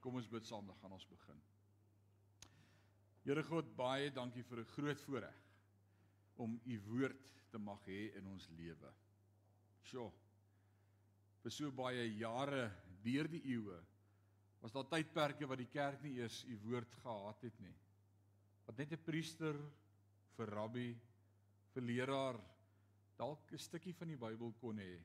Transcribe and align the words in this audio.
Kom 0.00 0.16
ons 0.16 0.28
bid 0.28 0.46
saam, 0.48 0.66
dan 0.66 0.76
gaan 0.80 0.92
ons 0.96 1.06
begin. 1.06 1.40
Here 3.24 3.42
God, 3.44 3.68
baie 3.76 4.10
dankie 4.10 4.42
vir 4.42 4.60
'n 4.60 4.72
groot 4.74 5.00
voorreg 5.00 5.40
om 6.36 6.60
u 6.64 6.78
woord 6.88 7.32
te 7.50 7.58
mag 7.58 7.82
hê 7.86 8.16
in 8.16 8.26
ons 8.26 8.48
lewe. 8.56 8.92
Sjoe. 9.82 10.10
Vir 11.42 11.50
so 11.50 11.70
baie 11.70 12.06
jare 12.16 12.70
deur 13.02 13.28
die 13.28 13.42
eeue 13.44 13.80
was 14.60 14.72
daar 14.72 14.88
tydperke 14.88 15.46
wat 15.48 15.58
die 15.58 15.70
kerk 15.72 16.02
nie 16.02 16.18
eers 16.18 16.44
u 16.44 16.56
woord 16.64 16.94
gehad 17.02 17.42
het 17.42 17.60
nie. 17.60 17.76
Wat 18.66 18.78
net 18.78 18.92
'n 18.92 19.04
priester 19.04 19.56
vir 20.36 20.46
rabbi 20.46 20.96
vir 21.72 21.82
leraar 21.82 22.40
dalk 23.16 23.52
'n 23.52 23.58
stukkie 23.58 23.94
van 23.94 24.08
die 24.08 24.16
Bybel 24.16 24.52
kon 24.60 24.78
hê 24.78 25.00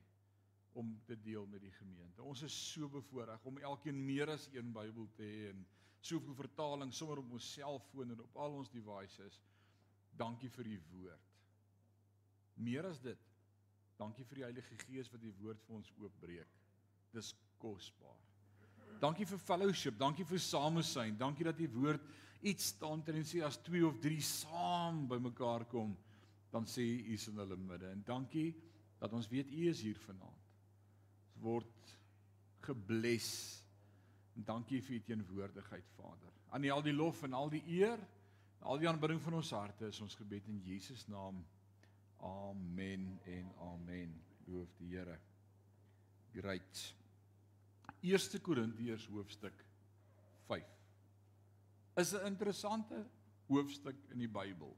om 0.75 0.91
te 1.07 1.15
deel 1.21 1.45
met 1.47 1.61
die 1.63 1.71
gemeente. 1.71 2.23
Ons 2.23 2.41
is 2.43 2.55
so 2.73 2.89
bevoorreg 2.91 3.43
om 3.47 3.61
elkeen 3.63 4.01
meer 4.05 4.33
as 4.33 4.49
een 4.51 4.73
Bybel 4.75 5.07
te 5.15 5.23
hê 5.23 5.45
en 5.53 5.61
soveel 6.03 6.35
vertalings 6.35 6.99
sommer 6.99 7.21
op 7.21 7.31
ons 7.37 7.47
selfoon 7.55 8.11
en 8.11 8.23
op 8.25 8.35
al 8.43 8.57
ons 8.59 8.71
devices. 8.73 9.39
Dankie 10.19 10.51
vir 10.51 10.73
u 10.73 10.75
woord. 10.91 11.31
Meer 12.67 12.89
as 12.91 12.99
dit, 13.03 13.23
dankie 13.99 14.27
vir 14.27 14.41
die 14.41 14.47
Heilige 14.49 14.77
Gees 14.83 15.11
wat 15.13 15.23
die 15.23 15.33
woord 15.39 15.63
vir 15.63 15.79
ons 15.79 15.91
oopbreek. 15.95 16.59
Dis 17.15 17.31
kosbaar. 17.63 18.19
Dankie 18.99 19.27
vir 19.27 19.39
fellowship, 19.39 19.95
dankie 19.99 20.27
vir 20.27 20.39
samesyn, 20.43 21.17
dankie 21.19 21.47
dat 21.47 21.57
die 21.59 21.71
woord 21.71 22.03
iets 22.45 22.73
staan 22.75 23.01
ter 23.03 23.15
en 23.15 23.27
sê 23.27 23.41
as 23.43 23.57
2 23.63 23.83
of 23.87 23.99
3 24.03 24.19
saam 24.23 25.05
bymekaar 25.11 25.65
kom, 25.71 25.95
dan 26.51 26.67
sê 26.67 26.83
u 26.83 27.13
is 27.15 27.27
in 27.31 27.39
hulle 27.39 27.57
midde. 27.59 27.91
En 27.91 28.03
dankie 28.07 28.49
dat 28.99 29.15
ons 29.15 29.27
weet 29.31 29.51
u 29.51 29.69
is 29.71 29.83
hier 29.83 29.99
vanaand 30.03 30.44
word 31.41 31.95
gebless. 32.65 33.63
En 34.35 34.43
dankie 34.43 34.81
vir 34.83 34.97
u 34.97 35.01
teenwoordigheid, 35.07 35.87
Vader. 35.95 36.33
Aan 36.49 36.63
U 36.63 36.69
al 36.69 36.85
die 36.85 36.95
lof 36.95 37.23
en 37.23 37.33
al 37.33 37.49
die 37.49 37.63
eer, 37.77 37.99
al 38.65 38.79
die 38.81 38.89
aanbidding 38.89 39.21
van 39.21 39.37
ons 39.39 39.51
harte 39.55 39.89
is 39.91 40.01
ons 40.01 40.15
gebed 40.15 40.47
in 40.51 40.61
Jesus 40.65 41.05
naam. 41.07 41.43
Amen 42.25 43.19
en 43.29 43.51
amen. 43.61 44.13
Loof 44.49 44.71
die 44.79 44.95
Here. 44.95 45.17
Great. 46.33 46.81
1 48.01 48.41
Korintiërs 48.41 49.07
hoofstuk 49.13 49.65
5. 50.47 50.63
Is 51.95 52.13
'n 52.13 52.25
interessante 52.25 53.05
hoofstuk 53.47 53.95
in 54.11 54.19
die 54.19 54.29
Bybel. 54.29 54.75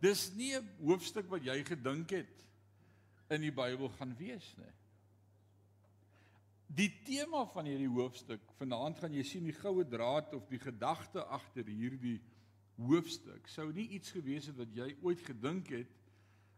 Dis 0.00 0.32
nie 0.34 0.56
'n 0.56 0.68
hoofstuk 0.80 1.28
wat 1.30 1.44
jy 1.44 1.64
gedink 1.64 2.10
het 2.10 2.46
in 3.30 3.40
die 3.40 3.52
Bybel 3.52 3.88
gaan 3.88 4.16
wees 4.16 4.54
nie. 4.56 4.72
Die 6.72 6.88
tema 7.04 7.42
van 7.52 7.66
hierdie 7.68 7.90
hoofstuk, 7.90 8.44
vanaand 8.56 8.96
gaan 9.02 9.12
jy 9.12 9.22
sien 9.28 9.44
die 9.44 9.56
goue 9.56 9.84
draad 9.84 10.32
of 10.32 10.46
die 10.48 10.60
gedagte 10.60 11.24
agter 11.36 11.66
hierdie 11.68 12.16
hoofstuk 12.80 13.50
sou 13.52 13.66
nie 13.76 13.90
iets 13.98 14.14
gewees 14.14 14.48
het 14.48 14.56
wat 14.56 14.72
jy 14.72 14.86
ooit 15.04 15.20
gedink 15.26 15.68
het 15.74 15.90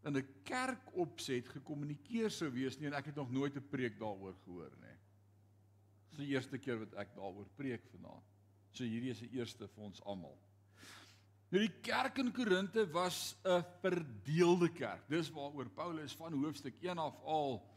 in 0.06 0.16
'n 0.16 0.28
kerk 0.44 0.92
opset 0.94 1.48
gekommunikeer 1.48 2.30
sou 2.30 2.50
wees 2.52 2.78
nie 2.78 2.86
en 2.86 2.94
ek 2.94 3.06
het 3.06 3.16
nog 3.16 3.30
nooit 3.30 3.56
'n 3.56 3.68
preek 3.70 3.98
daaroor 3.98 4.36
gehoor 4.44 4.70
nie. 4.80 4.98
Dis 6.10 6.18
die 6.18 6.34
eerste 6.34 6.58
keer 6.58 6.78
wat 6.78 6.94
ek 6.94 7.14
daaroor 7.16 7.48
preek 7.56 7.82
vanaand. 7.90 8.24
So 8.72 8.84
hierdie 8.84 9.10
is 9.10 9.20
die 9.20 9.32
eerste 9.38 9.68
vir 9.68 9.84
ons 9.84 10.02
almal. 10.02 10.38
Nou 11.50 11.60
die 11.60 11.80
kerk 11.82 12.18
in 12.18 12.32
Korinte 12.32 12.86
was 12.92 13.36
'n 13.44 13.64
verdeelde 13.80 14.68
kerk. 14.68 15.08
Dis 15.08 15.30
waaroor 15.30 15.70
Paulus 15.70 16.14
van 16.14 16.32
hoofstuk 16.32 16.74
1 16.82 16.98
af 16.98 17.18
al 17.24 17.73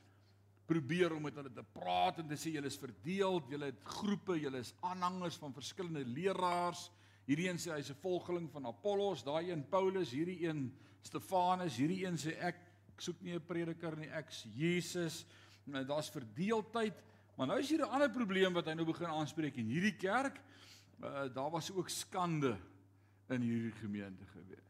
probeer 0.67 1.13
om 1.15 1.23
met 1.23 1.35
hulle 1.39 1.51
te 1.53 1.63
praat 1.63 2.19
en 2.19 2.27
te 2.27 2.37
sê 2.39 2.51
julle 2.51 2.67
is 2.67 2.79
verdeel, 2.79 3.39
julle 3.51 3.71
het 3.71 3.83
groepe, 3.97 4.35
julle 4.39 4.59
is 4.59 4.73
aanhangers 4.85 5.39
van 5.39 5.55
verskillende 5.55 6.03
leraars. 6.05 6.89
Hierdie 7.27 7.47
een 7.49 7.59
sê 7.59 7.71
hy's 7.75 7.91
'n 7.91 8.01
volgeling 8.01 8.49
van 8.51 8.67
Apollos, 8.67 9.23
daai 9.23 9.51
een 9.51 9.63
Paulus, 9.69 10.11
hierdie 10.11 10.47
een 10.47 10.71
Stefanus, 11.01 11.77
hierdie 11.77 12.05
een 12.05 12.17
sê 12.17 12.35
ek 12.39 12.59
soek 12.97 13.21
nie 13.21 13.35
'n 13.35 13.45
prediker 13.45 13.95
nie, 13.97 14.09
ek's 14.09 14.45
Jesus. 14.55 15.25
Nou 15.65 15.83
daar's 15.85 16.09
verdeeldheid, 16.09 17.03
maar 17.35 17.47
nou 17.47 17.59
is 17.59 17.69
hier 17.69 17.85
'n 17.85 17.89
ander 17.89 18.09
probleem 18.09 18.53
wat 18.53 18.65
hy 18.65 18.73
nou 18.73 18.85
begin 18.85 19.07
aanspreek 19.07 19.55
in 19.57 19.67
hierdie 19.67 19.97
kerk. 19.97 20.41
Uh, 20.99 21.33
daar 21.33 21.51
was 21.51 21.71
ook 21.71 21.89
skande 21.89 22.57
in 23.29 23.41
hierdie 23.41 23.71
gemeente 23.71 24.25
gewees. 24.25 24.66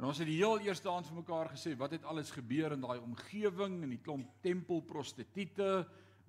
En 0.00 0.06
ons 0.08 0.16
het 0.16 0.30
die 0.30 0.38
heel 0.38 0.62
eerste 0.64 0.88
aand 0.88 1.04
vir 1.10 1.18
mekaar 1.18 1.50
gesê 1.52 1.74
wat 1.76 1.92
het 1.92 2.06
alles 2.08 2.30
gebeur 2.32 2.72
in 2.72 2.80
daai 2.80 3.02
omgewing 3.02 3.82
en 3.84 3.90
die 3.92 4.00
klomp 4.00 4.30
tempelprostituie 4.40 5.74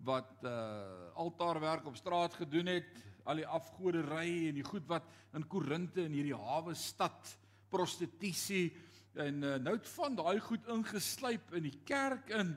wat 0.03 0.43
uh 0.43 1.13
altaarwerk 1.21 1.85
op 1.87 1.95
straat 1.95 2.35
gedoen 2.35 2.67
het, 2.67 2.89
al 3.23 3.39
die 3.39 3.47
afgoderry 3.47 4.49
en 4.49 4.57
die 4.57 4.65
goed 4.67 4.83
wat 4.89 5.07
in 5.37 5.47
Korinte 5.47 6.03
in 6.03 6.17
hierdie 6.17 6.35
hawe 6.35 6.75
stad 6.75 7.31
prostitusie 7.71 8.73
en 9.15 9.39
uh, 9.39 9.55
nou 9.63 9.77
het 9.77 9.87
van 9.93 10.19
daai 10.19 10.39
goed 10.43 10.67
ingeslyp 10.75 11.55
in 11.55 11.69
die 11.69 11.79
kerk 11.87 12.35
in 12.35 12.51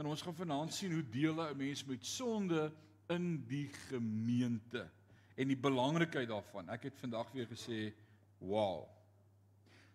en 0.00 0.08
ons 0.08 0.24
gaan 0.24 0.40
vanaand 0.40 0.72
sien 0.72 0.96
hoe 0.96 1.04
deel 1.12 1.44
'n 1.44 1.60
mens 1.60 1.84
met 1.84 2.06
sonde 2.06 2.70
in 3.12 3.44
die 3.52 3.68
gemeente 3.90 4.88
en 5.36 5.48
die 5.48 5.60
belangrikheid 5.60 6.28
daarvan. 6.28 6.70
Ek 6.72 6.88
het 6.88 6.96
vandag 6.96 7.32
weer 7.36 7.50
gesê, 7.52 7.92
wow. 8.38 8.93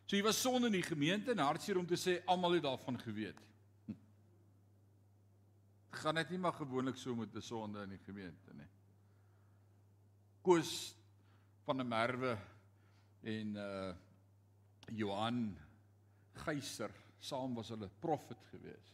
So 0.09 0.17
jy 0.17 0.23
was 0.25 0.39
sonde 0.41 0.71
in 0.71 0.73
die 0.73 0.87
gemeente 0.87 1.35
en 1.35 1.43
hartseer 1.43 1.77
om 1.77 1.85
te 1.85 1.97
sê 1.99 2.15
almal 2.33 2.55
het 2.55 2.63
daarvan 2.65 2.95
geweet. 2.97 3.37
Hm. 3.85 3.97
Gaan 6.01 6.17
dit 6.17 6.31
nie 6.33 6.39
maar 6.41 6.55
gewoonlik 6.57 6.97
so 6.97 7.13
met 7.13 7.35
'n 7.35 7.41
sonde 7.45 7.83
in 7.83 7.93
die 7.93 8.01
gemeente 8.07 8.53
nie. 8.57 8.67
Koos 10.41 10.95
van 11.63 11.77
der 11.77 11.85
Merwe 11.85 12.37
en 13.21 13.55
uh 13.55 13.93
Johan 14.97 15.55
Geyser 16.33 16.91
saam 17.19 17.53
was 17.53 17.69
hulle 17.69 17.89
profet 17.99 18.43
gewees. 18.49 18.93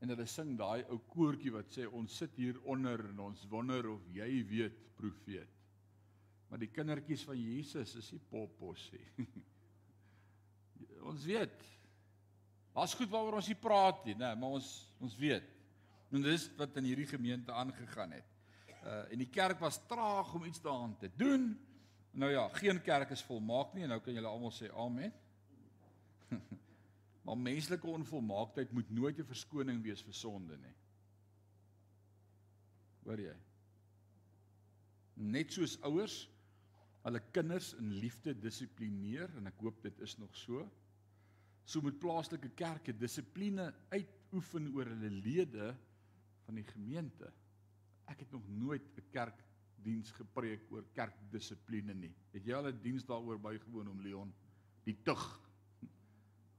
En 0.00 0.08
hulle 0.08 0.26
sing 0.26 0.58
daai 0.58 0.82
ou 0.90 0.98
koortjie 0.98 1.52
wat 1.52 1.70
sê 1.70 1.86
ons 1.86 2.16
sit 2.16 2.34
hier 2.34 2.58
onder 2.64 2.98
en 3.08 3.18
ons 3.18 3.46
wonder 3.48 3.90
of 3.90 4.02
jy 4.10 4.44
weet 4.48 4.96
profeet. 4.96 5.48
Maar 6.48 6.58
die 6.58 6.72
kindertjies 6.72 7.22
van 7.22 7.38
Jesus 7.38 7.94
is 7.94 8.10
nie 8.12 8.20
popposie. 8.28 9.06
Ons 11.06 11.24
weet. 11.24 11.64
Daar's 12.76 12.94
goed 12.98 13.10
waaroor 13.12 13.38
ons 13.40 13.48
nie 13.48 13.58
praat 13.58 14.02
nie, 14.04 14.16
né, 14.18 14.32
maar 14.36 14.58
ons 14.58 14.70
ons 15.00 15.14
weet. 15.20 15.46
En 16.12 16.24
dis 16.24 16.46
wat 16.58 16.76
in 16.80 16.88
hierdie 16.90 17.08
gemeente 17.08 17.52
aangegaan 17.52 18.16
het. 18.18 18.34
Uh 18.82 19.02
en 19.12 19.22
die 19.22 19.30
kerk 19.32 19.60
was 19.62 19.80
traag 19.88 20.34
om 20.34 20.44
iets 20.44 20.62
daaraan 20.62 20.96
te 21.00 21.10
doen. 21.16 21.54
Nou 22.16 22.30
ja, 22.32 22.46
geen 22.60 22.80
kerk 22.82 23.10
is 23.10 23.24
volmaak 23.26 23.74
nie 23.74 23.84
en 23.84 23.94
nou 23.94 24.00
kan 24.00 24.14
julle 24.14 24.30
almal 24.30 24.54
sê 24.54 24.70
amen. 24.72 25.12
maar 27.26 27.38
menslike 27.38 27.86
onvolmaaktheid 27.86 28.72
moet 28.72 28.90
nooit 28.90 29.18
'n 29.18 29.28
verskoning 29.32 29.82
wees 29.82 30.02
vir 30.02 30.14
sonde 30.14 30.56
nie. 30.56 30.76
Hoor 33.04 33.20
jy? 33.20 33.36
Net 35.14 35.52
soos 35.52 35.76
ouers 35.82 36.26
hulle 37.06 37.20
kinders 37.32 37.74
in 37.78 37.92
liefde 38.02 38.34
dissiplineer 38.34 39.30
en 39.38 39.46
ek 39.46 39.60
hoop 39.62 39.82
dit 39.82 40.00
is 40.02 40.16
nog 40.18 40.34
so. 40.36 40.66
So 41.66 41.82
moet 41.82 41.98
plaaslike 41.98 42.52
kerke 42.54 42.94
dissipline 42.94 43.72
uitoefen 43.90 44.68
oor 44.74 44.86
hulle 44.92 45.10
lede 45.10 45.72
van 46.46 46.60
die 46.60 46.66
gemeente. 46.68 47.32
Ek 48.06 48.22
het 48.22 48.30
nog 48.30 48.46
nooit 48.46 48.86
'n 48.96 49.10
kerkdiens 49.10 50.12
gepreek 50.14 50.70
oor 50.70 50.84
kerkdissipline 50.94 51.94
nie. 51.94 52.14
Het 52.32 52.46
jy 52.46 52.54
al 52.54 52.68
'n 52.70 52.82
diens 52.82 53.04
daaroor 53.04 53.38
bygewoon 53.38 53.88
om 53.88 54.00
Leon 54.00 54.32
die 54.84 54.96
tug? 55.02 55.40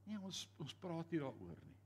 Nee, 0.04 0.20
ons 0.20 0.48
ons 0.58 0.74
praat 0.74 1.10
nie 1.10 1.20
daaroor 1.20 1.56
nie. 1.64 1.76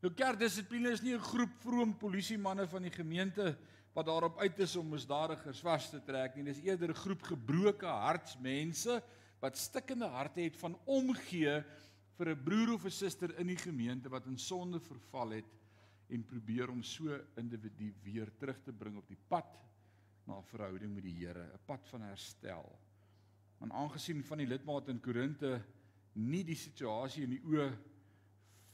Nou 0.00 0.14
kerkdissipline 0.14 0.90
is 0.90 1.02
nie 1.02 1.14
'n 1.14 1.20
groep 1.20 1.54
vroom 1.60 1.96
polisiemanne 1.98 2.66
van 2.66 2.82
die 2.82 2.90
gemeente 2.90 3.58
wat 3.92 4.06
daarop 4.06 4.38
uit 4.38 4.58
is 4.58 4.76
om 4.76 4.88
misdadigers 4.88 5.60
vas 5.60 5.90
te 5.90 6.00
trek 6.04 6.36
nie. 6.36 6.44
Dis 6.44 6.62
eerder 6.62 6.90
'n 6.90 6.94
groep 6.94 7.22
gebroke 7.22 7.86
hartsmense 7.86 9.02
wat 9.40 9.56
stikkende 9.56 10.06
harte 10.06 10.40
het 10.40 10.56
van 10.56 10.78
omgee 10.84 11.64
vir 12.18 12.34
'n 12.34 12.44
broer 12.44 12.74
of 12.74 12.84
'n 12.84 12.90
suster 12.90 13.30
in 13.38 13.46
die 13.46 13.56
gemeente 13.56 14.10
wat 14.10 14.26
in 14.26 14.38
sonde 14.38 14.80
verval 14.80 15.30
het 15.38 15.54
en 16.10 16.24
probeer 16.24 16.70
om 16.70 16.82
so 16.82 17.14
individu 17.36 17.94
weer 18.02 18.30
terug 18.38 18.58
te 18.64 18.72
bring 18.72 18.96
op 18.96 19.08
die 19.08 19.20
pad 19.28 19.46
na 20.26 20.38
'n 20.38 20.50
verhouding 20.50 20.94
met 20.94 21.04
die 21.04 21.14
Here, 21.14 21.44
'n 21.54 21.64
pad 21.66 21.86
van 21.88 22.02
herstel. 22.02 22.78
Maar 23.58 23.72
aangesien 23.72 24.24
van 24.24 24.38
die 24.38 24.46
lidmate 24.46 24.90
in 24.90 25.00
Korinte 25.00 25.64
nie 26.14 26.44
die 26.44 26.56
situasie 26.56 27.22
in 27.22 27.30
die 27.30 27.44
oë 27.44 27.72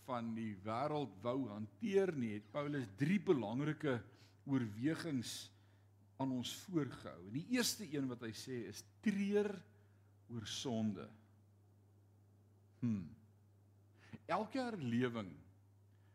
van 0.05 0.35
die 0.35 0.55
wêreld 0.65 1.13
wou 1.23 1.49
hanteer 1.49 2.13
nie, 2.17 2.35
het 2.35 2.51
Paulus 2.53 2.87
drie 2.97 3.21
belangrike 3.21 4.03
oorwegings 4.47 5.51
aan 6.17 6.33
ons 6.33 6.55
voorgehou. 6.55 7.27
En 7.27 7.33
die 7.33 7.47
eerste 7.49 7.85
een 7.97 8.09
wat 8.09 8.21
hy 8.21 8.33
sê 8.33 8.69
is 8.69 8.85
treur 9.01 9.51
oor 10.29 10.47
sonde. 10.47 11.09
Hm. 12.81 13.24
Elke 14.27 14.59
herlewing 14.59 15.33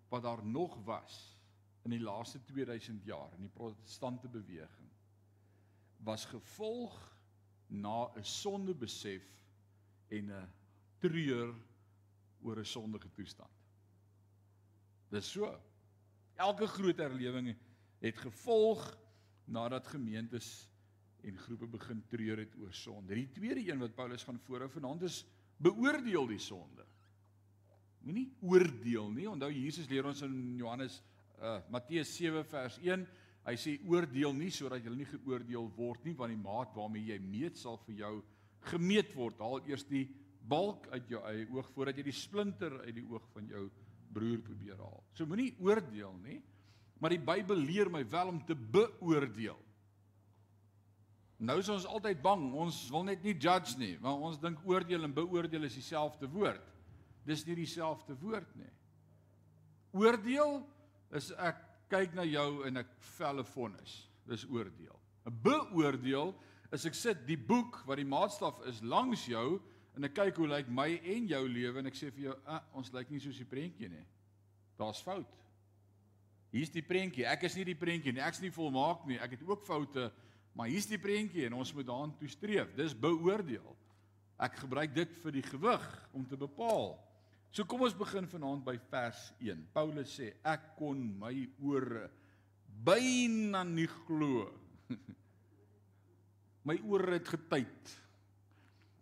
wat 0.09 0.23
daar 0.23 0.45
nog 0.45 0.83
was 0.83 1.37
in 1.81 1.89
die 1.89 2.01
laaste 2.01 2.41
2000 2.43 3.03
jaar 3.05 3.33
in 3.37 3.45
die 3.45 3.53
protestante 3.53 4.27
beweging 4.27 4.89
was 6.03 6.25
gevolg 6.25 6.95
na 7.67 8.09
'n 8.15 8.23
sondebesef 8.23 9.25
en 10.07 10.31
'n 10.31 10.49
treur 10.99 11.53
oor 12.41 12.59
'n 12.59 12.65
sondige 12.65 13.11
toestand. 13.11 13.51
Dis 15.09 15.31
so. 15.31 15.61
Elke 16.35 16.67
groot 16.67 16.97
herlewing 16.97 17.55
het 17.99 18.17
gevolg 18.17 18.97
nadat 19.45 19.87
gemeentes 19.87 20.69
en 21.21 21.37
groepe 21.37 21.67
begin 21.67 22.03
treur 22.07 22.37
het 22.37 22.55
oor 22.55 22.73
sonde. 22.73 23.13
Die 23.13 23.31
tweede 23.31 23.71
een 23.71 23.79
wat 23.79 23.95
Paulus 23.95 24.23
gaan 24.23 24.39
voorhou 24.39 24.69
vanaand 24.69 25.01
is 25.01 25.25
beoordeel 25.57 26.27
die 26.27 26.39
sonde. 26.39 26.85
Moenie 28.05 28.29
oordeel 28.41 29.09
nie. 29.13 29.27
Onthou 29.29 29.49
Jesus 29.51 29.89
leer 29.91 30.07
ons 30.07 30.21
in 30.27 30.35
Johannes 30.59 31.01
uh 31.39 31.59
Matteus 31.71 32.11
7 32.17 32.43
vers 32.51 32.77
1, 32.83 33.05
hy 33.45 33.55
sê 33.55 33.77
oordeel 33.87 34.33
nie 34.35 34.49
sodat 34.51 34.83
jy 34.83 34.91
nie 34.91 35.07
geoordeel 35.07 35.69
word 35.77 36.03
nie, 36.03 36.15
want 36.17 36.33
die 36.33 36.41
maat 36.41 36.73
waarmee 36.75 37.13
jy 37.13 37.19
meet 37.23 37.55
sal 37.57 37.79
vir 37.85 38.01
jou 38.01 38.13
gemeet 38.67 39.13
word. 39.15 39.39
Haal 39.39 39.63
eers 39.69 39.85
die 39.87 40.03
balk 40.49 40.89
uit 40.91 41.07
jou 41.13 41.21
eie 41.29 41.47
oog 41.55 41.69
voordat 41.75 41.99
jy 41.99 42.09
die 42.09 42.15
splinter 42.15 42.75
uit 42.83 42.95
die 42.97 43.05
oog 43.07 43.23
van 43.33 43.47
jou 43.47 43.69
broer 44.11 44.41
probeer 44.43 44.79
haal. 44.81 45.03
So 45.15 45.29
moenie 45.29 45.53
oordeel 45.63 46.15
nie. 46.25 46.39
Maar 46.99 47.15
die 47.15 47.23
Bybel 47.23 47.61
leer 47.63 47.91
my 47.91 48.03
wel 48.11 48.33
om 48.33 48.39
te 48.43 48.55
beoordeel. 48.55 49.59
Nou 51.39 51.55
is 51.61 51.69
ons 51.71 51.85
altyd 51.87 52.19
bang. 52.21 52.49
Ons 52.51 52.81
wil 52.91 53.05
net 53.07 53.23
nie 53.23 53.37
judge 53.39 53.77
nie, 53.79 53.93
want 54.03 54.25
ons 54.27 54.41
dink 54.41 54.59
oordeel 54.67 55.07
en 55.07 55.15
beoordeel 55.15 55.69
is 55.69 55.77
dieselfde 55.79 56.27
woord. 56.33 56.65
Dis 57.29 57.45
nie 57.45 57.57
dieselfde 57.59 58.15
woord 58.17 58.49
nie. 58.57 58.71
Oordeel 59.93 60.63
is 61.17 61.31
ek 61.37 61.61
kyk 61.89 62.13
na 62.17 62.25
jou 62.25 62.63
en 62.67 62.81
ek 62.81 62.89
velle 63.15 63.45
vonnis. 63.53 63.95
Dis 64.29 64.45
oordeel. 64.49 64.97
'n 65.25 65.41
Beoordeel 65.43 66.33
is 66.73 66.85
ek 66.85 66.95
sit 66.97 67.25
die 67.27 67.37
boek 67.37 67.83
wat 67.85 67.97
die 67.97 68.07
maatstaf 68.07 68.61
is 68.69 68.81
langs 68.81 69.25
jou 69.25 69.59
en 69.97 70.05
ek 70.05 70.15
kyk 70.15 70.37
hoe 70.37 70.47
lyk 70.47 70.69
my 70.69 70.89
en 70.97 71.27
jou 71.27 71.43
lewe 71.47 71.81
en 71.81 71.89
ek 71.89 71.97
sê 71.97 72.11
vir 72.13 72.29
jou, 72.29 72.35
ah, 72.45 72.61
ons 72.73 72.91
lyk 72.93 73.09
nie 73.09 73.19
soos 73.19 73.37
die 73.37 73.49
prentjie 73.49 73.89
nie. 73.89 74.05
Daar's 74.77 75.01
fout. 75.01 75.35
Hier's 76.53 76.71
die 76.73 76.85
prentjie. 76.85 77.25
Ek 77.29 77.43
is 77.45 77.55
nie 77.55 77.65
die 77.67 77.77
prentjie 77.77 78.13
nie. 78.13 78.23
Ek's 78.25 78.41
nie 78.41 78.53
volmaak 78.53 79.05
nie. 79.05 79.19
Ek 79.21 79.35
het 79.35 79.43
ook 79.45 79.65
foute. 79.67 80.11
Maar 80.57 80.71
hier's 80.71 80.87
die 80.89 80.97
prentjie 80.97 81.45
en 81.45 81.53
ons 81.59 81.73
moet 81.73 81.85
daaraan 81.85 82.15
toe 82.17 82.29
streef. 82.31 82.71
Dis 82.75 82.95
beoordeel. 82.97 83.75
Ek 84.39 84.55
gebruik 84.63 84.95
dit 84.95 85.13
vir 85.21 85.35
die 85.35 85.43
gewig 85.45 85.85
om 86.15 86.25
te 86.25 86.39
bepaal. 86.39 86.95
So 87.49 87.65
kom 87.65 87.81
ons 87.85 87.97
begin 87.97 88.29
vanaand 88.29 88.61
by 88.65 88.75
vers 88.91 89.21
1. 89.41 89.63
Paulus 89.73 90.11
sê 90.19 90.33
ek 90.45 90.75
kon 90.77 90.99
my 91.17 91.33
ore 91.65 92.05
byna 92.85 93.63
nie 93.65 93.89
glo. 94.05 94.45
my 96.67 96.77
ore 96.85 97.17
het 97.17 97.31
getuit. 97.33 97.95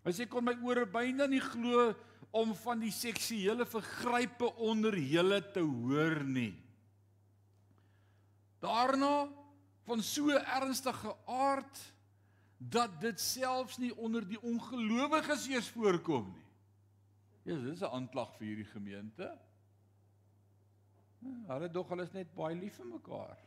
Hy 0.08 0.14
sê 0.16 0.30
kon 0.32 0.48
my 0.48 0.56
ore 0.64 0.86
byna 0.88 1.28
nie 1.28 1.44
glo 1.44 1.92
om 2.32 2.54
van 2.64 2.80
die 2.80 2.94
seksuele 2.94 3.68
vergrype 3.68 4.48
onder 4.64 4.96
julle 4.96 5.42
te 5.52 5.64
hoor 5.64 6.22
nie. 6.24 6.54
Daarna 8.64 9.28
van 9.88 10.02
so 10.04 10.32
ernstige 10.40 11.14
aard 11.28 11.84
dat 12.58 12.96
dit 13.04 13.20
selfs 13.22 13.78
nie 13.78 13.92
onder 14.00 14.24
die 14.26 14.40
ongelowiges 14.40 15.46
eers 15.52 15.70
voorkom 15.76 16.32
nie. 16.32 16.47
Ja, 17.48 17.56
dis 17.56 17.80
'n 17.80 17.94
aanklag 17.96 18.34
vir 18.38 18.48
hierdie 18.48 18.72
gemeente. 18.74 19.28
Ja, 21.20 21.54
hulle 21.54 21.70
dog 21.72 21.90
hulle 21.90 22.04
is 22.04 22.12
net 22.12 22.34
baie 22.36 22.56
lief 22.56 22.76
vir 22.76 22.86
mekaar. 22.86 23.38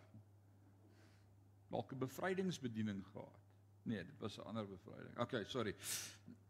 Dalk 1.69 1.93
'n 1.93 1.99
bevrydingsbediening 1.99 3.05
gehad. 3.13 3.41
Nee, 3.83 4.05
dit 4.05 4.19
was 4.19 4.39
'n 4.39 4.47
ander 4.49 4.67
bevryding. 4.69 5.19
Okay, 5.19 5.45
sorry. 5.45 5.77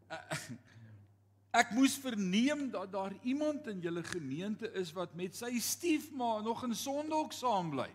Ek 1.61 1.71
moes 1.75 1.97
verneem 1.99 2.69
dat 2.71 2.91
daar 2.91 3.13
iemand 3.21 3.67
in 3.67 3.79
julle 3.79 4.03
gemeente 4.03 4.71
is 4.71 4.91
wat 4.91 5.13
met 5.13 5.35
sy 5.35 5.59
stiefma 5.59 6.39
nog 6.41 6.63
in 6.63 6.75
sondaak 6.75 7.31
saam 7.31 7.69
bly. 7.69 7.89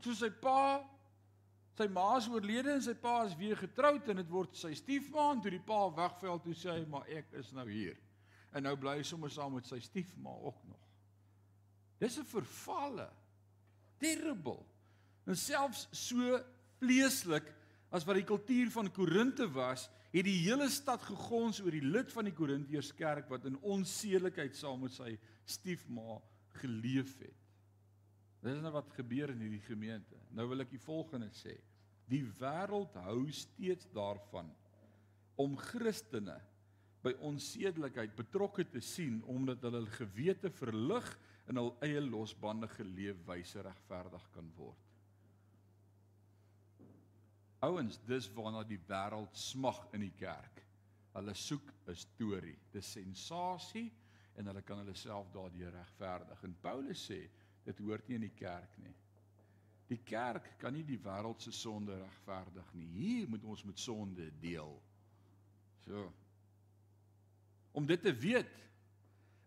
So 0.00 0.14
sy 0.14 0.30
pa 0.30 0.86
Sy 1.76 1.86
ma 1.88 2.18
is 2.18 2.28
oorlede 2.28 2.74
en 2.74 2.82
sy 2.84 2.92
pa 3.00 3.22
is 3.24 3.36
weer 3.38 3.56
getroud 3.56 4.08
en 4.12 4.20
dit 4.20 4.32
word 4.32 4.56
sy 4.56 4.74
stiefma 4.76 5.30
en 5.32 5.40
toe 5.40 5.54
die 5.54 5.62
pa 5.64 5.86
wegval 5.96 6.42
toe 6.44 6.54
sê 6.56 6.74
hy 6.74 6.84
maar 6.88 7.08
ek 7.08 7.32
is 7.40 7.52
nou 7.56 7.64
hier. 7.70 7.96
En 8.52 8.66
nou 8.66 8.74
bly 8.76 8.98
hy 8.98 9.06
sommer 9.08 9.32
saam 9.32 9.54
met 9.56 9.68
sy 9.68 9.80
stiefma 9.80 10.34
ook 10.44 10.60
nog. 10.68 10.82
Dis 11.98 12.18
'n 12.18 12.24
vervalle. 12.24 13.08
Terrible. 13.98 14.66
En 15.26 15.36
selfs 15.36 15.88
so 15.92 16.40
vleeslik 16.78 17.46
as 17.90 18.04
wat 18.04 18.16
die 18.16 18.26
kultuur 18.26 18.70
van 18.70 18.90
Korinte 18.92 19.46
was, 19.52 19.88
het 20.12 20.24
die 20.24 20.42
hele 20.44 20.68
stad 20.68 21.02
gegons 21.02 21.60
oor 21.60 21.70
die 21.70 21.84
lid 21.84 22.12
van 22.12 22.24
die 22.28 22.34
Korintiërs 22.36 22.92
kerk 22.96 23.30
wat 23.32 23.46
in 23.48 23.60
onsedelikheid 23.62 24.56
saam 24.56 24.82
met 24.84 24.92
sy 24.92 25.18
stiefma 25.48 26.18
geleef 26.60 27.18
het. 27.18 27.41
Dis 28.42 28.58
nou 28.62 28.72
wat 28.74 28.90
gebeur 28.96 29.30
in 29.30 29.44
hierdie 29.44 29.62
gemeente. 29.68 30.18
Nou 30.34 30.48
wil 30.50 30.64
ek 30.64 30.72
die 30.74 30.82
volgende 30.82 31.30
sê. 31.36 31.54
Die 32.10 32.24
wêreld 32.40 32.96
hou 33.06 33.20
steeds 33.30 33.86
daarvan 33.94 34.50
om 35.40 35.54
Christene 35.56 36.40
by 37.02 37.14
onsedelikheid 37.26 38.14
betrokke 38.18 38.64
te 38.68 38.82
sien 38.82 39.20
omdat 39.30 39.62
hulle 39.66 39.82
hul 39.82 39.92
gewete 39.94 40.50
verlig 40.54 41.06
en 41.50 41.58
hul 41.58 41.70
eie 41.86 42.02
losbandige 42.02 42.84
leefwyse 42.86 43.62
regverdig 43.64 44.26
kan 44.34 44.50
word. 44.58 44.88
Ouens, 47.62 47.98
dis 48.06 48.26
waarna 48.34 48.64
die 48.66 48.80
wêreld 48.88 49.36
smag 49.38 49.84
in 49.94 50.02
die 50.02 50.14
kerk. 50.18 50.62
Hulle 51.14 51.34
soek 51.38 51.68
'n 51.86 51.94
storie, 51.94 52.58
'n 52.74 52.82
sensasie 52.82 53.92
en 54.36 54.46
hulle 54.46 54.62
kan 54.62 54.78
hulle 54.78 54.94
self 54.94 55.30
daardeur 55.30 55.70
regverdig. 55.70 56.44
En 56.44 56.56
Paulus 56.62 57.10
sê 57.10 57.28
Dit 57.66 57.78
hoort 57.78 58.08
nie 58.08 58.18
in 58.18 58.26
die 58.26 58.36
kerk 58.36 58.78
nie. 58.82 58.94
Die 59.92 60.00
kerk 60.08 60.54
kan 60.60 60.74
nie 60.74 60.84
die 60.86 61.00
wêreld 61.02 61.44
se 61.44 61.52
sonde 61.52 61.98
regverdig 61.98 62.72
nie. 62.78 62.88
Hier 62.96 63.28
moet 63.28 63.44
ons 63.44 63.64
met 63.68 63.78
sonde 63.78 64.30
deel. 64.40 64.72
So. 65.84 66.06
Om 67.76 67.86
dit 67.88 68.02
te 68.02 68.12
weet 68.14 68.60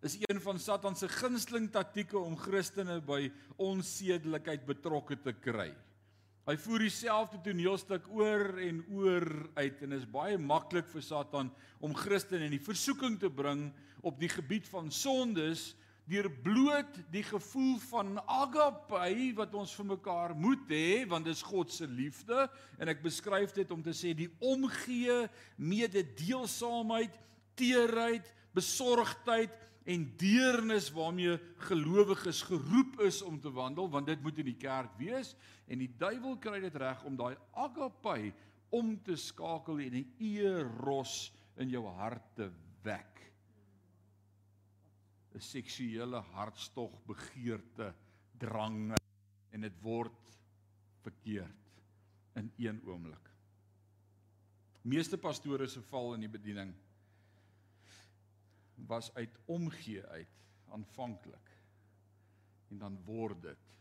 is 0.05 0.19
een 0.21 0.41
van 0.41 0.59
Satan 0.61 0.95
se 0.95 1.09
gunsteling 1.09 1.71
taktieke 1.73 2.17
om 2.19 2.37
Christene 2.37 2.99
by 3.01 3.31
onsedelikheid 3.61 4.65
betrokke 4.67 5.17
te 5.17 5.33
kry. 5.33 5.71
Hy 6.45 6.53
voer 6.61 6.83
dieselfde 6.85 7.39
toneelstuk 7.41 8.05
oor 8.13 8.59
en 8.61 8.83
oor 8.93 9.25
uit 9.57 9.79
en 9.81 9.95
is 9.97 10.05
baie 10.05 10.37
maklik 10.37 10.85
vir 10.91 11.01
Satan 11.01 11.49
om 11.81 11.95
Christene 11.97 12.45
in 12.45 12.53
die 12.53 12.61
versoeking 12.61 13.17
te 13.17 13.31
bring 13.33 13.71
op 14.05 14.19
die 14.21 14.29
gebied 14.29 14.69
van 14.69 14.91
sondes 14.93 15.71
deur 16.05 16.29
bloot 16.29 16.99
die 17.13 17.23
gevoel 17.25 17.77
van 17.89 18.19
agape 18.29 19.33
wat 19.37 19.55
ons 19.57 19.73
vir 19.77 19.87
mekaar 19.95 20.35
moet 20.37 20.65
hê 20.69 21.05
want 21.09 21.25
dis 21.25 21.41
God 21.45 21.71
se 21.73 21.87
liefde. 21.89 22.45
En 22.77 22.91
ek 22.91 23.01
beskryf 23.05 23.55
dit 23.57 23.71
om 23.73 23.81
te 23.83 23.93
sê 23.95 24.13
die 24.17 24.29
omgee 24.39 25.25
mededeelsaamheid 25.57 27.17
teerheid 27.57 28.29
besorgdheid 28.55 29.53
en 29.85 30.05
deernis 30.17 30.89
waarmee 30.93 31.37
gelowiges 31.67 32.41
geroep 32.47 32.99
is 33.05 33.21
om 33.25 33.39
te 33.41 33.51
wandel 33.53 33.89
want 33.89 34.09
dit 34.09 34.21
moet 34.21 34.39
in 34.41 34.49
die 34.49 34.59
kerk 34.61 34.93
wees. 35.01 35.33
En 35.67 35.81
die 35.81 35.91
duiwel 35.97 36.37
kry 36.41 36.61
dit 36.63 36.81
reg 36.81 37.03
om 37.05 37.17
daai 37.17 37.35
agape 37.53 38.31
om 38.75 38.95
te 39.05 39.17
skakel 39.17 39.79
en 39.79 39.95
'n 40.01 40.07
eros 40.19 41.33
in 41.57 41.69
jou 41.69 41.85
hart 41.85 42.35
te 42.35 42.49
wek 42.83 43.15
'n 45.35 45.41
seksuele 45.43 46.21
hartstog, 46.31 46.93
begeerte, 47.07 47.93
drang 48.39 48.95
en 49.51 49.61
dit 49.61 49.81
word 49.83 50.37
verkeerd 51.03 51.81
in 52.39 52.51
een 52.57 52.79
oomblik. 52.87 53.29
Meeste 54.81 55.17
pastore 55.17 55.67
se 55.67 55.81
val 55.81 56.13
in 56.15 56.23
die 56.23 56.31
bediening 56.31 56.71
was 58.87 59.11
uit 59.15 59.35
omgee 59.51 60.03
uit 60.05 60.43
aanvanklik 60.75 61.51
en 62.69 62.79
dan 62.79 62.95
word 63.03 63.41
dit 63.41 63.75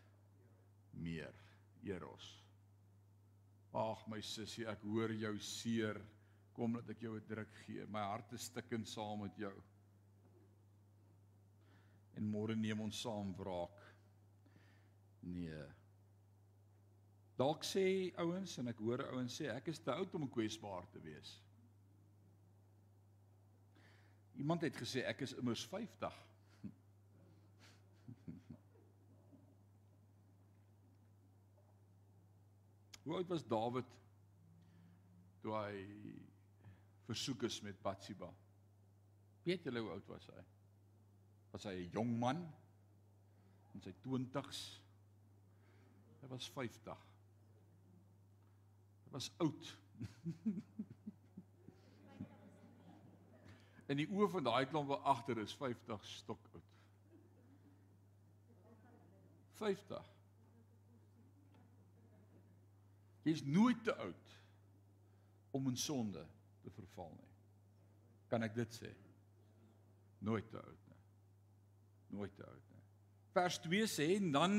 meer 0.90 1.34
eros. 1.84 2.30
Ag 3.74 4.04
my 4.08 4.20
sussie, 4.22 4.66
ek 4.70 4.82
hoor 4.86 5.12
jou 5.18 5.34
seer. 5.42 5.98
Kom 6.54 6.76
dat 6.78 6.90
ek 6.94 7.00
jou 7.02 7.16
'n 7.16 7.26
druk 7.26 7.54
gee. 7.66 7.86
My 7.86 8.00
hart 8.00 8.32
is 8.32 8.44
stikkend 8.46 8.88
saam 8.88 9.20
met 9.22 9.36
jou 9.36 9.54
en 12.16 12.30
môre 12.30 12.54
neem 12.56 12.80
ons 12.80 13.00
saam 13.04 13.34
wraak. 13.38 13.78
Nee. 15.24 15.64
Dalk 17.38 17.64
sê 17.66 18.12
ouens 18.22 18.58
en 18.60 18.68
ek 18.70 18.78
hoor 18.84 19.00
ouens 19.10 19.34
sê 19.40 19.44
ek 19.50 19.68
is 19.72 19.80
te 19.82 19.92
oud 19.94 20.12
om 20.14 20.28
kwesbaar 20.30 20.84
te 20.92 21.00
wees. 21.02 21.30
Iemand 24.38 24.62
het 24.66 24.76
gesê 24.78 25.00
ek 25.06 25.20
is 25.26 25.34
immers 25.38 25.64
50. 25.70 26.14
Hoe 33.04 33.16
oud 33.18 33.28
was 33.34 33.44
Dawid 33.46 33.90
toe 35.42 35.54
hy 35.58 35.76
versoek 37.08 37.40
is 37.50 37.56
met 37.66 37.82
Batsheba? 37.82 38.30
Weet 39.44 39.64
julle 39.66 39.80
hoe 39.84 39.92
oud 39.98 40.06
was 40.08 40.26
hy? 40.32 40.42
Was 41.54 41.68
hy 41.70 41.76
'n 41.84 41.90
jong 41.94 42.12
man 42.18 42.40
in 43.74 43.80
sy 43.80 43.92
20's? 44.02 44.62
Hy 46.20 46.26
was 46.32 46.48
50. 46.50 46.96
Hy 49.04 49.10
was 49.14 49.30
oud. 49.38 49.70
In 53.92 54.00
die 54.00 54.08
oë 54.08 54.30
van 54.32 54.46
daai 54.48 54.66
klomp 54.66 54.88
wat 54.90 55.06
agter 55.14 55.38
is 55.38 55.54
50 55.54 56.06
stok 56.08 56.42
oud. 56.56 56.70
50. 59.60 60.14
Jy's 63.28 63.44
nooit 63.46 63.84
te 63.84 63.94
oud 63.94 64.32
om 65.54 65.68
in 65.70 65.76
sonde 65.78 66.26
te 66.64 66.70
verval 66.74 67.12
nie. 67.14 67.34
Kan 68.32 68.42
ek 68.42 68.56
dit 68.56 68.80
sê? 68.80 68.90
Nooit 70.26 70.50
te 70.50 70.58
oud. 70.58 70.83
Nooit 72.14 72.34
te 72.36 72.46
oud 72.46 72.66
nie. 72.70 72.82
Vers 73.34 73.58
2 73.64 73.86
sê 73.90 74.10
en 74.20 74.32
dan 74.34 74.58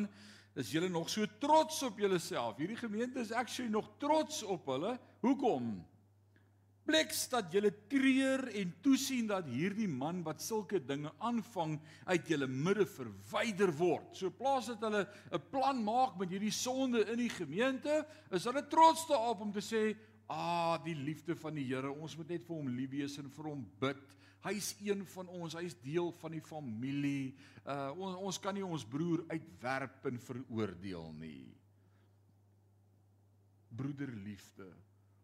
is 0.60 0.72
julle 0.72 0.90
nog 0.92 1.10
so 1.12 1.28
trots 1.40 1.82
op 1.88 2.00
julleself. 2.00 2.58
Hierdie 2.60 2.80
gemeente 2.80 3.22
is 3.24 3.32
actually 3.32 3.72
nog 3.72 3.94
trots 4.00 4.42
op 4.44 4.68
hulle. 4.72 4.96
Hoekom? 5.24 5.78
Pleks 6.86 7.24
dat 7.32 7.50
julle 7.54 7.72
treur 7.90 8.44
en 8.60 8.74
toesien 8.86 9.26
dat 9.32 9.48
hierdie 9.50 9.88
man 9.90 10.20
wat 10.28 10.44
sulke 10.44 10.78
dinge 10.86 11.10
aanvang 11.18 11.80
uit 12.06 12.28
julle 12.30 12.48
midde 12.48 12.86
verwyder 12.86 13.74
word. 13.74 14.12
So 14.14 14.30
plaas 14.30 14.70
dit 14.70 14.84
hulle 14.86 15.08
'n 15.34 15.42
plan 15.50 15.82
maak 15.84 16.20
met 16.20 16.30
hierdie 16.30 16.54
sonde 16.54 17.02
in 17.10 17.18
die 17.18 17.32
gemeente, 17.32 18.06
is 18.32 18.46
hulle 18.46 18.68
trots 18.70 19.08
daarop 19.08 19.42
om 19.42 19.52
te 19.52 19.66
sê, 19.66 19.98
"Ah, 20.30 20.78
die 20.84 20.96
liefde 20.96 21.36
van 21.36 21.56
die 21.56 21.66
Here, 21.66 21.92
ons 21.92 22.18
moet 22.18 22.30
net 22.30 22.44
vir 22.44 22.56
hom 22.56 22.68
lief 22.68 22.90
wees 22.92 23.18
en 23.18 23.30
vir 23.30 23.46
hom 23.46 23.66
bid. 23.80 24.16
Hy's 24.46 24.76
een 24.86 25.04
van 25.10 25.30
ons, 25.34 25.58
hy's 25.58 25.76
deel 25.82 26.12
van 26.22 26.36
die 26.38 26.44
familie. 26.46 27.36
Uh 27.66 27.92
ons 27.98 28.18
ons 28.30 28.42
kan 28.42 28.56
nie 28.56 28.66
ons 28.66 28.86
broer 28.86 29.26
uitwerp 29.30 30.06
en 30.12 30.20
veroordeel 30.22 31.14
nie." 31.20 31.46
Broederliefde 33.76 34.70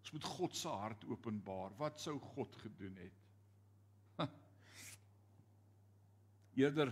Ons 0.02 0.16
moet 0.16 0.28
God 0.34 0.58
se 0.58 0.72
hart 0.82 1.04
openbaar. 1.10 1.74
Wat 1.78 2.02
sou 2.02 2.18
God 2.34 2.56
gedoen 2.64 2.98
het? 3.00 4.28
Eerder 6.62 6.92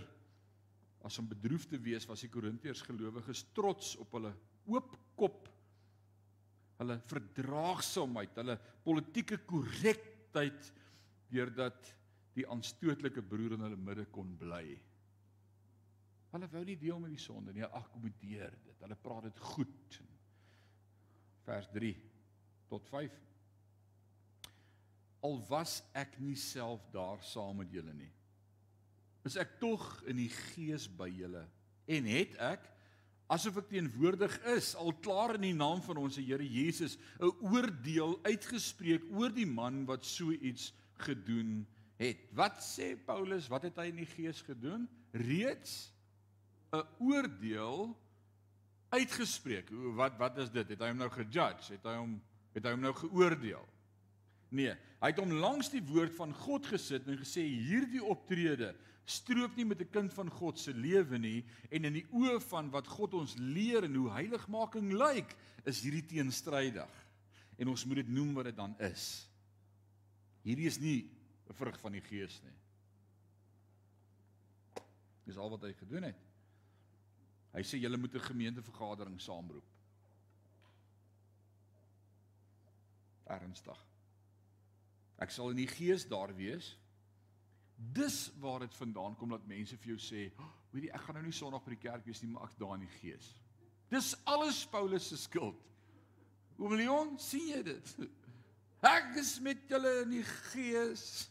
as 1.07 1.17
om 1.19 1.27
bedroef 1.29 1.65
te 1.69 1.79
wees 1.81 2.05
was 2.09 2.21
die 2.23 2.29
Korintiërs 2.31 2.83
gelowiges 2.85 3.45
trots 3.55 3.95
op 4.03 4.13
hulle 4.17 4.33
oop 4.69 4.93
kop, 5.17 5.47
hulle 6.79 6.99
verdraagsaamheid, 7.09 8.35
hulle 8.39 8.57
politieke 8.85 9.39
korrektheid 9.49 10.69
deurdat 11.31 11.89
die 12.39 12.47
aanstootlike 12.49 13.23
broer 13.25 13.55
in 13.57 13.65
hulle 13.65 13.79
midde 13.79 14.05
kon 14.13 14.31
bly. 14.39 14.77
Hulle 16.33 16.49
wou 16.51 16.61
nie 16.65 16.77
deel 16.77 16.99
met 17.01 17.13
die 17.15 17.21
sonde 17.21 17.53
nie, 17.55 17.65
akkommodeer 17.65 18.53
dit. 18.53 18.77
Hulle 18.83 18.97
praat 19.01 19.25
dit 19.29 19.41
goed. 19.55 19.99
Vers 21.47 21.69
3 21.73 21.93
tot 22.69 22.85
5. 22.91 23.15
Al 25.25 25.39
was 25.49 25.79
ek 25.97 26.19
nie 26.21 26.37
self 26.39 26.85
daar 26.93 27.23
saam 27.25 27.59
met 27.59 27.73
julle 27.73 27.95
nie. 27.97 28.11
Is 29.27 29.35
ek 29.41 29.57
tog 29.59 29.83
in 30.07 30.21
die 30.21 30.29
gees 30.31 30.85
by 30.87 31.09
julle 31.11 31.43
en 31.89 32.05
het 32.07 32.37
ek 32.45 32.69
asof 33.33 33.59
ek 33.61 33.71
teenwoordig 33.73 34.37
is 34.53 34.71
al 34.79 34.93
klaar 35.03 35.35
in 35.35 35.49
die 35.49 35.57
naam 35.57 35.81
van 35.85 35.99
ons 36.01 36.17
Here 36.21 36.45
Jesus 36.45 36.97
'n 37.19 37.33
oordeel 37.49 38.19
uitgespreek 38.23 39.09
oor 39.11 39.33
die 39.33 39.49
man 39.49 39.83
wat 39.89 40.05
so 40.05 40.31
iets 40.31 40.71
gedoen 41.01 41.65
het. 41.65 41.78
Wat 42.31 42.61
sê 42.63 42.93
Paulus? 42.95 43.49
Wat 43.51 43.65
het 43.67 43.79
hy 43.81 43.89
in 43.91 43.99
die 43.99 44.07
gees 44.07 44.39
gedoen? 44.47 44.87
Reeds 45.11 45.91
'n 46.71 46.85
oordeel 46.99 47.97
uitgespreek. 48.89 49.69
Wat 49.95 50.17
wat 50.17 50.37
is 50.37 50.51
dit? 50.51 50.69
Het 50.69 50.79
hy 50.79 50.87
hom 50.93 51.01
nou 51.01 51.09
gejudge? 51.09 51.73
Het 51.73 51.83
hy 51.83 51.95
hom 51.97 52.21
het 52.53 52.65
hy 52.65 52.71
hom 52.71 52.81
nou 52.81 52.93
geoordeel. 52.93 53.65
Nee, 54.49 54.73
hy 55.01 55.09
het 55.11 55.19
hom 55.21 55.31
langs 55.31 55.69
die 55.69 55.83
woord 55.85 56.15
van 56.15 56.33
God 56.33 56.65
gesit 56.65 57.07
en 57.07 57.19
gesê 57.19 57.43
hierdie 57.45 58.01
optrede 58.01 58.73
stroop 59.09 59.55
nie 59.57 59.65
met 59.65 59.81
'n 59.81 59.89
kind 59.89 60.13
van 60.13 60.29
God 60.29 60.59
se 60.59 60.73
lewe 60.73 61.17
nie 61.17 61.45
en 61.69 61.85
in 61.85 61.93
die 61.93 62.07
oë 62.11 62.39
van 62.49 62.69
wat 62.69 62.87
God 62.87 63.13
ons 63.13 63.35
leer 63.37 63.83
en 63.83 63.95
hoe 63.95 64.11
heiligmaking 64.11 64.93
lyk, 64.93 65.35
is 65.65 65.81
hierdie 65.81 66.05
teenstrydig. 66.05 66.93
En 67.57 67.67
ons 67.67 67.85
moet 67.85 67.95
dit 67.95 68.07
noem 68.09 68.33
wat 68.33 68.45
dit 68.45 68.55
dan 68.55 68.75
is. 68.79 69.27
Hierdie 70.43 70.67
is 70.67 70.79
nie 70.79 71.09
'n 71.49 71.53
vrug 71.53 71.79
van 71.79 71.91
die 71.91 72.01
gees 72.01 72.41
nie. 72.43 72.57
Dis 75.25 75.37
al 75.37 75.49
wat 75.49 75.61
hy 75.61 75.73
gedoen 75.73 76.03
het. 76.03 76.21
Hy 77.53 77.61
sê 77.61 77.79
julle 77.81 77.97
moet 77.97 78.15
'n 78.15 78.29
gemeentevergadering 78.29 79.21
saamroep. 79.21 79.65
ernstig. 83.29 83.79
Ek 85.19 85.33
sal 85.33 85.53
in 85.53 85.61
die 85.61 85.69
gees 85.69 86.05
daar 86.09 86.31
wees. 86.35 86.73
Dis 87.75 88.27
waar 88.41 88.63
dit 88.65 88.75
vandaan 88.75 89.15
kom 89.19 89.31
dat 89.35 89.47
mense 89.47 89.77
vir 89.77 89.93
jou 89.93 89.99
sê, 90.03 90.31
"Weet 90.71 90.83
jy, 90.83 90.89
ek 90.89 91.01
gaan 91.01 91.15
nou 91.15 91.23
nie 91.23 91.31
Sondag 91.31 91.63
by 91.63 91.75
die 91.75 91.87
kerk 91.87 92.05
wees 92.05 92.21
nie, 92.21 92.31
maar 92.31 92.43
ek's 92.43 92.57
daar 92.57 92.75
in 92.75 92.87
die 92.87 92.97
gees." 92.99 93.35
Dis 93.89 94.15
alles 94.25 94.65
Paulus 94.65 95.07
se 95.07 95.17
skuld. 95.17 95.61
Oom 96.59 96.75
Leon, 96.75 97.17
sien 97.19 97.47
jy 97.47 97.63
dit? 97.63 97.97
Ek 98.79 99.17
is 99.19 99.33
met 99.43 99.59
julle 99.67 99.89
in 100.05 100.13
die 100.19 100.25
gees. 100.51 101.27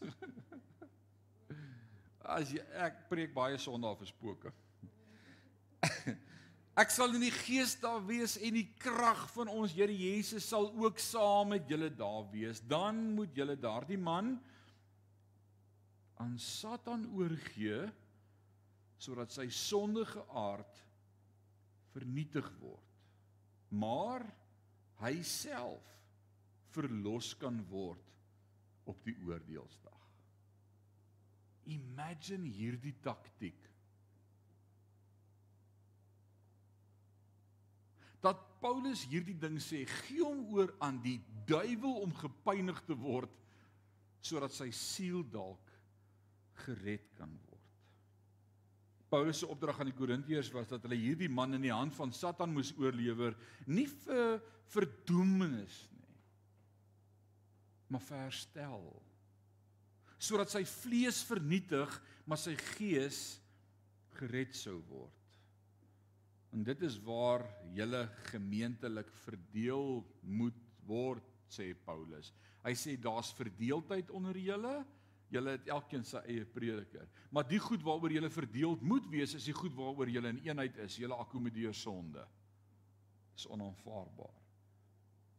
As 2.37 2.51
jy 2.53 2.61
ek 2.77 3.07
preek 3.09 3.31
baie 3.33 3.57
Sondag 3.57 3.97
vir 3.97 4.09
spooke. 4.11 4.51
Ek 6.79 6.93
sal 6.93 7.15
in 7.17 7.25
die 7.25 7.33
gees 7.33 7.73
daar 7.81 8.03
wees 8.05 8.37
en 8.37 8.53
die 8.55 8.67
krag 8.79 9.25
van 9.33 9.49
ons 9.51 9.73
Here 9.75 9.91
Jesus 9.91 10.45
sal 10.47 10.69
ook 10.77 11.01
saam 11.01 11.49
met 11.55 11.65
julle 11.67 11.89
daar 11.89 12.29
wees. 12.31 12.61
Dan 12.61 13.01
moet 13.17 13.33
julle 13.35 13.57
daardie 13.59 13.97
man 13.99 14.35
aan 16.21 16.37
Satan 16.39 17.07
oorgee 17.17 17.81
sodat 19.01 19.33
sy 19.33 19.47
sondige 19.51 20.21
aard 20.37 20.79
vernietig 21.95 22.45
word. 22.61 22.85
Maar 23.73 24.27
hy 25.01 25.17
self 25.25 25.98
verlos 26.73 27.33
kan 27.39 27.57
word 27.69 28.13
op 28.89 29.01
die 29.05 29.15
oordeelsdag. 29.27 29.97
Imagine 31.69 32.49
hierdie 32.49 32.95
taktik. 33.03 33.69
dat 38.23 38.39
Paulus 38.59 39.05
hierdie 39.07 39.37
ding 39.39 39.59
sê, 39.63 39.85
gee 39.87 40.23
hom 40.23 40.43
oor 40.51 40.73
aan 40.83 40.99
die 41.03 41.17
duiwel 41.47 42.01
om 42.03 42.15
gepynig 42.19 42.81
te 42.87 42.97
word 42.99 43.31
sodat 44.19 44.51
sy 44.51 44.67
siel 44.75 45.21
dalk 45.31 45.71
gered 46.65 47.05
kan 47.15 47.31
word. 47.47 47.67
Paulus 49.09 49.39
se 49.41 49.47
opdrag 49.49 49.79
aan 49.79 49.89
die 49.89 49.97
Korintiërs 49.97 50.51
was 50.53 50.67
dat 50.69 50.83
hulle 50.85 50.99
hierdie 50.99 51.31
man 51.31 51.55
in 51.55 51.63
die 51.63 51.73
hand 51.73 51.95
van 51.95 52.11
Satan 52.13 52.51
moes 52.53 52.73
oorlewer, 52.77 53.37
nie 53.65 53.87
vir 54.03 54.43
verdoemenis 54.69 55.79
nie, 55.95 55.98
maar 57.89 58.03
vir 58.05 58.23
herstel. 58.23 58.83
Sodat 60.19 60.51
sy 60.51 60.63
vlees 60.67 61.21
vernietig, 61.25 61.93
maar 62.29 62.39
sy 62.39 62.53
gees 62.75 63.39
gered 64.19 64.55
sou 64.57 64.77
word. 64.89 65.15
En 66.53 66.63
dit 66.65 66.81
is 66.85 66.97
waar 67.05 67.45
julle 67.75 68.03
gemeentelik 68.31 69.09
verdeel 69.23 70.01
moet 70.21 70.57
word, 70.89 71.25
sê 71.49 71.71
Paulus. 71.85 72.31
Hy 72.65 72.73
sê 72.77 72.95
daar's 73.01 73.31
verdeeldheid 73.37 74.09
onder 74.13 74.37
julle. 74.37 74.73
Julle 75.29 75.53
het 75.53 75.69
elkeen 75.69 76.03
sy 76.05 76.21
eie 76.25 76.45
prediker. 76.49 77.05
Maar 77.33 77.45
die 77.49 77.61
goed 77.61 77.83
waaroor 77.85 78.13
julle 78.13 78.31
verdeeld 78.33 78.81
moet 78.81 79.05
wees, 79.11 79.35
is 79.37 79.45
die 79.45 79.53
goed 79.53 79.75
waaroor 79.77 80.09
julle 80.09 80.33
in 80.33 80.41
eenheid 80.47 80.77
is. 80.81 80.97
Julle 80.97 81.17
akkommodeer 81.21 81.75
sonde. 81.77 82.25
Dis 83.37 83.45
onaanvaarbaar. 83.53 84.38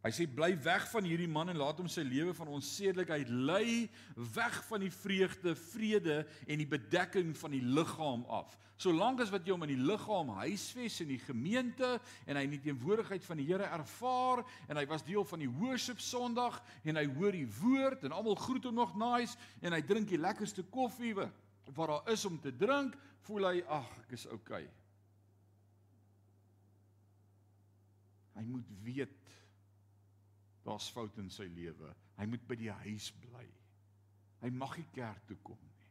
Hy 0.01 0.11
sê 0.17 0.25
bly 0.25 0.55
weg 0.65 0.87
van 0.89 1.05
hierdie 1.05 1.29
man 1.29 1.53
en 1.53 1.59
laat 1.61 1.81
hom 1.83 1.89
sy 1.93 2.01
lewe 2.07 2.33
van 2.33 2.49
onsedelikheid 2.57 3.29
lei 3.29 3.91
weg 4.17 4.55
van 4.71 4.81
die 4.81 4.93
vreugde, 4.95 5.53
vrede 5.75 6.23
en 6.47 6.63
die 6.63 6.69
bedekking 6.69 7.35
van 7.37 7.53
die 7.53 7.61
liggaam 7.61 8.23
af. 8.33 8.55
Solank 8.81 9.21
as 9.21 9.33
wat 9.35 9.45
jy 9.45 9.53
hom 9.53 9.67
in 9.67 9.75
die 9.75 9.85
liggaam 9.91 10.33
huisves 10.39 11.03
in 11.05 11.13
die 11.13 11.21
gemeente 11.21 11.99
en 12.25 12.41
hy 12.41 12.47
in 12.49 12.57
die 12.57 12.63
teenwoordigheid 12.65 13.29
van 13.29 13.43
die 13.43 13.49
Here 13.51 13.69
ervaar 13.77 14.41
en 14.71 14.81
hy 14.81 14.87
was 14.89 15.05
deel 15.05 15.27
van 15.29 15.45
die 15.45 15.53
worship 15.61 16.01
Sondag 16.01 16.57
en 16.81 16.97
hy 16.97 17.05
hoor 17.19 17.37
die 17.37 17.49
woord 17.61 18.09
en 18.09 18.17
almal 18.17 18.41
groet 18.41 18.71
hom 18.71 18.81
nog 18.81 18.97
nice 18.97 19.37
en 19.61 19.77
hy 19.77 19.83
drink 19.85 20.09
die 20.09 20.23
lekkerste 20.23 20.65
koffie 20.73 21.13
wat 21.21 21.29
daar 21.77 22.09
is 22.11 22.25
om 22.25 22.41
te 22.41 22.51
drink, 22.57 22.97
voel 23.29 23.51
hy 23.51 23.59
ag, 23.69 23.91
ek 24.07 24.17
is 24.17 24.25
oukei. 24.33 24.65
Okay. 24.65 24.69
Hy 28.41 28.49
moet 28.49 28.69
weet 28.81 29.20
daar's 30.71 30.91
fout 30.95 31.19
in 31.23 31.31
sy 31.33 31.49
lewe. 31.51 31.91
Hy 32.19 32.27
moet 32.31 32.47
by 32.49 32.57
die 32.61 32.73
huis 32.85 33.11
bly. 33.23 33.47
Hy 34.41 34.51
mag 34.57 34.77
nie 34.79 34.89
kerk 34.95 35.27
toe 35.29 35.39
kom 35.45 35.59
nie. 35.67 35.89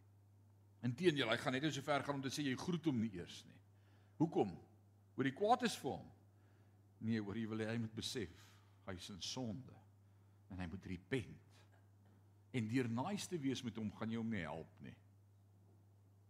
Inteendeel, 0.89 1.29
hy 1.29 1.37
gaan 1.41 1.57
net 1.57 1.67
so 1.73 1.83
ver 1.85 2.05
gaan 2.05 2.19
om 2.19 2.23
te 2.23 2.31
sê 2.33 2.45
jy 2.45 2.55
groet 2.57 2.87
hom 2.87 3.01
nie 3.01 3.11
eers 3.17 3.41
nie. 3.47 3.59
Hoekom? 4.21 4.53
Oor 5.17 5.27
die 5.27 5.35
kwaad 5.35 5.65
is 5.67 5.75
vir 5.81 5.97
hom. 5.97 6.07
Nee, 7.03 7.19
oor 7.23 7.37
hy 7.37 7.45
wil 7.51 7.65
hy 7.67 7.77
moet 7.79 7.95
besef 7.95 8.31
hy's 8.89 9.11
in 9.13 9.21
sonde 9.21 9.75
en 10.49 10.59
hy 10.59 10.67
moet 10.71 10.87
repent. 10.89 11.45
En 12.57 12.71
deur 12.71 12.89
nice 12.89 13.29
te 13.29 13.37
wees 13.37 13.61
met 13.63 13.77
hom 13.77 13.91
gaan 13.99 14.11
jy 14.11 14.17
hom 14.17 14.31
nie 14.33 14.41
help 14.41 14.81
nie. 14.81 14.95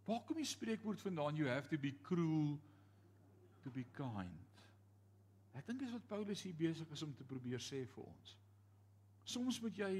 Waar 0.08 0.24
kom 0.26 0.40
die 0.40 0.48
spreekwoord 0.48 1.00
vandaan 1.00 1.38
you 1.38 1.48
have 1.48 1.70
to 1.70 1.78
be 1.80 1.94
cruel 2.04 2.58
to 3.64 3.72
be 3.72 3.86
kind? 3.96 4.49
Ek 5.58 5.66
dink 5.66 5.80
dis 5.82 5.92
wat 5.92 6.08
Paulus 6.08 6.42
hier 6.46 6.56
besig 6.56 6.90
is 6.94 7.02
om 7.02 7.14
te 7.16 7.26
probeer 7.26 7.62
sê 7.62 7.82
vir 7.94 8.04
ons. 8.04 8.34
Soms 9.28 9.60
moet 9.62 9.78
jy 9.82 9.92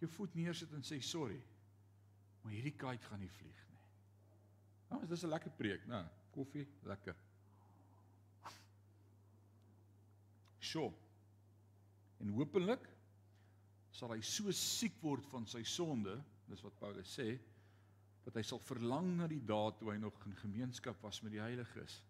jou 0.00 0.08
voet 0.16 0.36
neersit 0.38 0.72
en 0.76 0.84
sê 0.86 1.00
sorry. 1.04 1.40
Maar 2.42 2.56
hierdie 2.56 2.76
kite 2.76 3.08
gaan 3.08 3.20
nie 3.20 3.32
vlieg 3.36 3.66
nie. 3.68 3.82
Nou, 4.90 5.02
dis 5.06 5.24
'n 5.24 5.30
lekker 5.30 5.52
preek, 5.58 5.86
né? 5.86 6.08
Koffie, 6.32 6.66
lekker. 6.82 7.16
Sjoe. 10.60 10.92
En 12.20 12.28
hopelik 12.28 12.88
sal 13.90 14.12
hy 14.14 14.20
so 14.20 14.50
siek 14.52 14.96
word 15.02 15.24
van 15.32 15.46
sy 15.46 15.62
sonde, 15.62 16.22
dis 16.48 16.62
wat 16.62 16.78
Paulus 16.78 17.18
sê, 17.18 17.38
dat 18.24 18.36
hy 18.36 18.42
sal 18.42 18.58
verlang 18.58 19.16
na 19.16 19.26
die 19.26 19.40
dae 19.40 19.72
toe 19.78 19.92
hy 19.92 19.98
nog 19.98 20.26
in 20.26 20.36
gemeenskap 20.36 21.00
was 21.02 21.22
met 21.22 21.32
die 21.32 21.42
heiliges, 21.42 22.02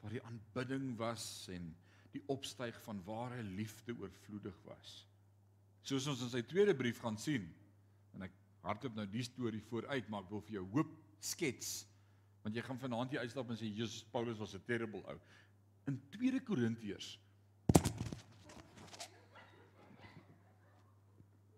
waar 0.00 0.10
die 0.10 0.22
aanbidding 0.24 0.96
was 0.98 1.48
en 1.48 1.74
die 2.14 2.22
opstyg 2.32 2.76
van 2.86 3.02
ware 3.06 3.42
liefde 3.42 3.94
oorvloedig 3.98 4.56
was. 4.68 4.94
Soos 5.84 6.06
ons 6.10 6.22
in 6.24 6.30
sy 6.32 6.42
tweede 6.46 6.74
brief 6.76 7.00
gaan 7.02 7.18
sien. 7.20 7.48
En 8.14 8.24
ek 8.28 8.36
hardloop 8.64 8.94
nou 8.96 9.06
die 9.10 9.24
storie 9.26 9.62
vooruit, 9.68 10.06
maar 10.08 10.24
ek 10.24 10.30
wil 10.32 10.44
vir 10.46 10.60
jou 10.60 10.68
hoop 10.78 10.94
skets 11.24 11.82
want 12.44 12.58
jy 12.58 12.60
gaan 12.60 12.76
vanaand 12.76 13.14
hier 13.14 13.22
uitstap 13.24 13.48
en 13.48 13.56
sê 13.56 13.70
Jesus 13.72 14.02
Paulus 14.12 14.36
was 14.36 14.52
'n 14.54 14.60
terrible 14.68 15.00
ou. 15.08 15.18
In 15.88 15.96
2 16.12 16.40
Korintiërs 16.44 17.18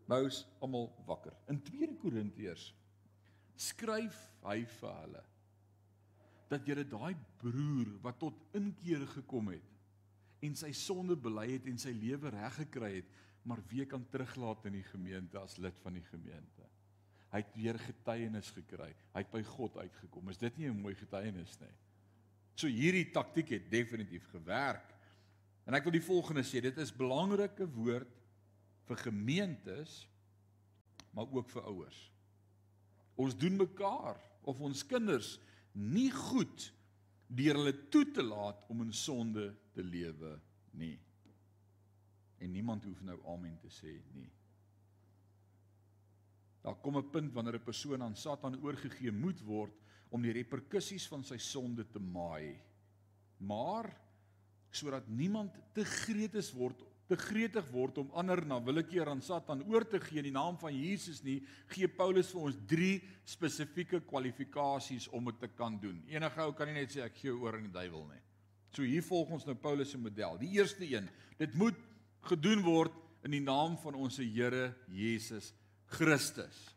Mous 0.07 0.47
almal 0.63 0.93
wakker. 1.07 1.35
In 1.51 1.59
2 1.63 1.97
Korintiërs 1.99 2.73
skryf 3.57 4.17
hy 4.45 4.61
vir 4.65 4.95
hulle 5.01 5.25
dat 6.49 6.67
julle 6.67 6.85
daai 6.87 7.17
broer 7.41 7.89
wat 8.05 8.19
tot 8.23 8.39
inkeer 8.55 9.03
gekom 9.17 9.49
het 9.51 9.76
en 10.45 10.57
sy 10.59 10.73
sonde 10.77 11.17
bely 11.17 11.47
het 11.55 11.67
en 11.71 11.79
sy 11.79 11.93
lewe 11.97 12.31
reg 12.35 12.59
gekry 12.61 12.93
het, 12.99 13.13
maar 13.47 13.63
weer 13.71 13.87
kan 13.87 14.05
teruglaat 14.11 14.67
in 14.67 14.81
die 14.81 14.87
gemeente 14.89 15.39
as 15.39 15.57
lid 15.63 15.79
van 15.85 15.95
die 15.97 16.05
gemeente. 16.11 16.67
Hy 17.33 17.43
het 17.43 17.55
weer 17.55 17.79
getuienis 17.79 18.51
gekry. 18.55 18.91
Hy 19.15 19.23
het 19.23 19.33
by 19.33 19.43
God 19.47 19.77
uitgekom. 19.79 20.31
Is 20.31 20.39
dit 20.39 20.59
nie 20.59 20.69
'n 20.69 20.81
mooi 20.81 20.95
getuienis 20.95 21.59
nie? 21.61 21.75
So 22.57 22.67
hierdie 22.67 23.11
taktik 23.13 23.49
het 23.49 23.71
definitief 23.71 24.27
gewerk. 24.31 24.95
En 25.67 25.75
ek 25.75 25.85
wil 25.85 25.93
die 25.93 26.01
volgende 26.01 26.43
sê, 26.43 26.61
dit 26.61 26.79
is 26.79 26.93
belangrike 26.93 27.67
woord 27.67 28.13
vir 28.87 28.97
gemeentes 28.97 30.07
maar 31.17 31.27
ook 31.33 31.49
vir 31.51 31.63
ouers. 31.63 32.13
Ons 33.17 33.37
doen 33.37 33.57
mekaar 33.57 34.21
of 34.45 34.61
ons 34.61 34.87
kinders 34.87 35.39
nie 35.73 36.11
goed 36.13 36.73
deur 37.27 37.59
hulle 37.59 37.75
toe 37.91 38.05
te 38.15 38.23
laat 38.23 38.65
om 38.71 38.83
in 38.85 38.93
sonde 38.93 39.49
te 39.75 39.83
lewe 39.83 40.37
nie. 40.79 40.97
En 42.39 42.53
niemand 42.53 42.85
hoef 42.85 43.01
nou 43.03 43.19
amen 43.33 43.59
te 43.61 43.71
sê 43.73 43.97
nie. 44.15 44.31
Daar 46.63 46.77
kom 46.83 46.97
'n 46.99 47.11
punt 47.11 47.33
wanneer 47.33 47.59
'n 47.59 47.65
persoon 47.65 48.03
aan 48.03 48.17
Satan 48.17 48.63
oorgegee 48.63 49.13
moet 49.13 49.41
word 49.41 49.75
om 50.11 50.23
die 50.23 50.33
reperkusies 50.33 51.07
van 51.09 51.25
sy 51.25 51.39
sonde 51.39 51.85
te 51.91 51.99
maai. 51.99 52.61
Maar 53.39 54.01
sodat 54.71 55.09
niemand 55.09 55.55
te 55.73 55.85
gretes 55.85 56.53
word 56.53 56.83
te 57.07 57.17
gretig 57.19 57.67
word 57.71 58.01
om 58.03 58.11
ander 58.19 58.41
na 58.47 58.59
willekeur 58.63 59.09
aan 59.13 59.23
Satan 59.23 59.63
oor 59.71 59.87
te 59.87 60.01
gee 60.03 60.19
in 60.19 60.29
die 60.29 60.35
naam 60.35 60.59
van 60.59 60.75
Jesus 60.75 61.23
nie, 61.23 61.39
gee 61.71 61.89
Paulus 61.89 62.33
vir 62.35 62.47
ons 62.49 62.59
3 62.71 62.93
spesifieke 63.37 64.01
kwalifikasies 64.09 65.07
om 65.15 65.31
dit 65.31 65.39
te 65.45 65.51
kan 65.55 65.79
doen. 65.83 66.01
Enige 66.11 66.43
ou 66.43 66.55
kan 66.57 66.71
nie 66.71 66.81
net 66.81 66.95
sê 66.95 67.05
ek 67.07 67.21
gee 67.21 67.35
oor 67.35 67.59
aan 67.59 67.69
die 67.69 67.77
duiwel 67.77 68.09
nie. 68.11 68.23
So 68.75 68.85
hier 68.85 69.05
volg 69.07 69.31
ons 69.39 69.47
nou 69.47 69.55
Paulus 69.57 69.95
se 69.95 70.01
model. 70.01 70.37
Die 70.43 70.53
eerste 70.59 70.85
een, 70.85 71.07
dit 71.39 71.55
moet 71.57 71.79
gedoen 72.27 72.65
word 72.67 72.97
in 73.27 73.39
die 73.39 73.45
naam 73.45 73.79
van 73.83 73.95
ons 73.99 74.19
Here 74.19 74.73
Jesus 74.93 75.53
Christus. 75.97 76.77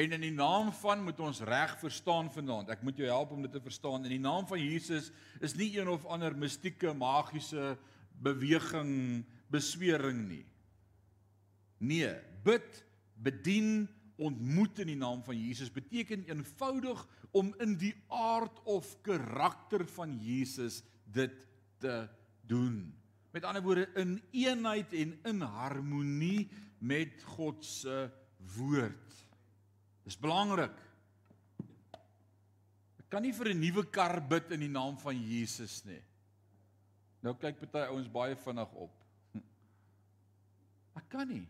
En 0.00 0.14
in 0.16 0.22
die 0.24 0.32
naam 0.32 0.70
van 0.80 1.02
moet 1.04 1.18
ons 1.20 1.42
reg 1.44 1.74
verstaan 1.82 2.30
vanaand. 2.32 2.70
Ek 2.72 2.82
moet 2.86 2.96
jou 2.96 3.08
help 3.10 3.34
om 3.34 3.42
dit 3.44 3.52
te 3.52 3.60
verstaan. 3.60 4.06
In 4.06 4.14
die 4.14 4.22
naam 4.22 4.46
van 4.48 4.62
Jesus 4.62 5.10
is 5.44 5.54
nie 5.58 5.74
een 5.74 5.90
of 5.92 6.06
ander 6.08 6.32
mistieke, 6.36 6.94
magiese 6.96 7.74
beweging, 8.22 9.24
beswering 9.50 10.28
nie. 10.28 10.44
Nee, 11.80 12.12
bid, 12.44 12.84
bedien, 13.16 13.88
ontmoet 14.20 14.82
in 14.84 14.92
die 14.92 15.00
naam 15.00 15.22
van 15.24 15.38
Jesus 15.38 15.72
beteken 15.72 16.26
eenvoudig 16.28 17.00
om 17.36 17.54
in 17.62 17.76
die 17.80 17.94
aard 18.12 18.60
of 18.68 18.92
karakter 19.06 19.86
van 19.96 20.12
Jesus 20.20 20.82
dit 21.08 21.46
te 21.80 21.94
doen. 22.46 22.90
Met 23.32 23.46
ander 23.46 23.62
woorde 23.62 23.88
in 24.00 24.18
eenheid 24.34 24.92
en 24.92 25.14
in 25.24 25.40
harmonie 25.40 26.48
met 26.78 27.22
God 27.36 27.64
se 27.64 28.10
woord. 28.56 29.16
Dis 30.04 30.18
belangrik. 30.18 30.76
Ek 33.00 33.08
kan 33.08 33.22
nie 33.22 33.34
vir 33.34 33.54
'n 33.54 33.60
nuwe 33.60 33.84
kar 33.90 34.20
bid 34.20 34.50
in 34.52 34.60
die 34.60 34.72
naam 34.72 34.98
van 34.98 35.16
Jesus 35.16 35.84
nie. 35.84 36.02
Nou 37.24 37.34
kyk 37.36 37.60
party 37.60 37.86
ouens 37.92 38.08
baie 38.12 38.36
vinnig 38.44 38.76
op. 38.80 38.92
Ek 40.96 41.08
kan 41.12 41.28
nie. 41.28 41.44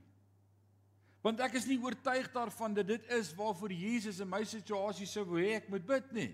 Want 1.24 1.40
ek 1.44 1.58
is 1.60 1.66
nie 1.68 1.78
oortuig 1.82 2.30
daarvan 2.32 2.74
dat 2.74 2.88
dit 2.88 3.10
is 3.12 3.30
waarvoor 3.36 3.72
Jesus 3.76 4.22
in 4.24 4.30
my 4.30 4.40
situasie 4.48 5.08
sou 5.08 5.26
wou 5.28 5.40
hê 5.40 5.58
ek 5.58 5.68
moet 5.72 5.84
bid 5.86 6.12
nie. 6.16 6.30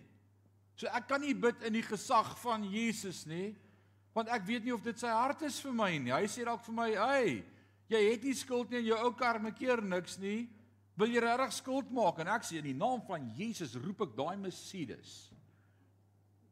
So 0.79 0.89
ek 0.95 1.09
kan 1.11 1.23
nie 1.25 1.35
bid 1.35 1.65
in 1.67 1.75
die 1.75 1.85
gesag 1.85 2.35
van 2.43 2.65
Jesus 2.71 3.25
nie, 3.27 3.55
want 4.17 4.31
ek 4.33 4.45
weet 4.49 4.65
nie 4.65 4.75
of 4.77 4.85
dit 4.85 4.99
sy 5.01 5.11
hart 5.13 5.43
is 5.49 5.59
vir 5.65 5.75
my 5.77 5.91
nie. 5.99 6.13
Hy 6.15 6.29
sê 6.31 6.45
dalk 6.45 6.65
vir 6.65 6.75
my, 6.75 6.91
"Hey, 6.91 7.45
jy 7.89 8.11
het 8.13 8.23
nie 8.23 8.35
skuld 8.35 8.71
nie 8.71 8.79
en 8.79 8.85
jou 8.85 8.99
ou 9.05 9.13
kar 9.13 9.39
maak 9.41 9.59
keer 9.59 9.83
niks 9.83 10.19
nie. 10.19 10.49
Wil 10.97 11.09
jy 11.09 11.21
regtig 11.21 11.53
skuld 11.53 11.91
maak?" 11.91 12.19
En 12.21 12.29
ek 12.29 12.43
sê 12.43 12.59
in 12.59 12.65
die 12.65 12.75
naam 12.75 13.03
van 13.07 13.35
Jesus 13.37 13.75
roep 13.75 14.01
ek 14.03 14.17
daai 14.17 14.37
Mercedes. 14.37 15.36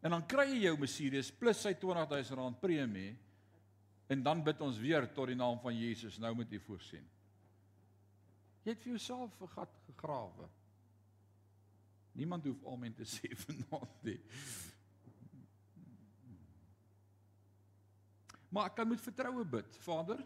En 0.05 0.13
dan 0.13 0.27
kry 0.29 0.45
jy 0.51 0.67
jou 0.67 0.75
Mercedes 0.77 1.31
plus 1.33 1.63
sy 1.65 1.73
R20000 1.73 2.59
premie 2.61 3.15
en 4.13 4.23
dan 4.23 4.43
bid 4.45 4.61
ons 4.61 4.77
weer 4.77 5.07
tot 5.17 5.31
die 5.31 5.39
naam 5.39 5.57
van 5.63 5.77
Jesus 5.77 6.19
nou 6.21 6.35
moet 6.37 6.51
jy 6.53 6.61
voorsien. 6.61 7.07
Jy 8.65 8.75
het 8.75 8.83
vir 8.85 8.93
jouself 8.93 9.41
'n 9.41 9.49
gat 9.55 9.73
gegrawe. 9.87 10.49
Niemand 12.13 12.45
hoef 12.45 12.67
amen 12.67 12.95
te 12.95 13.05
sê 13.05 13.33
vanaand 13.47 14.03
nie. 14.03 14.21
Maar 18.49 18.67
ek 18.71 18.77
kan 18.77 18.89
met 18.89 19.01
vertroue 19.01 19.45
bid. 19.45 19.77
Vader, 19.83 20.21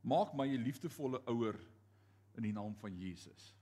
maak 0.00 0.34
my 0.34 0.46
'n 0.46 0.62
liefdevolle 0.62 1.22
ouer 1.26 1.56
in 2.36 2.42
die 2.42 2.52
naam 2.52 2.76
van 2.76 2.98
Jesus. 2.98 3.54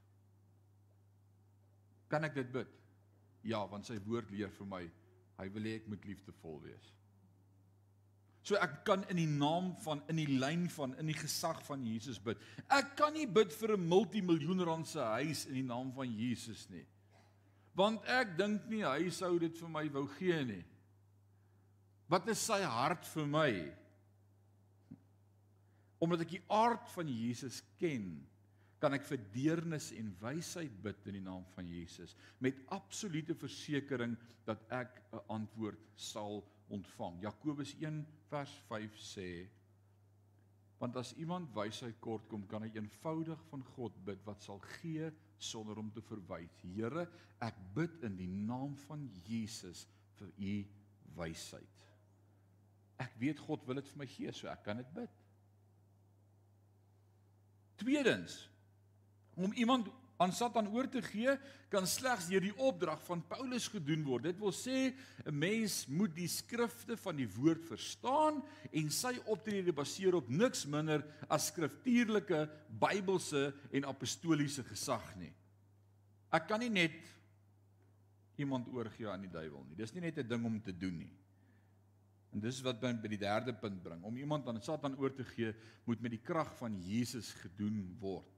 Kan 2.09 2.25
ek 2.25 2.35
dit 2.35 2.53
bid? 2.53 2.69
Ja, 3.43 3.67
want 3.69 3.87
sy 3.87 3.99
woord 4.05 4.31
leer 4.31 4.51
vir 4.51 4.67
my 4.67 4.91
Hy 5.39 5.49
wil 5.55 5.67
hê 5.69 5.79
ek 5.81 5.89
moet 5.91 6.05
liefdevol 6.07 6.61
wees. 6.65 6.93
So 8.45 8.59
ek 8.61 8.83
kan 8.85 9.07
in 9.09 9.17
die 9.17 9.31
naam 9.31 9.73
van 9.81 10.03
in 10.13 10.19
die 10.21 10.37
lyn 10.37 10.67
van 10.75 10.93
in 11.01 11.09
die 11.09 11.17
gesag 11.17 11.63
van 11.65 11.85
Jesus 11.89 12.19
bid. 12.21 12.41
Ek 12.69 12.93
kan 12.99 13.15
nie 13.17 13.27
bid 13.27 13.53
vir 13.57 13.73
'n 13.77 13.89
multimiljoen 13.89 14.61
rand 14.69 14.87
se 14.87 15.01
huis 15.01 15.47
in 15.47 15.55
die 15.55 15.69
naam 15.69 15.93
van 15.93 16.13
Jesus 16.13 16.69
nie. 16.69 16.85
Want 17.75 18.05
ek 18.05 18.37
dink 18.37 18.69
nie 18.69 18.85
hy 18.85 19.11
sou 19.11 19.39
dit 19.39 19.57
vir 19.59 19.69
my 19.69 19.89
wou 19.89 20.07
gee 20.19 20.45
nie. 20.45 20.65
Wat 22.09 22.29
is 22.29 22.39
sy 22.39 22.61
hart 22.63 23.07
vir 23.15 23.27
my? 23.27 23.51
Omdat 25.99 26.21
ek 26.21 26.35
die 26.37 26.45
aard 26.53 26.91
van 26.93 27.09
Jesus 27.09 27.63
ken, 27.81 28.29
kan 28.85 28.93
ek 28.93 29.07
vir 29.09 29.23
deernis 29.33 29.89
en 29.97 30.11
wysheid 30.21 30.73
bid 30.85 31.07
in 31.09 31.17
die 31.17 31.25
naam 31.25 31.45
van 31.55 31.69
Jesus 31.73 32.13
met 32.45 32.59
absolute 32.77 33.33
versekering 33.41 34.13
dat 34.45 34.61
ek 34.69 35.01
'n 35.13 35.23
antwoord 35.33 35.81
sal 35.97 36.45
ontvang. 36.69 37.23
Jakobus 37.23 37.73
1 37.81 38.05
vers 38.29 38.53
5 38.69 38.99
sê 39.01 39.49
want 40.79 40.97
as 41.01 41.15
iemand 41.17 41.49
wysheid 41.57 41.97
kort 42.05 42.29
kom 42.29 42.45
kan 42.47 42.63
hy 42.67 42.71
eenvoudig 42.75 43.41
van 43.49 43.63
God 43.73 43.97
bid 44.05 44.21
wat 44.27 44.43
sal 44.43 44.61
gee 44.81 45.11
sonder 45.39 45.79
om 45.81 45.91
te 45.91 46.03
verwyd. 46.05 46.51
Here, 46.61 47.07
ek 47.41 47.57
bid 47.75 48.03
in 48.05 48.17
die 48.19 48.29
naam 48.29 48.77
van 48.85 49.09
Jesus 49.25 49.87
vir 50.19 50.29
u 50.37 50.55
wysheid. 51.17 51.89
Ek 53.01 53.17
weet 53.19 53.41
God 53.47 53.65
wil 53.67 53.81
dit 53.81 53.89
vir 53.89 53.99
my 53.99 54.07
gee, 54.07 54.33
so 54.33 54.51
ek 54.51 54.65
kan 54.67 54.77
dit 54.77 54.93
bid. 54.95 55.23
Tweedens, 57.81 58.45
om 59.35 59.53
iemand 59.53 59.89
aan 60.17 60.33
Satan 60.33 60.69
oor 60.71 60.87
te 60.89 61.03
gee, 61.03 61.35
kan 61.73 61.87
slegs 61.91 62.29
deur 62.31 62.45
die 62.45 62.55
opdrag 62.63 63.01
van 63.07 63.23
Paulus 63.27 63.67
gedoen 63.73 64.05
word. 64.07 64.29
Dit 64.29 64.39
wil 64.39 64.55
sê 64.55 64.95
'n 65.27 65.35
mens 65.35 65.87
moet 65.87 66.15
die 66.15 66.29
skrifte 66.29 66.97
van 66.97 67.17
die 67.17 67.29
woord 67.29 67.65
verstaan 67.67 68.43
en 68.71 68.91
sy 68.91 69.19
optrede 69.27 69.73
baseer 69.73 70.15
op 70.15 70.29
niks 70.29 70.67
minder 70.67 71.05
as 71.29 71.47
skriftuurlike 71.47 72.49
Bybelse 72.69 73.55
en 73.73 73.85
apostoliese 73.85 74.63
gesag 74.63 75.17
nie. 75.17 75.33
Ek 76.31 76.49
kan 76.49 76.61
nie 76.61 76.71
net 76.71 76.95
iemand 78.37 78.69
oorgee 78.69 79.09
aan 79.09 79.23
die 79.23 79.31
duiwel 79.31 79.65
nie. 79.65 79.77
Dis 79.77 79.95
nie 79.95 80.01
net 80.01 80.19
'n 80.19 80.29
ding 80.29 80.45
om 80.45 80.61
te 80.61 80.73
doen 80.73 80.99
nie. 80.99 81.13
En 82.33 82.41
dis 82.41 82.63
wat 82.63 82.83
my 82.83 82.93
by 82.93 83.09
die 83.09 83.19
derde 83.19 83.53
punt 83.53 83.83
bring. 83.83 84.03
Om 84.03 84.17
iemand 84.17 84.47
aan 84.49 84.63
Satan 84.63 84.97
oor 84.99 85.15
te 85.15 85.25
gee, 85.25 85.55
moet 85.85 86.01
met 86.01 86.11
die 86.11 86.23
krag 86.23 86.57
van 86.57 86.81
Jesus 86.83 87.33
gedoen 87.33 87.97
word 88.01 88.34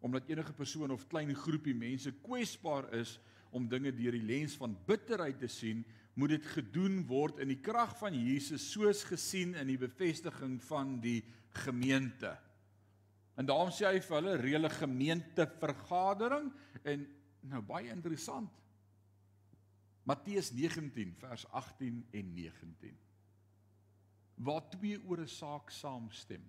omdat 0.00 0.28
enige 0.28 0.52
persoon 0.56 0.90
of 0.90 1.06
klein 1.08 1.34
groepie 1.36 1.74
mense 1.76 2.12
kwesbaar 2.24 2.88
is 2.96 3.18
om 3.50 3.68
dinge 3.68 3.92
deur 3.92 4.16
die 4.16 4.24
lens 4.24 4.54
van 4.56 4.76
bitterheid 4.86 5.38
te 5.42 5.48
sien, 5.50 5.82
moet 6.14 6.34
dit 6.36 6.46
gedoen 6.54 7.02
word 7.08 7.40
in 7.42 7.50
die 7.52 7.60
krag 7.60 7.92
van 7.98 8.16
Jesus 8.16 8.70
soos 8.72 9.04
gesien 9.08 9.54
in 9.58 9.68
die 9.70 9.80
bevestiging 9.80 10.58
van 10.68 10.96
die 11.02 11.20
gemeente. 11.64 12.32
En 13.38 13.48
daarom 13.48 13.70
sê 13.72 13.88
hy 13.88 14.00
vir 14.04 14.16
hulle 14.18 14.38
reële 14.40 14.70
gemeentevergadering 14.72 16.50
en 16.84 17.06
nou 17.50 17.62
baie 17.64 17.92
interessant. 17.92 18.52
Matteus 20.08 20.50
19 20.56 21.14
vers 21.20 21.46
18 21.56 22.02
en 22.16 22.34
19. 22.34 22.96
Waar 24.44 24.64
twee 24.72 24.98
oor 25.04 25.20
'n 25.20 25.28
saak 25.28 25.70
saamstem 25.70 26.44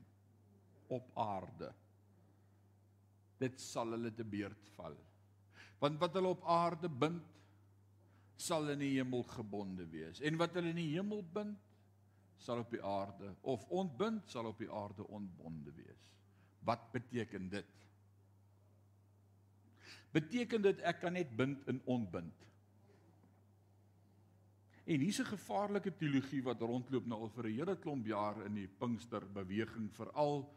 op 0.87 1.11
aarde 1.15 1.73
dit 3.41 3.59
sal 3.61 3.95
hulle 3.95 4.11
te 4.13 4.25
beurt 4.27 4.69
val. 4.75 4.95
Want 5.81 5.99
wat 6.01 6.17
hulle 6.17 6.33
op 6.35 6.45
aarde 6.45 6.89
bind, 6.89 7.39
sal 8.41 8.69
in 8.73 8.81
die 8.81 8.95
hemel 8.95 9.23
gebonde 9.29 9.85
wees. 9.89 10.21
En 10.25 10.37
wat 10.41 10.55
hulle 10.57 10.73
in 10.73 10.81
die 10.81 10.93
hemel 10.95 11.21
bind, 11.33 11.59
sal 12.41 12.63
op 12.63 12.71
die 12.73 12.81
aarde 12.81 13.35
of 13.45 13.67
ontbind 13.69 14.29
sal 14.29 14.49
op 14.49 14.61
die 14.61 14.69
aarde 14.73 15.05
ontbonde 15.13 15.73
wees. 15.77 16.07
Wat 16.65 16.87
beteken 16.93 17.49
dit? 17.53 17.81
Beteken 20.11 20.65
dit 20.65 20.81
ek 20.89 21.03
kan 21.03 21.13
net 21.15 21.29
bind 21.37 21.67
en 21.69 21.81
ontbind? 21.85 22.47
En 24.89 24.99
hier's 24.99 25.21
'n 25.21 25.29
gevaarlike 25.37 25.93
teologie 25.97 26.41
wat 26.43 26.61
rondloop 26.61 27.05
nou 27.05 27.21
al 27.21 27.29
vir 27.29 27.45
'n 27.45 27.57
hele 27.57 27.75
klomp 27.77 28.05
jaar 28.05 28.45
in 28.45 28.55
die 28.55 28.67
Pinkster 28.67 29.21
beweging 29.25 29.91
veral 29.93 30.49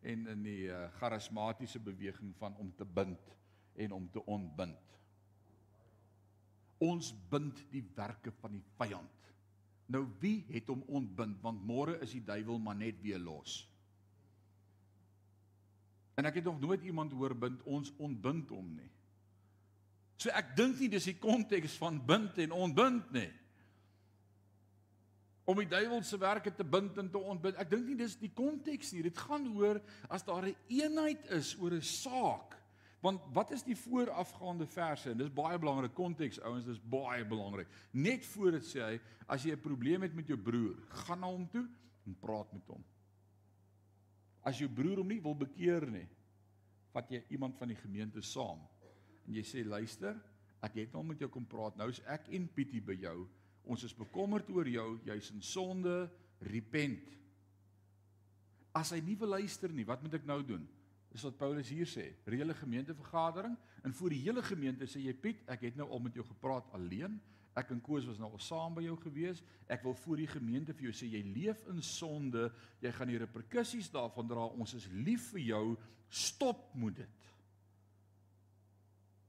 en 0.00 0.26
in 0.32 0.44
die 0.44 0.68
uh, 0.72 0.86
charismatiese 0.98 1.80
beweging 1.82 2.32
van 2.38 2.56
om 2.56 2.72
te 2.76 2.84
bind 2.84 3.34
en 3.76 3.92
om 3.92 4.10
te 4.10 4.24
ontbind. 4.24 4.96
Ons 6.80 7.12
bind 7.28 7.60
die 7.72 7.84
werke 7.94 8.32
van 8.40 8.56
die 8.56 8.64
vyand. 8.78 9.32
Nou 9.90 10.06
wie 10.22 10.44
het 10.48 10.70
hom 10.70 10.82
ontbind 10.88 11.40
want 11.44 11.64
môre 11.66 11.98
is 12.04 12.14
die 12.16 12.24
duiwel 12.24 12.60
maar 12.62 12.78
net 12.78 13.00
weer 13.02 13.20
los. 13.20 13.62
En 16.16 16.28
ek 16.28 16.40
het 16.40 16.48
nog 16.48 16.60
nooit 16.60 16.82
iemand 16.84 17.12
hoor 17.16 17.34
bind 17.36 17.62
ons 17.64 17.92
ontbind 17.98 18.48
hom 18.52 18.72
nie. 18.76 18.90
So 20.20 20.32
ek 20.36 20.54
dink 20.56 20.80
nie 20.80 20.90
dis 20.92 21.08
die 21.08 21.18
konteks 21.20 21.76
van 21.80 22.00
bind 22.06 22.38
en 22.40 22.56
ontbind 22.56 23.12
nie 23.16 23.30
om 25.50 25.58
die 25.58 25.68
duiwel 25.70 26.02
se 26.06 26.18
werke 26.20 26.52
te 26.54 26.64
bind 26.64 26.98
en 27.02 27.10
te 27.10 27.18
ontbind. 27.18 27.58
Ek 27.58 27.70
dink 27.72 27.88
nie 27.88 27.98
dis 27.98 28.14
die 28.20 28.30
konteks 28.34 28.92
nie. 28.94 29.02
Dit 29.08 29.18
gaan 29.18 29.48
oor 29.56 29.80
as 30.08 30.24
daar 30.26 30.46
'n 30.46 30.56
eenheid 30.68 31.26
is 31.34 31.56
oor 31.58 31.74
'n 31.74 31.82
saak. 31.82 32.56
Want 33.00 33.20
wat 33.32 33.50
is 33.50 33.62
die 33.64 33.76
voorafgaande 33.76 34.66
verse? 34.66 35.10
En 35.10 35.18
dis 35.18 35.32
baie 35.32 35.58
belangrik 35.58 35.94
konteks 35.94 36.40
ouens, 36.40 36.64
dis 36.64 36.80
baie 36.80 37.24
belangrik. 37.24 37.68
Net 37.92 38.26
voor 38.26 38.50
dit 38.50 38.64
sê 38.64 38.80
hy, 38.80 39.00
as 39.26 39.42
jy 39.42 39.52
'n 39.52 39.60
probleem 39.60 40.02
het 40.02 40.14
met 40.14 40.26
jou 40.26 40.38
broer, 40.38 40.76
gaan 40.88 41.20
na 41.20 41.26
hom 41.26 41.48
toe 41.48 41.68
en 42.06 42.16
praat 42.20 42.52
met 42.52 42.66
hom. 42.66 42.84
As 44.42 44.58
jou 44.58 44.68
broer 44.68 44.96
hom 44.96 45.08
nie 45.08 45.20
wil 45.20 45.34
bekeer 45.34 45.90
nie, 45.90 46.08
vat 46.92 47.10
jy 47.10 47.24
iemand 47.30 47.56
van 47.56 47.68
die 47.68 47.76
gemeente 47.76 48.22
saam 48.22 48.60
en 49.26 49.34
jy 49.34 49.42
sê 49.42 49.64
luister, 49.64 50.16
ek 50.62 50.74
het 50.74 50.92
nou 50.92 51.04
met 51.04 51.18
jou 51.18 51.28
kom 51.28 51.46
praat. 51.46 51.76
Nou 51.76 51.88
is 51.88 52.00
ek 52.00 52.28
en 52.28 52.48
Pietie 52.48 52.80
by 52.80 52.94
jou 53.00 53.28
Ons 53.64 53.84
is 53.86 53.96
bekommerd 53.96 54.48
oor 54.54 54.68
jou, 54.68 54.88
jy's 55.06 55.30
in 55.34 55.42
sonde, 55.44 56.08
repent. 56.50 57.16
As 58.76 58.92
hy 58.94 59.00
nie 59.04 59.16
wil 59.18 59.34
luister 59.36 59.72
nie, 59.74 59.86
wat 59.88 60.02
moet 60.02 60.20
ek 60.20 60.28
nou 60.28 60.40
doen? 60.46 60.64
Dis 61.10 61.24
wat 61.26 61.38
Paulus 61.40 61.70
hier 61.72 61.88
sê. 61.90 62.06
Reële 62.30 62.54
gemeentevergadering 62.54 63.56
en 63.82 63.94
voor 63.98 64.14
die 64.14 64.22
hele 64.22 64.42
gemeente 64.46 64.86
sê 64.86 65.02
jy 65.02 65.14
Piet, 65.18 65.42
ek 65.50 65.66
het 65.66 65.78
nou 65.78 65.88
al 65.90 66.02
met 66.04 66.14
jou 66.14 66.24
gepraat 66.28 66.70
alleen. 66.76 67.18
Ek 67.58 67.72
en 67.74 67.80
Koos 67.82 68.06
was 68.06 68.20
nou 68.22 68.30
al 68.30 68.42
saam 68.42 68.76
by 68.76 68.84
jou 68.84 68.94
gewees. 69.02 69.42
Ek 69.66 69.82
wil 69.82 69.96
voor 70.04 70.22
die 70.22 70.28
gemeente 70.30 70.74
vir 70.76 70.86
jou 70.86 70.94
sê 70.94 71.08
jy 71.10 71.24
leef 71.26 71.64
in 71.72 71.82
sonde. 71.82 72.46
Jy 72.82 72.92
gaan 72.94 73.10
die 73.10 73.18
reperkusies 73.18 73.90
daarvan 73.90 74.30
dra. 74.30 74.46
Ons 74.54 74.76
is 74.78 74.86
lief 74.94 75.32
vir 75.34 75.42
jou. 75.48 75.64
Stop 76.06 76.68
moet 76.78 77.02
dit. 77.02 77.26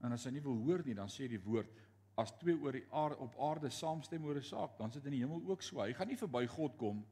En 0.06 0.14
as 0.14 0.26
hy 0.26 0.36
nie 0.36 0.46
wil 0.46 0.62
hoor 0.66 0.86
nie, 0.86 0.98
dan 0.98 1.10
sê 1.10 1.28
die 1.30 1.42
woord 1.42 1.81
as 2.22 2.32
twee 2.40 2.56
oor 2.58 2.76
die 2.78 2.86
aarde 2.94 3.18
op 3.24 3.36
aarde 3.50 3.70
saamstem 3.74 4.26
oor 4.26 4.38
'n 4.38 4.44
saak, 4.44 4.78
dan 4.78 4.92
sit 4.92 5.06
in 5.06 5.12
die 5.18 5.24
hemel 5.24 5.42
ook 5.46 5.62
so. 5.62 5.82
Hy 5.82 5.94
gaan 5.94 6.08
nie 6.08 6.18
verby 6.18 6.46
God 6.48 6.78
kom 6.78 7.06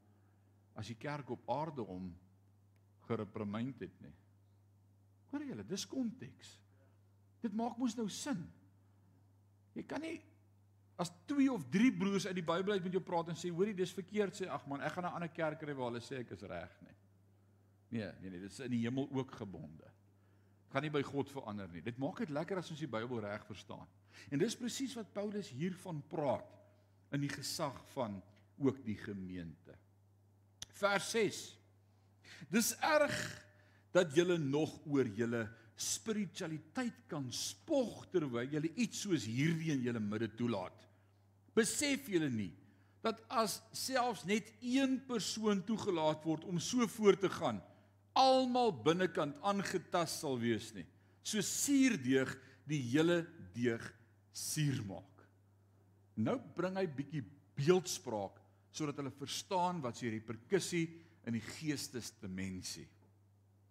as 0.75 0.87
die 0.87 0.97
kerk 0.97 1.29
op 1.29 1.49
aarde 1.49 1.81
hom 1.81 2.15
gereprimeer 3.07 3.73
het 3.79 4.01
nie. 4.01 4.15
Hoor 5.31 5.43
julle, 5.43 5.65
dis 5.65 5.85
konteks. 5.87 6.59
Dit 7.41 7.53
maak 7.53 7.77
mos 7.77 7.95
nou 7.95 8.09
sin. 8.09 8.41
Jy 9.75 9.83
kan 9.83 10.01
nie 10.01 10.19
as 10.99 11.11
twee 11.25 11.51
of 11.51 11.63
drie 11.71 11.91
broers 11.95 12.27
uit 12.27 12.35
die 12.35 12.43
Bybel 12.43 12.75
uit 12.75 12.83
met 12.83 12.95
jou 12.97 13.03
praat 13.03 13.29
en 13.31 13.37
sê 13.39 13.51
hoorie 13.53 13.75
dis 13.75 13.93
verkeerd 13.95 14.35
sê 14.35 14.49
ag 14.51 14.65
man, 14.67 14.81
ek 14.81 14.91
gaan 14.97 15.03
na 15.03 15.11
'n 15.11 15.15
ander 15.21 15.29
kerk 15.29 15.59
kry 15.59 15.73
waar 15.73 15.91
hulle 15.91 16.01
sê 16.03 16.19
ek 16.19 16.31
is 16.31 16.43
reg 16.43 16.81
nie. 16.81 16.95
Nee, 17.89 18.11
nee 18.21 18.29
nee, 18.29 18.39
dit 18.39 18.51
is 18.51 18.59
in 18.59 18.71
die 18.71 18.83
hemel 18.83 19.07
ook 19.11 19.31
gebonde. 19.31 19.87
Gaan 20.69 20.85
nie 20.85 20.93
by 20.93 21.01
God 21.05 21.31
verander 21.33 21.69
nie. 21.73 21.81
Dit 21.81 21.97
maak 22.01 22.21
dit 22.21 22.31
lekker 22.33 22.61
as 22.61 22.69
ons 22.69 22.81
die 22.81 22.89
Bybel 22.89 23.23
reg 23.23 23.45
verstaan. 23.47 23.87
En 24.29 24.41
dis 24.41 24.57
presies 24.57 24.93
wat 24.99 25.13
Paulus 25.15 25.49
hiervan 25.55 26.01
praat 26.11 26.57
in 27.15 27.23
die 27.23 27.31
gesag 27.31 27.77
van 27.95 28.19
ook 28.61 28.83
die 28.85 28.97
gemeente. 28.99 29.73
Vers 30.79 31.09
6. 31.15 31.39
Dis 32.53 32.73
erg 32.85 33.15
dat 33.95 34.13
julle 34.15 34.37
nog 34.37 34.75
oor 34.85 35.09
julle 35.17 35.47
spiritualiteit 35.79 37.05
kan 37.09 37.29
spog 37.33 38.03
terwyl 38.11 38.51
julle 38.51 38.71
iets 38.75 39.05
soos 39.05 39.25
hierdie 39.25 39.71
in 39.73 39.85
julle 39.87 40.01
midde 40.03 40.29
toelaat. 40.37 40.85
Besef 41.55 42.09
julle 42.11 42.29
nie 42.31 42.51
dat 43.03 43.21
as 43.31 43.61
selfs 43.71 44.25
net 44.27 44.49
een 44.59 44.97
persoon 45.07 45.61
toegelaat 45.63 46.25
word 46.27 46.43
om 46.51 46.59
so 46.59 46.83
voort 46.97 47.21
te 47.23 47.31
gaan, 47.31 47.61
almal 48.17 48.71
binnekant 48.71 49.37
aangetast 49.45 50.21
sal 50.21 50.37
wees 50.41 50.71
nie. 50.75 50.85
So 51.23 51.41
suurdeeg 51.45 52.31
die 52.69 52.81
hele 52.91 53.23
deeg 53.55 53.83
suur 54.33 54.81
maak. 54.87 55.25
Nou 56.19 56.37
bring 56.55 56.77
hy 56.79 56.85
bietjie 56.87 57.23
beeldspraak 57.59 58.37
sodat 58.75 58.99
hulle 59.01 59.11
verstaan 59.15 59.81
wat 59.83 59.97
se 59.97 60.11
reperkussie 60.13 60.85
in 61.27 61.35
die 61.35 61.43
geestesdimensie. 61.43 62.85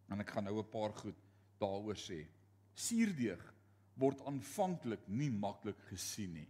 En 0.08 0.20
ek 0.20 0.30
gaan 0.34 0.44
nou 0.44 0.58
'n 0.58 0.70
paar 0.70 0.92
goed 0.92 1.16
daaroor 1.60 1.96
sê. 1.96 2.26
Suurdeeg 2.74 3.42
word 3.96 4.20
aanvanklik 4.26 5.08
nie 5.08 5.30
maklik 5.30 5.78
gesien 5.90 6.34
nie. 6.34 6.48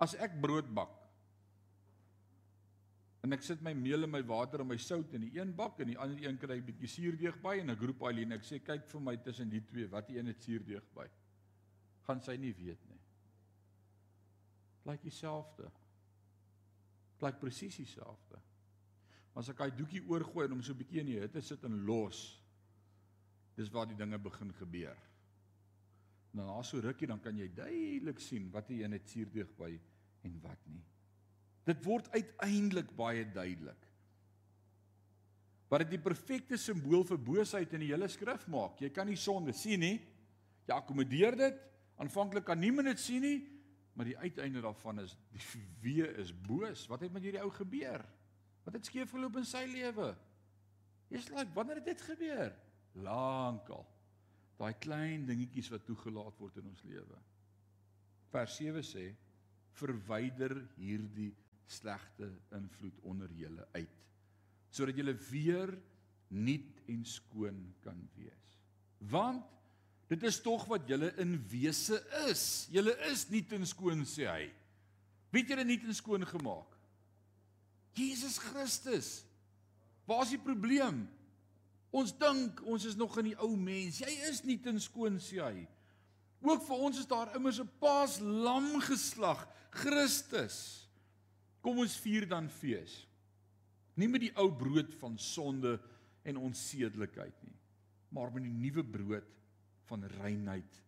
As 0.00 0.14
ek 0.14 0.40
brood 0.40 0.74
bak 0.74 0.99
en 3.22 3.36
ek 3.36 3.42
sit 3.44 3.62
my 3.62 3.72
meel 3.76 4.06
en 4.06 4.10
my 4.10 4.22
water 4.26 4.62
en 4.62 4.68
my 4.70 4.78
sout 4.80 5.12
in 5.16 5.26
die 5.26 5.38
een 5.38 5.52
bak 5.56 5.80
en 5.80 5.92
die 5.92 5.98
ander 5.98 6.22
een 6.24 6.38
kry 6.40 6.56
'n 6.58 6.64
bietjie 6.64 6.88
suurdeeg 6.88 7.40
by 7.42 7.58
en 7.60 7.70
ek 7.70 7.80
roep 7.80 8.02
Aileen. 8.02 8.32
Ek 8.32 8.44
sê 8.44 8.58
kyk 8.64 8.86
vir 8.88 9.00
my 9.00 9.16
tussen 9.16 9.50
die 9.50 9.60
twee 9.60 9.86
wat 9.88 10.08
die 10.08 10.18
een 10.18 10.26
het 10.26 10.42
suurdeeg 10.42 10.86
by 10.94 11.06
gaan 12.06 12.20
sy 12.20 12.36
nie 12.36 12.52
weet 12.56 12.82
nie. 12.88 12.98
Blyk 14.82 15.02
dieselfde. 15.02 15.70
Blyk 17.20 17.38
presies 17.38 17.76
dieselfde. 17.76 18.40
As 19.34 19.50
ek 19.52 19.58
daai 19.58 19.76
doekie 19.76 20.02
oorgooi 20.08 20.46
en 20.46 20.56
hom 20.56 20.62
so 20.62 20.72
'n 20.72 20.78
bietjie 20.78 21.00
in 21.00 21.06
die 21.06 21.20
hitte 21.20 21.40
sit 21.42 21.64
en 21.64 21.84
los 21.86 22.42
dis 23.56 23.70
waar 23.70 23.86
die 23.86 23.96
dinge 23.96 24.18
begin 24.18 24.52
gebeur. 24.52 24.96
Nou 26.32 26.46
na 26.46 26.62
so 26.62 26.80
rukkie 26.80 27.06
dan 27.06 27.20
kan 27.20 27.36
jy 27.36 27.48
duidelik 27.48 28.20
sien 28.20 28.50
wat 28.50 28.68
die 28.68 28.82
een 28.82 28.92
het 28.92 29.08
suurdeeg 29.08 29.56
by 29.56 29.78
en 30.22 30.40
wat 30.40 30.66
nie 30.66 30.84
Dit 31.68 31.82
word 31.84 32.08
uiteindelik 32.14 32.92
baie 32.96 33.26
duidelik. 33.28 33.88
Wat 35.70 35.84
dit 35.84 35.92
die 35.94 36.02
perfekte 36.02 36.58
simbool 36.58 37.04
vir 37.06 37.20
boosheid 37.22 37.72
in 37.76 37.84
die 37.84 37.92
hele 37.92 38.08
skrif 38.10 38.46
maak. 38.50 38.80
Jy 38.82 38.90
kan 38.94 39.06
nie 39.06 39.18
sonde 39.20 39.54
sien 39.54 39.82
nie. 39.84 39.98
Jy 40.66 40.74
akkommodeer 40.74 41.36
dit. 41.38 41.60
Aanvanklik 42.00 42.46
kan 42.48 42.58
niemand 42.58 42.88
dit 42.88 43.00
sien 43.02 43.20
nie, 43.20 43.38
maar 43.92 44.08
die 44.08 44.16
uiteinde 44.16 44.62
daarvan 44.64 45.02
is 45.02 45.12
die 45.34 45.42
wie 45.84 46.06
is 46.22 46.32
boos? 46.32 46.86
Wat 46.88 47.02
het 47.04 47.12
met 47.12 47.26
hierdie 47.26 47.42
ou 47.44 47.50
gebeur? 47.52 48.00
Wat 48.64 48.76
het 48.78 48.88
skeef 48.88 49.12
geloop 49.12 49.36
in 49.36 49.48
sy 49.48 49.66
lewe? 49.68 50.14
Jy's 51.10 51.28
like, 51.34 51.52
wanneer 51.54 51.82
het 51.82 51.90
dit 51.90 52.04
gebeur? 52.06 52.54
Lankal. 53.04 53.84
Daai 54.60 54.72
klein 54.80 55.26
dingetjies 55.28 55.70
wat 55.72 55.84
toegelaat 55.88 56.40
word 56.40 56.56
in 56.60 56.70
ons 56.70 56.82
lewe. 56.88 57.18
Vers 58.30 58.56
7 58.60 58.82
sê: 58.86 59.04
"Verwyder 59.76 60.56
hierdie 60.76 61.32
slegte 61.70 62.28
invloed 62.56 62.98
onder 63.06 63.30
julle 63.38 63.66
uit, 63.76 63.96
sodat 64.70 64.98
julle 64.98 65.14
weer 65.30 65.72
nuut 66.28 66.82
en 66.90 67.04
skoon 67.04 67.62
kan 67.84 68.02
wees." 68.18 68.58
Want 68.98 69.46
dit 70.10 70.22
is 70.26 70.40
tog 70.42 70.66
wat 70.68 70.88
julle 70.90 71.12
in 71.22 71.38
wese 71.48 72.00
is. 72.28 72.66
Julle 72.70 72.96
is 73.10 73.28
nuut 73.30 73.52
en 73.56 73.66
skoon 73.66 74.04
sê 74.04 74.26
hy. 74.28 74.50
Wie 75.30 75.44
het 75.44 75.52
julle 75.54 75.64
nuut 75.64 75.86
en 75.86 75.94
skoon 75.94 76.26
gemaak? 76.26 76.76
Jesus 77.96 78.38
Christus. 78.38 79.24
Waar 80.04 80.24
is 80.26 80.34
die 80.34 80.42
probleem? 80.42 81.04
Ons 81.90 82.12
dink 82.14 82.60
ons 82.70 82.84
is 82.86 82.96
nog 82.98 83.16
in 83.18 83.32
die 83.32 83.38
ou 83.38 83.54
mens. 83.58 84.00
Jy 84.02 84.10
is 84.30 84.42
nie 84.46 84.58
ten 84.62 84.78
skoon 84.82 85.18
sê 85.22 85.40
hy. 85.42 85.66
Ook 86.40 86.62
vir 86.64 86.84
ons 86.86 87.00
is 87.02 87.08
daar 87.08 87.34
immers 87.36 87.60
'n 87.60 87.68
paaslam 87.80 88.80
geslag, 88.80 89.46
Christus. 89.70 90.79
Kom 91.60 91.82
ons 91.82 91.96
vier 92.00 92.26
dan 92.28 92.48
fees. 92.48 93.02
Nie 94.00 94.08
met 94.08 94.24
die 94.24 94.34
ou 94.40 94.48
brood 94.56 94.92
van 95.00 95.18
sonde 95.20 95.76
en 96.24 96.40
onsedelikheid 96.40 97.36
nie, 97.44 97.56
maar 98.14 98.32
met 98.32 98.46
die 98.46 98.54
nuwe 98.54 98.84
brood 98.84 99.28
van 99.90 100.06
reinheid 100.20 100.78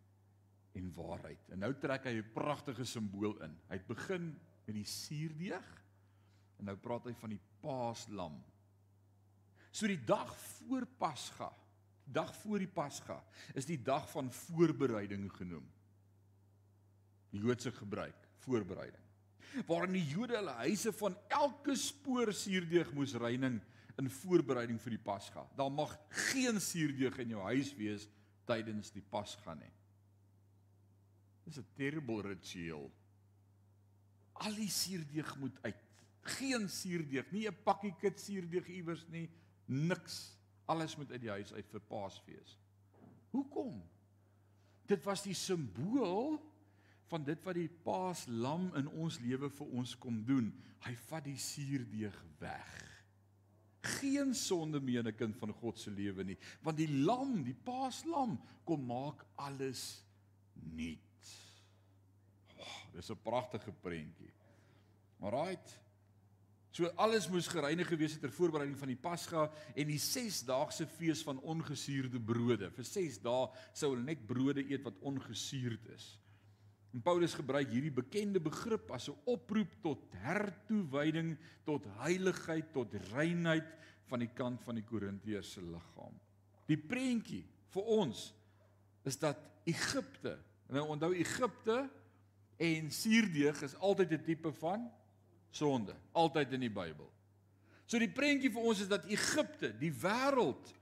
en 0.78 0.88
waarheid. 0.96 1.50
En 1.52 1.60
nou 1.64 1.72
trek 1.80 2.06
hy 2.08 2.14
'n 2.20 2.32
pragtige 2.32 2.84
simbool 2.84 3.36
in. 3.44 3.56
Hy 3.68 3.76
het 3.76 3.86
begin 3.86 4.32
met 4.66 4.74
die 4.74 4.88
suurdeeg 4.88 5.68
en 6.58 6.64
nou 6.64 6.76
praat 6.76 7.04
hy 7.04 7.14
van 7.14 7.30
die 7.30 7.42
paaslam. 7.60 8.42
So 9.72 9.86
die 9.86 10.04
dag 10.04 10.36
voor 10.36 10.86
Pasga, 10.86 11.52
dag 12.04 12.34
voor 12.42 12.58
die 12.58 12.68
Pasga, 12.68 13.22
is 13.54 13.66
die 13.66 13.82
dag 13.82 14.10
van 14.10 14.30
voorbereiding 14.30 15.32
genoem. 15.32 15.64
Die 17.30 17.40
Joodse 17.40 17.72
gebruik, 17.72 18.28
voorbereiding. 18.44 19.01
Waarin 19.66 19.92
die 19.96 20.06
Jode 20.06 20.36
hulle 20.38 20.54
huise 20.62 20.92
van 20.96 21.16
elke 21.28 21.76
spoor 21.76 22.32
suurdeeg 22.32 22.92
moes 22.96 23.14
reining 23.14 23.60
in 24.00 24.10
voorbereiding 24.10 24.80
vir 24.80 24.96
die 24.96 25.04
Pasga. 25.04 25.44
Daar 25.56 25.72
mag 25.72 25.92
geen 26.32 26.60
suurdeeg 26.60 27.18
in 27.24 27.34
jou 27.34 27.44
huis 27.50 27.72
wees 27.76 28.08
tydens 28.48 28.90
die 28.94 29.04
Pasga 29.04 29.54
nie. 29.54 29.72
Dis 31.44 31.58
'n 31.58 31.66
terrible 31.76 32.22
ritueel. 32.22 32.90
Al 34.32 34.54
die 34.54 34.70
suurdeeg 34.70 35.36
moet 35.38 35.58
uit. 35.62 35.76
Geen 36.22 36.68
suurdeeg, 36.68 37.30
nie 37.32 37.48
'n 37.48 37.62
pakkie 37.64 37.94
kit 38.00 38.20
suurdeeg 38.20 38.68
iewers 38.68 39.04
nie 39.08 39.28
niks 39.66 40.36
alles 40.64 40.96
moet 40.96 41.10
uit 41.10 41.20
die 41.20 41.30
huis 41.30 41.52
uit 41.52 41.68
vir 41.70 41.80
Paasfees. 41.80 42.56
Hoekom? 43.32 43.82
Dit 44.86 45.04
was 45.04 45.22
die 45.24 45.34
simbool 45.34 46.38
van 47.12 47.24
dit 47.26 47.44
wat 47.44 47.58
die 47.58 47.68
Paaslam 47.84 48.70
in 48.78 48.88
ons 49.04 49.18
lewe 49.20 49.50
vir 49.52 49.76
ons 49.76 49.92
kom 50.00 50.22
doen. 50.24 50.48
Hy 50.86 50.94
vat 51.08 51.26
die 51.28 51.38
suurdeeg 51.40 52.16
weg. 52.40 52.70
Geen 53.98 54.32
sonde 54.38 54.80
meer 54.80 55.04
'n 55.04 55.16
kind 55.16 55.36
van 55.36 55.52
God 55.52 55.78
se 55.78 55.90
lewe 55.90 56.24
nie, 56.24 56.38
want 56.62 56.76
die 56.76 56.88
lam, 56.88 57.42
die 57.42 57.58
Paaslam 57.64 58.38
kom 58.64 58.86
maak 58.86 59.26
alles 59.36 60.04
nuut. 60.54 61.26
Oh, 62.58 62.80
dis 62.94 63.10
'n 63.10 63.22
pragtige 63.22 63.72
prentjie. 63.72 64.32
Alraight. 65.20 65.80
So 66.72 66.88
alles 66.96 67.28
moes 67.28 67.46
gereinig 67.46 67.88
gewees 67.88 68.12
het 68.12 68.20
ter 68.20 68.32
voorbereiding 68.32 68.78
van 68.78 68.88
die 68.88 68.96
Pasga 68.96 69.50
en 69.74 69.86
die 69.86 70.00
6-daagse 70.00 70.86
fees 70.86 71.22
van 71.22 71.40
ongesuurde 71.40 72.20
brode. 72.20 72.70
Vir 72.70 72.84
6 72.84 73.18
dae 73.20 73.48
sou 73.74 73.90
hulle 73.92 74.04
net 74.04 74.26
brode 74.26 74.64
eet 74.64 74.82
wat 74.82 74.96
ongesuurd 75.00 75.86
is. 75.92 76.18
En 76.92 77.00
Paulus 77.00 77.34
gebruik 77.34 77.70
hierdie 77.72 77.94
bekende 77.94 78.40
begrip 78.40 78.90
as 78.92 79.08
'n 79.08 79.16
oproep 79.24 79.72
tot 79.82 80.04
hertoewyding, 80.24 81.38
tot 81.64 81.86
heiligheid, 82.04 82.72
tot 82.72 82.92
reinheid 83.12 83.68
van 84.10 84.18
die 84.18 84.32
kant 84.34 84.62
van 84.62 84.74
die 84.74 84.84
Korintiërs 84.84 85.52
se 85.52 85.62
liggaam. 85.62 86.12
Die 86.68 86.76
prentjie 86.76 87.44
vir 87.72 87.82
ons 87.82 88.34
is 89.04 89.16
dat 89.18 89.38
Egipte, 89.64 90.38
nou 90.68 90.86
onthou 90.94 91.14
Egipte 91.14 91.90
en 92.56 92.90
suurdeeg 92.90 93.62
is 93.62 93.74
altyd 93.74 94.12
'n 94.12 94.24
tipe 94.24 94.52
van 94.52 94.90
sonde 95.50 95.96
altyd 96.12 96.52
in 96.52 96.60
die 96.60 96.72
Bybel. 96.72 97.10
So 97.86 97.98
die 97.98 98.12
prentjie 98.12 98.50
vir 98.50 98.62
ons 98.62 98.80
is 98.80 98.88
dat 98.88 99.04
Egipte, 99.04 99.72
die 99.78 99.92
wêreld 99.92 100.72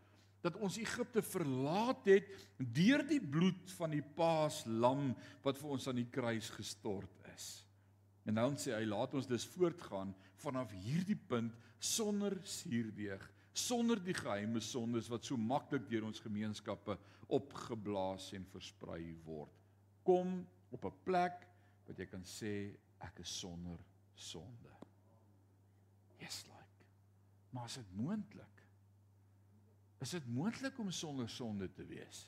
dat 0.41 0.57
ons 0.57 0.79
Egipte 0.81 1.23
verlaat 1.23 2.07
het 2.09 2.29
deur 2.57 3.03
die 3.07 3.21
bloed 3.21 3.73
van 3.77 3.93
die 3.93 4.05
paaslam 4.17 5.11
wat 5.45 5.59
vir 5.61 5.75
ons 5.77 5.89
aan 5.91 6.01
die 6.01 6.09
kruis 6.13 6.49
gestort 6.55 7.29
is. 7.35 7.49
En 8.29 8.37
nou 8.39 8.49
sê 8.61 8.73
hy 8.77 8.87
laat 8.89 9.15
ons 9.17 9.29
dus 9.29 9.47
voortgaan 9.55 10.15
vanaf 10.41 10.73
hierdie 10.85 11.19
punt 11.19 11.57
sonder 11.81 12.37
suurdeeg, 12.45 13.23
sonder 13.53 14.01
die 14.05 14.17
geheime 14.17 14.61
sondes 14.65 15.09
wat 15.13 15.27
so 15.27 15.37
maklik 15.41 15.89
deur 15.91 16.07
ons 16.09 16.23
gemeenskappe 16.25 16.97
opgeblaas 17.37 18.31
en 18.37 18.47
versprei 18.53 19.15
word. 19.27 19.53
Kom 20.05 20.41
op 20.71 20.85
'n 20.85 21.03
plek 21.05 21.47
wat 21.87 21.99
jy 21.99 22.07
kan 22.07 22.25
sê 22.25 22.77
ek 23.01 23.21
is 23.21 23.39
sonder 23.41 23.79
sonde. 24.15 24.73
Yes 26.21 26.45
like. 26.47 26.87
Maar 27.51 27.67
is 27.67 27.75
dit 27.75 27.97
moontlik? 27.97 28.60
Is 30.01 30.15
dit 30.17 30.29
moontlik 30.33 30.79
om 30.81 30.91
sonder 30.91 31.29
sonde 31.29 31.69
te 31.73 31.85
wees? 31.85 32.25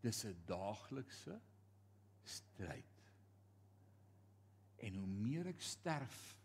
Dis 0.00 0.24
'n 0.24 0.36
daaglikse 0.46 1.40
stryd. 2.24 2.96
En 4.76 4.94
hoe 4.94 5.06
meer 5.06 5.46
ek 5.46 5.60
sterf 5.60 6.36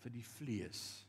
vir 0.00 0.10
die 0.10 0.24
vlees 0.24 1.04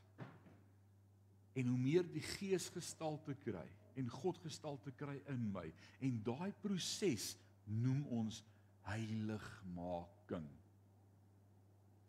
en 1.53 1.67
hoe 1.67 1.77
meer 1.77 2.03
die 2.13 2.21
gees 2.21 2.69
gestalte 2.69 3.33
kry, 3.33 3.65
en 3.97 4.09
God 4.09 4.37
gestalte 4.45 4.91
kry 4.97 5.17
in 5.31 5.47
my 5.53 5.65
en 6.05 6.19
daai 6.25 6.51
proses 6.61 7.31
noem 7.65 8.03
ons 8.13 8.43
heiligmaking. 8.87 10.47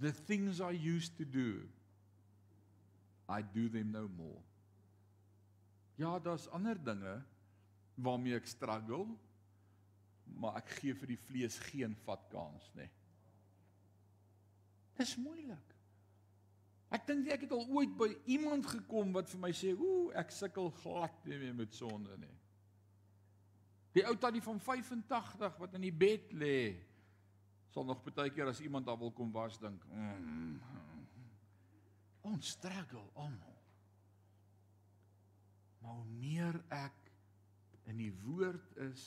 The 0.01 0.12
things 0.12 0.61
i 0.61 0.71
used 0.71 1.17
to 1.19 1.25
do 1.25 1.62
i 3.29 3.43
do 3.43 3.69
them 3.69 3.93
no 3.93 4.09
more. 4.17 4.43
Ja 5.99 6.19
daar's 6.19 6.47
ander 6.55 6.79
dinge 6.85 7.19
waarmee 7.95 8.37
ek 8.38 8.47
struggle 8.47 9.09
maar 10.38 10.61
ek 10.61 10.71
gee 10.79 10.95
vir 10.95 11.14
die 11.14 11.23
vlees 11.27 11.57
geen 11.71 11.97
vat 12.05 12.23
kans 12.31 12.69
nê 12.77 12.87
dis 14.99 15.14
moeilik. 15.23 15.75
Ek 16.95 17.05
dink 17.07 17.29
ek 17.31 17.45
het 17.47 17.53
al 17.55 17.67
ooit 17.77 17.93
by 18.01 18.09
iemand 18.33 18.67
gekom 18.67 19.12
wat 19.17 19.29
vir 19.31 19.41
my 19.41 19.51
sê, 19.53 19.75
"Ooh, 19.77 20.11
ek 20.14 20.31
sukkel 20.33 20.71
glad 20.83 21.27
nie 21.27 21.38
meer 21.38 21.55
met 21.55 21.75
sonde 21.75 22.17
nie." 22.19 22.38
Die 23.98 24.06
ou 24.06 24.14
tannie 24.20 24.42
van 24.44 24.61
85 24.62 25.56
wat 25.58 25.74
in 25.74 25.87
die 25.88 25.94
bed 25.94 26.30
lê, 26.38 26.76
sal 27.74 27.87
nog 27.88 28.04
baie 28.06 28.30
keer 28.30 28.50
as 28.50 28.62
iemand 28.62 28.87
daar 28.87 28.98
wil 29.00 29.11
kom 29.12 29.32
was 29.34 29.58
dink, 29.58 29.82
mm, 29.90 30.61
"Ons 32.30 32.54
struggle 32.54 33.11
almal." 33.14 33.56
Maar 35.82 35.92
hoe 35.92 36.11
meer 36.20 36.62
ek 36.68 37.12
in 37.90 37.96
die 37.96 38.12
woord 38.22 38.76
is, 38.76 39.04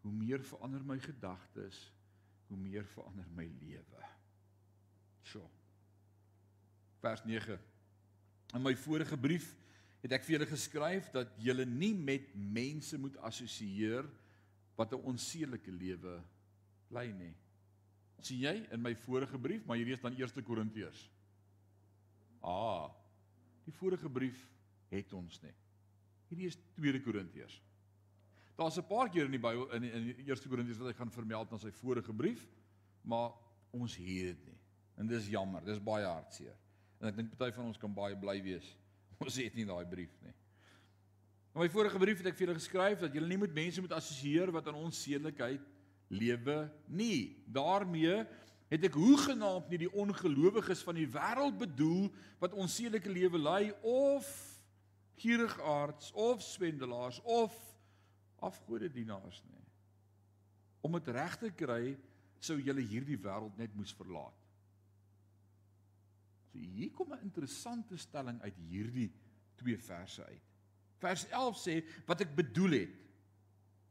hoe 0.00 0.12
meer 0.12 0.40
verander 0.40 0.84
my 0.84 0.98
gedagtes, 0.98 1.92
hoe 2.48 2.56
meer 2.56 2.84
verander 2.84 3.26
my 3.34 3.44
lewe. 3.60 4.04
Sjoe 5.22 5.48
vers 7.00 7.24
9. 7.24 7.58
In 8.54 8.62
my 8.62 8.74
vorige 8.76 9.16
brief 9.16 9.52
het 10.02 10.12
ek 10.12 10.24
vir 10.24 10.36
julle 10.36 10.50
geskryf 10.50 11.10
dat 11.14 11.32
julle 11.42 11.66
nie 11.66 11.94
met 11.94 12.30
mense 12.34 12.98
moet 12.98 13.16
assosieer 13.26 14.06
wat 14.78 14.92
'n 14.92 15.04
onsedelike 15.10 15.70
lewe 15.70 16.22
lei 16.90 17.12
nie. 17.12 17.34
sien 18.20 18.40
jy 18.40 18.66
in 18.72 18.82
my 18.82 18.94
vorige 18.94 19.38
brief, 19.38 19.64
maar 19.66 19.76
hierdie 19.76 19.94
is 19.94 20.00
dan 20.00 20.12
1 20.12 20.42
Korintiërs. 20.42 21.10
Ah. 22.42 22.90
Die 23.64 23.72
vorige 23.72 24.08
brief 24.10 24.48
het 24.90 25.12
ons 25.12 25.40
nie. 25.42 25.54
Hierdie 26.28 26.46
is 26.46 26.58
2 26.74 27.00
Korintiërs. 27.00 27.62
Daar's 28.56 28.78
'n 28.78 28.86
paar 28.86 29.08
keer 29.08 29.24
in 29.24 29.30
die 29.30 29.38
Bybel 29.38 29.70
in 29.72 29.82
in 29.84 30.14
1 30.26 30.48
Korintiërs 30.48 30.78
wat 30.78 30.88
hy 30.88 30.94
gaan 30.94 31.10
vermeld 31.10 31.52
in 31.52 31.58
sy 31.58 31.70
vorige 31.70 32.12
brief, 32.12 32.48
maar 33.02 33.30
ons 33.70 33.96
het 33.96 34.06
dit 34.06 34.46
nie. 34.46 34.58
En 34.96 35.06
dis 35.06 35.28
jammer, 35.28 35.64
dis 35.64 35.82
baie 35.82 36.04
hartseer. 36.04 36.56
En 37.00 37.08
ek 37.08 37.16
dink 37.16 37.36
party 37.36 37.54
van 37.54 37.64
ons 37.64 37.78
kan 37.78 37.94
baie 37.94 38.16
bly 38.16 38.42
wees. 38.42 38.76
Ons 39.18 39.38
het 39.40 39.54
nie 39.58 39.66
daai 39.66 39.84
brief 39.88 40.14
nie. 40.22 40.34
In 41.54 41.64
my 41.64 41.68
vorige 41.72 41.98
brief 41.98 42.20
het 42.22 42.30
ek 42.30 42.36
vir 42.38 42.46
julle 42.46 42.58
geskryf 42.60 43.00
dat 43.02 43.14
julle 43.16 43.30
nie 43.30 43.40
met 43.40 43.56
mense 43.56 43.82
moet 43.82 43.96
assosieer 43.96 44.52
wat 44.54 44.68
aan 44.70 44.78
ons 44.78 45.00
sedelikheid 45.02 45.64
lewe 46.08 46.58
nie. 46.86 47.44
daarmee 47.46 48.22
het 48.68 48.84
ek 48.84 48.96
hoegenaamd 49.00 49.70
nie 49.72 49.80
die 49.84 49.92
ongelowiges 49.92 50.84
van 50.84 50.98
die 50.98 51.08
wêreld 51.08 51.56
bedoel 51.58 52.08
wat 52.40 52.54
onsedelike 52.54 53.10
lewe 53.10 53.40
lei 53.40 53.72
of 53.82 54.28
gierigaards 55.18 56.12
of 56.12 56.42
swendelaars 56.44 57.20
of 57.24 57.54
afgodedienaars 58.44 59.42
nie. 59.48 59.64
Om 60.80 60.98
dit 61.00 61.08
reg 61.16 61.38
te 61.40 61.50
kry, 61.50 61.96
sou 62.38 62.58
julle 62.60 62.84
hierdie 62.86 63.18
wêreld 63.18 63.56
net 63.58 63.74
moes 63.74 63.94
verlaat. 63.98 64.47
Hier 66.58 66.90
kom 66.90 67.12
'n 67.12 67.22
interessante 67.22 67.96
stelling 67.96 68.40
uit 68.42 68.56
hierdie 68.68 69.10
twee 69.56 69.78
verse 69.78 70.24
uit. 70.24 70.42
Vers 70.98 71.26
11 71.28 71.58
sê 71.58 71.84
wat 72.06 72.20
ek 72.20 72.34
bedoel 72.34 72.70
het 72.70 72.94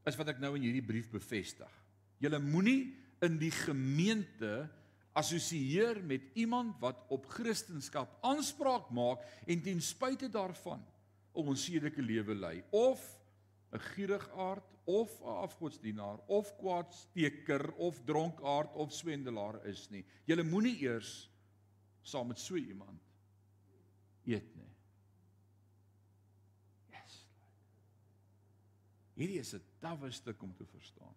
is 0.05 0.15
wat 0.15 0.27
ek 0.27 0.39
nou 0.39 0.55
in 0.55 0.61
hierdie 0.61 0.85
brief 0.85 1.09
bevestig. 1.11 1.71
Julle 2.19 2.39
moenie 2.39 2.95
in 3.21 3.37
die 3.37 3.51
gemeente 3.51 4.69
assosieer 5.17 6.03
met 6.05 6.21
iemand 6.37 6.77
wat 6.79 6.99
op 7.09 7.25
Christendom 7.25 8.07
aanspraak 8.21 8.91
maak 8.93 9.23
en 9.45 9.61
ten 9.61 9.81
spyte 9.81 10.29
daarvan 10.29 10.83
'n 11.33 11.47
onsedelike 11.53 12.01
lewe 12.01 12.35
lei 12.35 12.63
of 12.69 13.01
'n 13.73 13.79
gierigaard 13.79 14.63
of 14.85 15.21
'n 15.21 15.39
afgodsdienaar 15.43 16.19
of 16.27 16.55
kwaadsteker 16.57 17.73
of 17.73 18.03
dronkaard 18.05 18.73
of 18.75 18.93
swendelaar 18.93 19.65
is 19.65 19.89
nie. 19.89 20.05
Jy 20.25 20.43
moenie 20.43 20.77
eers 20.81 21.29
saam 22.07 22.31
met 22.31 22.39
so 22.39 22.55
iemand 22.55 23.03
eet 24.27 24.47
nie. 24.55 24.71
Yes. 26.91 27.21
Hierdie 29.17 29.39
is 29.39 29.53
'n 29.55 29.63
tawwe 29.79 30.11
stuk 30.11 30.41
om 30.41 30.55
te 30.55 30.65
verstaan. 30.65 31.15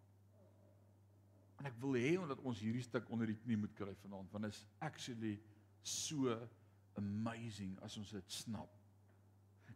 En 1.59 1.67
ek 1.67 1.77
wil 1.81 1.95
hê 1.95 2.17
omdat 2.19 2.41
ons 2.41 2.61
hierdie 2.61 2.83
stuk 2.83 3.11
onder 3.11 3.27
die 3.27 3.37
knie 3.37 3.57
moet 3.57 3.75
kry 3.75 3.95
vanaand 3.95 4.31
want 4.33 4.45
dit 4.45 4.55
is 4.55 4.67
actually 4.79 5.41
so 5.83 6.49
amazing 6.97 7.79
as 7.85 7.97
ons 7.97 8.11
dit 8.11 8.33
snap. 8.33 8.71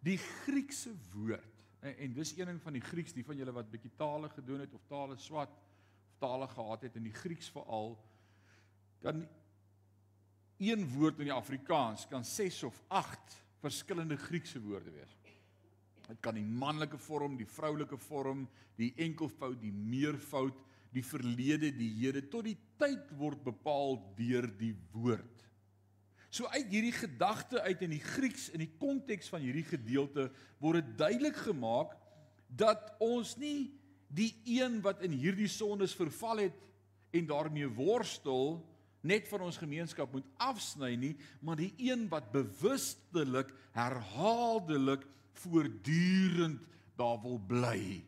Die 0.03 0.18
Griekse 0.18 0.94
woord 1.12 1.64
en, 1.81 1.96
en 1.96 2.12
dis 2.12 2.33
een 2.37 2.46
ding 2.46 2.62
van 2.62 2.72
die 2.72 2.85
Grieks, 2.85 3.12
die 3.12 3.24
van 3.24 3.37
julle 3.37 3.53
wat 3.53 3.70
bietjie 3.70 3.92
tale 3.96 4.29
gedoen 4.29 4.61
het 4.61 4.74
of 4.74 4.85
tale 4.88 5.16
swat 5.16 5.53
of 6.09 6.16
tale 6.18 6.48
gehad 6.48 6.83
het 6.83 6.96
in 6.96 7.03
die 7.03 7.12
Grieks 7.14 7.50
veral 7.53 7.98
kan 9.05 9.27
een 10.59 10.85
woord 10.95 11.19
in 11.19 11.31
die 11.31 11.35
Afrikaans 11.35 12.07
kan 12.11 12.25
6 12.25 12.62
of 12.69 12.83
8 12.88 13.40
verskillende 13.64 14.17
Griekse 14.17 14.61
woorde 14.61 14.90
wees. 14.90 15.17
Dit 16.05 16.21
kan 16.21 16.37
die 16.37 16.45
manlike 16.45 16.99
vorm, 17.01 17.38
die 17.40 17.49
vroulike 17.49 17.97
vorm, 17.99 18.45
die 18.77 18.93
enkelvoud, 19.01 19.57
die 19.62 19.73
meervoud 19.73 20.59
die 20.95 21.05
verlede, 21.05 21.73
die 21.75 21.90
hede 21.99 22.23
tot 22.31 22.47
die 22.47 22.57
tyd 22.79 23.11
word 23.19 23.43
bepaal 23.47 23.99
deur 24.19 24.47
die 24.61 24.75
woord. 24.95 25.31
So 26.35 26.47
uit 26.51 26.71
hierdie 26.71 26.95
gedagte 26.95 27.62
uit 27.62 27.83
in 27.87 27.95
die 27.95 28.03
Grieks 28.03 28.49
in 28.55 28.62
die 28.64 28.73
konteks 28.79 29.31
van 29.31 29.43
hierdie 29.43 29.67
gedeelte 29.67 30.29
word 30.62 30.83
dit 30.83 30.95
duidelik 30.99 31.38
gemaak 31.47 31.95
dat 32.49 32.95
ons 33.03 33.37
nie 33.38 33.73
die 34.14 34.33
een 34.57 34.81
wat 34.83 35.03
in 35.07 35.14
hierdie 35.19 35.51
sondes 35.51 35.95
verval 35.99 36.45
het 36.47 36.59
en 37.14 37.27
daarmee 37.31 37.71
worstel 37.75 38.59
net 39.05 39.29
van 39.29 39.45
ons 39.47 39.61
gemeenskap 39.61 40.12
moet 40.12 40.27
afsny 40.43 40.95
nie, 40.97 41.12
maar 41.45 41.61
die 41.61 41.73
een 41.79 42.07
wat 42.12 42.33
bewustelik 42.33 43.53
herhaaldelik 43.77 45.05
voortdurend 45.45 46.64
daar 46.99 47.21
wil 47.23 47.38
bly. 47.38 48.03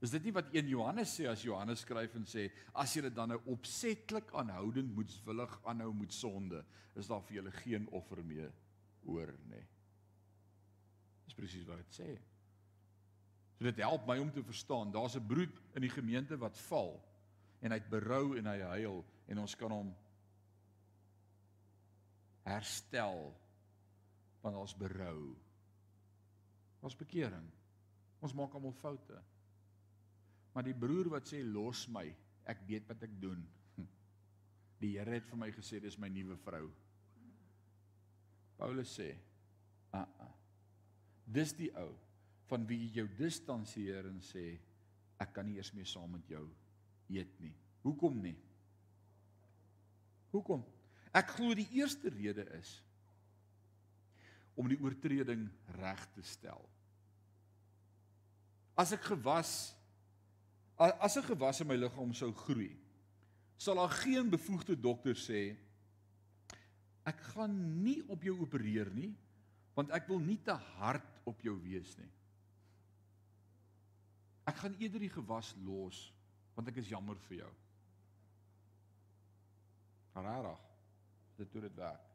Is 0.00 0.14
dit 0.14 0.24
nie 0.24 0.32
wat 0.32 0.48
1 0.56 0.70
Johannes 0.72 1.12
sê 1.12 1.26
as 1.28 1.42
Johannes 1.44 1.82
skryf 1.84 2.14
en 2.16 2.24
sê 2.28 2.46
as 2.72 2.94
julle 2.96 3.10
dan 3.12 3.34
nou 3.34 3.40
opsetlik 3.52 4.32
aanhoudend 4.32 4.94
moedswillig 4.96 5.58
aanhou 5.68 5.92
met 5.92 6.14
sonde, 6.16 6.62
is 6.96 7.10
daar 7.10 7.20
vir 7.26 7.40
julle 7.40 7.52
geen 7.60 7.88
offer 7.92 8.22
meer 8.24 8.54
oor 9.04 9.34
nie. 9.50 9.66
Dis 11.28 11.36
presies 11.36 11.68
wat 11.68 11.82
dit 11.84 12.00
sê. 12.00 12.08
So 13.58 13.68
dit 13.68 13.82
help 13.84 14.08
my 14.08 14.16
om 14.22 14.32
te 14.32 14.42
verstaan, 14.42 14.92
daar's 14.92 15.16
'n 15.16 15.26
broed 15.26 15.60
in 15.76 15.82
die 15.82 15.92
gemeente 15.92 16.38
wat 16.38 16.56
val 16.70 16.96
en 17.60 17.72
hy't 17.72 17.90
berou 17.90 18.38
en 18.38 18.46
hy 18.46 18.58
huil 18.60 19.04
en 19.30 19.38
ons 19.38 19.54
kan 19.58 19.72
hom 19.72 19.92
herstel 22.48 23.30
want 24.40 24.56
ons 24.56 24.74
berou. 24.76 25.36
Ons 26.80 26.96
bekering. 26.96 27.46
Ons 28.24 28.34
maak 28.36 28.54
almal 28.56 28.74
foute. 28.80 29.18
Maar 30.54 30.66
die 30.66 30.76
broer 30.76 31.10
wat 31.12 31.28
sê 31.30 31.42
los 31.46 31.86
my, 31.92 32.06
ek 32.50 32.64
weet 32.68 32.88
wat 32.90 33.04
ek 33.06 33.16
doen. 33.22 33.42
Die 34.80 34.94
Here 34.96 35.12
het 35.12 35.28
vir 35.28 35.38
my 35.38 35.50
gesê 35.52 35.78
dis 35.82 35.98
my 36.00 36.08
nuwe 36.08 36.38
vrou. 36.40 36.70
Paulus 38.60 38.92
sê, 38.96 39.12
"A, 39.92 40.00
uh 40.00 40.08
-uh. 40.20 40.32
dis 41.26 41.52
die 41.52 41.70
ou 41.76 41.94
van 42.48 42.66
wie 42.66 42.78
jy 42.78 42.94
jou 42.94 43.08
distansieer 43.16 44.06
en 44.06 44.20
sê 44.20 44.58
ek 45.18 45.32
kan 45.32 45.46
nie 45.46 45.56
eers 45.56 45.72
meer 45.72 45.86
saam 45.86 46.10
met 46.10 46.28
jou 46.28 46.48
eet 47.08 47.40
nie." 47.40 47.54
Hoekom 47.82 48.20
nie? 48.22 48.36
Hoekom? 50.30 50.62
Ek 51.12 51.34
glo 51.36 51.54
die 51.58 51.68
eerste 51.78 52.12
rede 52.12 52.46
is 52.60 52.78
om 54.54 54.68
die 54.68 54.78
oortreding 54.82 55.46
reg 55.78 56.02
te 56.14 56.22
stel. 56.26 56.62
As 58.78 58.92
ek 58.94 59.02
gewas 59.12 59.72
As 60.80 61.16
'n 61.16 61.22
gewas 61.22 61.60
in 61.60 61.66
my 61.68 61.76
liggaam 61.76 62.14
sou 62.14 62.32
groei, 62.32 62.72
sal 63.58 63.74
daar 63.76 63.92
geen 63.92 64.30
bevoegde 64.30 64.80
dokter 64.80 65.12
sê 65.12 65.56
ek 67.04 67.20
gaan 67.34 67.82
nie 67.82 68.00
op 68.08 68.22
jou 68.22 68.38
opereer 68.40 68.88
nie, 68.94 69.12
want 69.76 69.90
ek 69.90 70.08
wil 70.08 70.18
nie 70.18 70.38
te 70.40 70.54
hard 70.54 71.04
op 71.24 71.40
jou 71.42 71.52
wees 71.60 71.92
nie. 71.98 72.08
Ek 74.46 74.56
gaan 74.56 74.76
eerder 74.80 75.00
die 75.00 75.12
gewas 75.12 75.54
los 75.64 76.12
want 76.56 76.68
ek 76.68 76.76
is 76.76 76.88
jammer 76.88 77.16
vir 77.28 77.36
jou. 77.36 77.52
Rarig. 80.14 80.66
Dit 81.36 81.52
doen 81.52 81.62
dit 81.62 81.74
werk. 81.74 82.06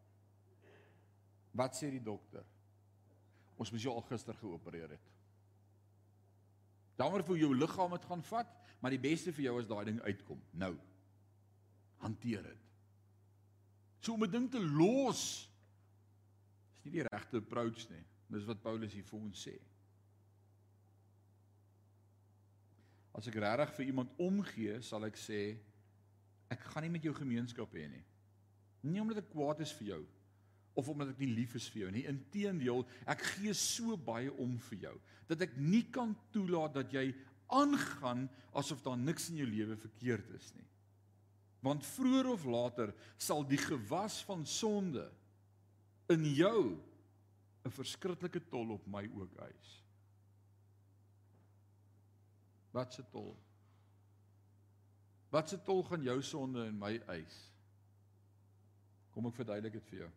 Wat 1.55 1.75
sê 1.77 1.89
die 1.93 2.03
dokter? 2.03 2.43
Ons 3.55 3.71
moes 3.71 3.83
jou 3.85 3.93
al 3.95 4.03
gister 4.09 4.35
geopereer 4.35 4.91
het. 4.97 5.11
Jammer 6.99 7.23
vir 7.27 7.39
jou 7.43 7.51
liggaam 7.55 7.95
het 7.95 8.05
gaan 8.07 8.23
vat, 8.23 8.51
maar 8.79 8.93
die 8.93 9.01
beste 9.01 9.33
vir 9.35 9.49
jou 9.49 9.55
is 9.59 9.67
daai 9.67 9.85
ding 9.87 10.01
uitkom. 10.03 10.41
Nou. 10.51 10.73
Hanteer 12.03 12.43
dit. 12.43 12.65
So 13.99 14.13
om 14.13 14.23
'n 14.23 14.31
ding 14.31 14.51
te 14.51 14.59
los 14.59 15.49
is 16.75 16.83
nie 16.83 16.91
die 16.91 17.07
regte 17.07 17.37
approach 17.37 17.89
nie. 17.89 18.03
Dis 18.29 18.45
wat 18.45 18.61
Paulus 18.61 18.93
hier 18.93 19.03
vir 19.03 19.19
ons 19.19 19.47
sê. 19.47 19.55
As 23.13 23.27
ek 23.27 23.35
regtig 23.35 23.73
vir 23.75 23.85
iemand 23.85 24.11
omgee, 24.17 24.81
sal 24.81 25.05
ek 25.05 25.15
sê 25.15 25.57
ek 26.53 26.61
gaan 26.71 26.85
nie 26.85 26.93
met 26.93 27.05
jou 27.05 27.13
gemeenskap 27.17 27.73
hê 27.73 27.87
nie. 27.89 28.03
Nie 28.85 29.01
omdat 29.01 29.23
ek 29.23 29.31
kwaad 29.33 29.63
is 29.65 29.73
vir 29.79 29.95
jou 29.95 30.03
of 30.75 30.89
omdat 30.91 31.13
ek 31.13 31.21
nie 31.23 31.31
lief 31.31 31.55
is 31.57 31.67
vir 31.71 31.85
jou 31.85 31.91
nie. 31.95 32.03
Inteendeel, 32.11 32.83
ek 33.07 33.23
gee 33.35 33.53
so 33.57 33.95
baie 33.97 34.31
om 34.43 34.57
vir 34.69 34.89
jou 34.89 34.95
dat 35.29 35.41
ek 35.41 35.55
nie 35.57 35.85
kan 35.93 36.13
toelaat 36.35 36.75
dat 36.75 36.91
jy 36.93 37.07
aangaan 37.55 38.27
asof 38.57 38.83
daar 38.85 38.99
niks 38.99 39.29
in 39.31 39.39
jou 39.41 39.47
lewe 39.49 39.77
verkeerd 39.79 40.29
is 40.37 40.51
nie. 40.57 40.67
Want 41.65 41.85
vroeër 41.95 42.29
of 42.29 42.43
later 42.45 42.91
sal 43.17 43.45
die 43.47 43.61
gewas 43.61 44.19
van 44.27 44.45
sonde 44.45 45.07
in 46.13 46.25
jou 46.35 46.77
'n 47.65 47.71
verskriklike 47.73 48.43
tol 48.49 48.75
op 48.75 48.85
my 48.87 49.07
ook 49.15 49.33
eis. 49.41 49.71
Wat 52.71 52.93
se 52.93 53.03
tol? 53.11 53.33
Wat 55.35 55.49
se 55.49 55.57
tol 55.67 55.83
gaan 55.83 56.03
jou 56.03 56.21
sonde 56.23 56.63
in 56.69 56.77
my 56.79 56.93
eis? 57.11 57.35
Kom 59.11 59.25
ek 59.27 59.35
verduidelik 59.35 59.73
dit 59.75 59.89
vir 59.89 59.97
jou. 60.05 60.11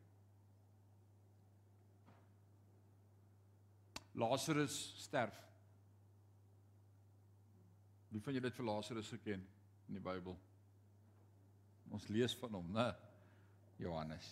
Lazarus 4.23 4.77
sterf. 5.03 5.35
Wie 8.12 8.23
van 8.23 8.37
julle 8.37 8.47
het 8.47 8.59
vir 8.61 8.69
Lazarus 8.69 9.11
geken 9.16 9.43
in 9.89 9.99
die 9.99 10.03
Bybel? 10.03 10.39
Ons 11.91 12.07
lees 12.14 12.37
van 12.39 12.55
hom, 12.55 12.71
né? 12.75 12.87
Johannes 13.83 14.31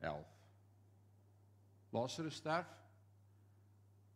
11. 0.00 0.32
Lazarus 1.92 2.40
sterf. 2.40 2.72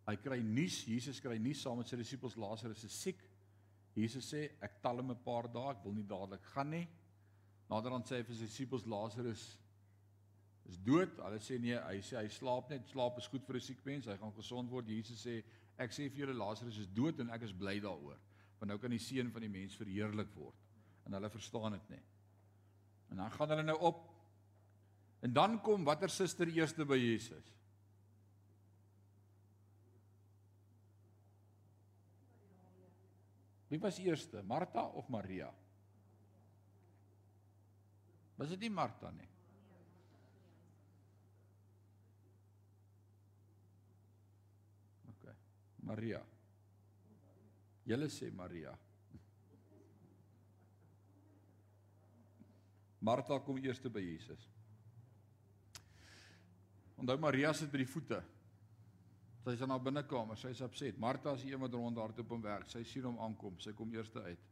Hy 0.09 0.17
kry 0.21 0.41
nuus, 0.45 0.81
Jesus 0.89 1.21
kry 1.21 1.37
nuus 1.41 1.61
saam 1.65 1.81
met 1.81 1.93
sy 1.93 2.01
disippels 2.01 2.41
Lazarus 2.41 2.89
is 2.89 3.01
siek. 3.05 3.21
Jesus 3.95 4.27
sê 4.27 4.49
ek 4.63 4.81
tel 4.83 4.99
hom 4.99 5.11
'n 5.11 5.25
paar 5.25 5.47
dae, 5.49 5.71
ek 5.71 5.85
wil 5.85 5.95
nie 5.95 6.07
dadelik 6.07 6.43
gaan 6.55 6.71
nie. 6.71 6.89
Naderhand 7.71 8.07
sê 8.07 8.19
hy 8.19 8.23
vir 8.23 8.35
sy 8.35 8.47
disippels 8.49 8.87
Lazarus 8.87 9.59
is 10.69 10.79
dood. 10.79 11.11
Hulle 11.19 11.41
sê 11.41 11.59
nee, 11.61 11.79
hy 11.79 12.01
sê 12.03 12.19
hy 12.19 12.29
slaap 12.29 12.71
net. 12.71 12.87
Slaap 12.91 13.19
is 13.19 13.29
goed 13.29 13.47
vir 13.47 13.57
'n 13.57 13.61
siek 13.61 13.85
mens. 13.87 14.07
Hy 14.07 14.17
gaan 14.17 14.35
gesond 14.37 14.71
word. 14.71 14.89
Jesus 14.89 15.25
sê 15.25 15.43
ek 15.79 15.91
sê 15.91 16.09
vir 16.11 16.27
julle 16.27 16.39
Lazarus 16.39 16.79
is 16.79 16.87
dood 16.87 17.21
en 17.21 17.31
ek 17.31 17.43
is 17.43 17.53
bly 17.53 17.81
daaroor. 17.81 18.19
Want 18.59 18.71
nou 18.71 18.79
kan 18.79 18.91
die 18.91 18.99
seun 18.99 19.31
van 19.31 19.43
die 19.43 19.49
mens 19.49 19.77
verheerlik 19.77 20.35
word 20.35 20.55
en 21.07 21.13
hulle 21.13 21.31
verstaan 21.31 21.73
dit 21.73 21.91
nie. 21.91 22.03
En 23.11 23.17
dan 23.17 23.31
gaan 23.31 23.49
hulle 23.49 23.63
nou 23.63 23.79
op 23.79 24.11
en 25.23 25.33
dan 25.33 25.61
kom 25.61 25.85
watter 25.85 26.11
suster 26.11 26.49
eerste 26.49 26.85
by 26.85 26.97
Jesus? 26.97 27.55
Wie 33.75 33.81
was 33.81 33.99
eerste? 33.99 34.41
Martha 34.43 34.83
of 34.95 35.09
Maria? 35.09 35.49
Was 38.39 38.53
dit 38.55 38.61
nie 38.61 38.70
Martha 38.70 39.11
nie? 39.11 39.27
OK. 45.11 45.27
Maria. 45.91 46.20
Julle 47.91 48.07
sê 48.14 48.31
Maria. 48.31 48.77
Martha 53.03 53.41
kom 53.43 53.59
eerste 53.59 53.91
by 53.91 54.07
Jesus. 54.07 54.47
Onthou 56.95 57.18
Maria 57.27 57.51
sit 57.59 57.75
by 57.75 57.83
die 57.83 57.91
voete. 57.91 58.22
Sy 59.45 59.53
is 59.59 59.61
in 59.61 59.73
haar 59.75 59.83
binnekamer, 59.85 60.39
sy 60.41 60.55
is 60.55 60.63
opset. 60.65 60.97
Martha 61.01 61.35
is 61.37 61.43
die 61.45 61.53
een 61.53 61.61
wat 61.61 61.75
rondhardloop 61.77 62.31
om 62.33 62.45
werk. 62.45 62.71
Sy 62.73 62.81
sien 62.89 63.05
hom 63.05 63.19
aankom, 63.21 63.59
sy 63.61 63.75
kom 63.77 63.91
eerste 63.93 64.23
uit. 64.25 64.47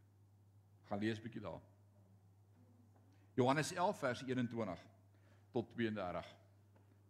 Gaan 0.89 1.01
lees 1.01 1.21
bietjie 1.21 1.41
daar. 1.41 1.61
Johannes 3.33 3.71
11 3.73 4.03
vers 4.03 4.21
21 4.27 4.83
tot 5.55 5.71
32. 5.73 6.29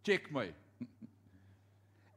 Check 0.07 0.31
my. 0.31 0.47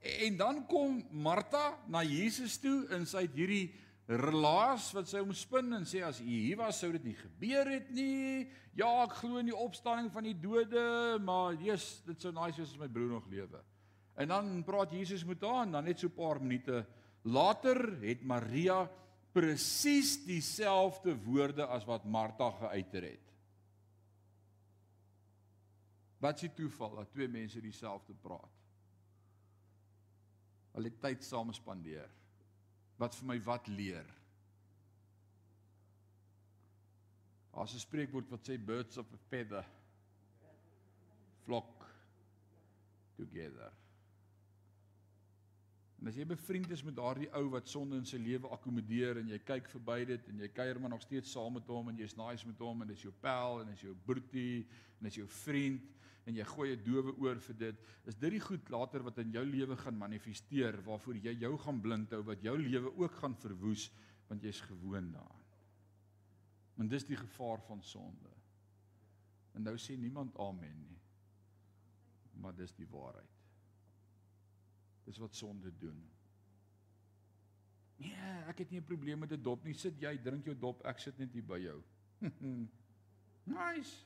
En 0.07 0.37
dan 0.39 0.61
kom 0.71 1.01
Martha 1.11 1.81
na 1.91 2.05
Jesus 2.07 2.61
toe 2.63 2.85
en 2.95 3.09
sy 3.11 3.25
het 3.25 3.33
hierdie 3.35 3.73
relaas 4.07 4.93
wat 4.95 5.09
sy 5.11 5.19
omspin 5.19 5.75
en 5.75 5.87
sê 5.89 6.05
as 6.07 6.21
u 6.23 6.29
hier 6.29 6.61
was 6.61 6.79
sou 6.79 6.93
dit 6.95 7.09
nie 7.09 7.17
gebeur 7.19 7.67
het 7.73 7.89
nie. 7.91 8.47
Ja, 8.79 8.87
ek 9.03 9.17
glo 9.19 9.41
in 9.43 9.51
die 9.51 9.57
opstanding 9.57 10.13
van 10.15 10.29
die 10.29 10.37
dode, 10.39 10.85
maar 11.27 11.59
Jesus, 11.59 12.05
dit 12.07 12.23
sou 12.23 12.31
nice 12.37 12.55
wees 12.61 12.71
as 12.71 12.79
my 12.79 12.87
broer 12.87 13.17
nog 13.17 13.27
lewe. 13.33 13.65
En 14.17 14.29
dan 14.29 14.63
praat 14.65 14.95
Jesus 14.97 15.25
met 15.25 15.43
haar 15.45 15.67
en 15.67 15.77
dan 15.77 15.85
net 15.85 16.01
so 16.01 16.09
'n 16.09 16.15
paar 16.15 16.41
minute 16.41 16.87
later 17.23 18.01
het 18.01 18.23
Maria 18.23 18.91
presies 19.33 20.25
dieselfde 20.25 21.17
woorde 21.25 21.67
as 21.67 21.85
wat 21.85 22.05
Martha 22.05 22.51
geuiter 22.51 23.03
het. 23.03 23.27
Wat 26.19 26.39
s'ie 26.39 26.55
toeval 26.55 26.95
dat 26.95 27.13
twee 27.13 27.29
mense 27.29 27.61
dieselfde 27.61 28.15
praat? 28.15 28.63
Hulle 30.73 30.93
tyd 31.01 31.25
saam 31.25 31.53
spandeer 31.53 32.09
wat 32.97 33.15
vir 33.15 33.29
my 33.29 33.37
wat 33.45 33.69
leer. 33.69 34.07
Daar's 37.53 37.75
'n 37.75 37.79
spreekwoord 37.79 38.31
wat 38.31 38.49
sê 38.49 38.59
birds 38.59 38.97
of 38.97 39.13
a 39.13 39.17
feather 39.29 39.65
flock 41.45 41.87
together. 43.17 43.73
En 46.01 46.11
as 46.11 46.17
jy 46.19 46.27
bevriend 46.29 46.71
is 46.71 46.83
met 46.85 46.97
daardie 46.97 47.29
ou 47.39 47.47
wat 47.55 47.69
sonde 47.69 47.97
in 47.97 48.09
sy 48.09 48.19
lewe 48.21 48.51
akkommodeer 48.53 49.23
en 49.23 49.31
jy 49.33 49.39
kyk 49.49 49.71
verby 49.73 50.03
dit 50.13 50.29
en 50.29 50.43
jy 50.45 50.49
kuier 50.53 50.81
maar 50.81 50.93
nog 50.93 51.05
steeds 51.05 51.33
saam 51.33 51.57
met 51.57 51.69
hom 51.73 51.89
en 51.89 52.01
jy's 52.03 52.17
nice 52.19 52.47
met 52.47 52.61
hom 52.61 52.85
en 52.85 52.91
dis 52.93 53.05
jou 53.07 53.13
pel 53.23 53.63
en 53.63 53.71
dis 53.73 53.85
jou 53.87 53.95
broertie 54.05 54.67
en 54.99 55.09
dis 55.09 55.21
jou 55.23 55.29
vriend 55.43 55.95
en 56.27 56.35
jy 56.37 56.45
gooi 56.45 56.73
'n 56.75 56.85
dowe 56.85 57.15
oor 57.23 57.39
vir 57.41 57.57
dit, 57.57 57.77
is 58.05 58.15
dit 58.15 58.31
die 58.31 58.41
goed 58.41 58.69
later 58.71 59.03
wat 59.03 59.19
in 59.19 59.33
jou 59.33 59.45
lewe 59.45 59.77
gaan 59.77 59.99
manifesteer 59.99 60.83
waarvoor 60.83 61.17
jy 61.17 61.35
jou 61.41 61.57
gaan 61.59 61.81
blind 61.81 62.11
hou 62.11 62.23
wat 62.23 62.43
jou 62.43 62.57
lewe 62.59 62.93
ook 62.99 63.13
gaan 63.23 63.37
verwoes 63.37 63.91
want 64.29 64.43
jy's 64.43 64.61
gewoond 64.61 65.13
daaraan. 65.13 65.45
Want 66.77 66.91
dis 66.91 67.07
die 67.07 67.17
gevaar 67.17 67.63
van 67.69 67.83
sonde. 67.83 68.33
En 69.55 69.63
nou 69.63 69.77
sê 69.79 69.97
niemand 69.97 70.37
amen 70.39 70.83
nie. 70.83 70.99
Maar 72.43 72.55
dis 72.55 72.75
die 72.77 72.89
waarheid. 72.91 73.36
Dis 75.07 75.21
wat 75.23 75.35
sonde 75.39 75.71
doen. 75.81 75.99
Nee, 78.03 78.33
ek 78.51 78.59
het 78.65 78.71
nie 78.71 78.81
'n 78.81 78.85
probleem 78.85 79.19
met 79.19 79.33
'n 79.33 79.43
dop 79.43 79.65
nie. 79.65 79.75
Sit 79.75 80.01
jy, 80.01 80.17
drink 80.23 80.45
jou 80.45 80.57
dop, 80.59 80.85
ek 80.85 80.99
sit 80.99 81.19
net 81.19 81.33
hier 81.33 81.45
by 81.45 81.59
jou. 81.59 81.83
nice 83.45 84.05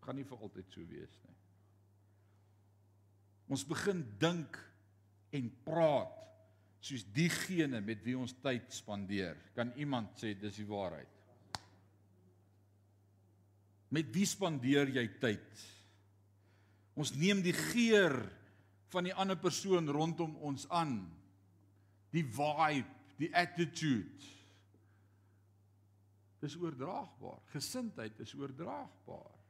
gaan 0.00 0.16
nie 0.16 0.24
vir 0.24 0.42
altyd 0.42 0.72
so 0.72 0.86
wees 0.88 1.18
nie. 1.26 1.36
Ons 3.50 3.64
begin 3.68 4.04
dink 4.18 4.56
en 5.36 5.50
praat 5.64 6.16
soos 6.80 7.04
diegene 7.12 7.82
met 7.84 8.02
wie 8.06 8.16
ons 8.18 8.32
tyd 8.42 8.72
spandeer. 8.72 9.36
Kan 9.54 9.72
iemand 9.76 10.16
sê 10.16 10.32
dis 10.38 10.56
die 10.62 10.68
waarheid? 10.68 11.18
Met 13.90 14.10
wie 14.14 14.26
spandeer 14.26 14.88
jy 14.94 15.06
tyd? 15.20 15.64
Ons 16.96 17.12
neem 17.18 17.42
die 17.42 17.54
geur 17.54 18.16
van 18.90 19.06
die 19.06 19.14
ander 19.14 19.38
persoon 19.38 19.88
rondom 19.88 20.36
ons 20.42 20.66
aan. 20.68 20.98
Die 22.10 22.24
vibe, 22.26 22.88
die 23.20 23.30
attitude. 23.36 24.30
Dis 26.40 26.56
oordraagbaar. 26.56 27.40
Gesindheid 27.52 28.18
is 28.24 28.34
oordraagbaar. 28.34 29.40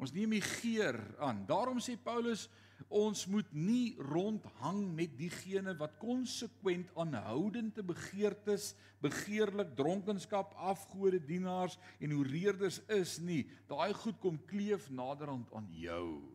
Ons 0.00 0.12
neem 0.14 0.34
die 0.34 0.42
geur 0.42 0.98
aan. 1.22 1.44
Daarom 1.46 1.78
sê 1.82 1.94
Paulus 2.00 2.48
ons 2.90 3.20
moet 3.30 3.48
nie 3.54 3.94
rondhang 4.10 4.80
met 4.96 5.12
diegene 5.16 5.76
wat 5.78 5.94
konsekwent 6.02 6.90
aanhoudende 6.98 7.84
begeertes, 7.86 8.72
begeerlik 9.02 9.72
dronkenskap, 9.78 10.52
afgode 10.58 11.20
dienaars 11.22 11.78
en 12.02 12.12
hoereerders 12.16 12.80
is 12.98 13.20
nie. 13.22 13.44
Daai 13.70 13.94
goed 14.02 14.18
kom 14.22 14.40
kleef 14.50 14.90
naderhand 14.90 15.52
aan 15.54 15.70
jou. 15.78 16.33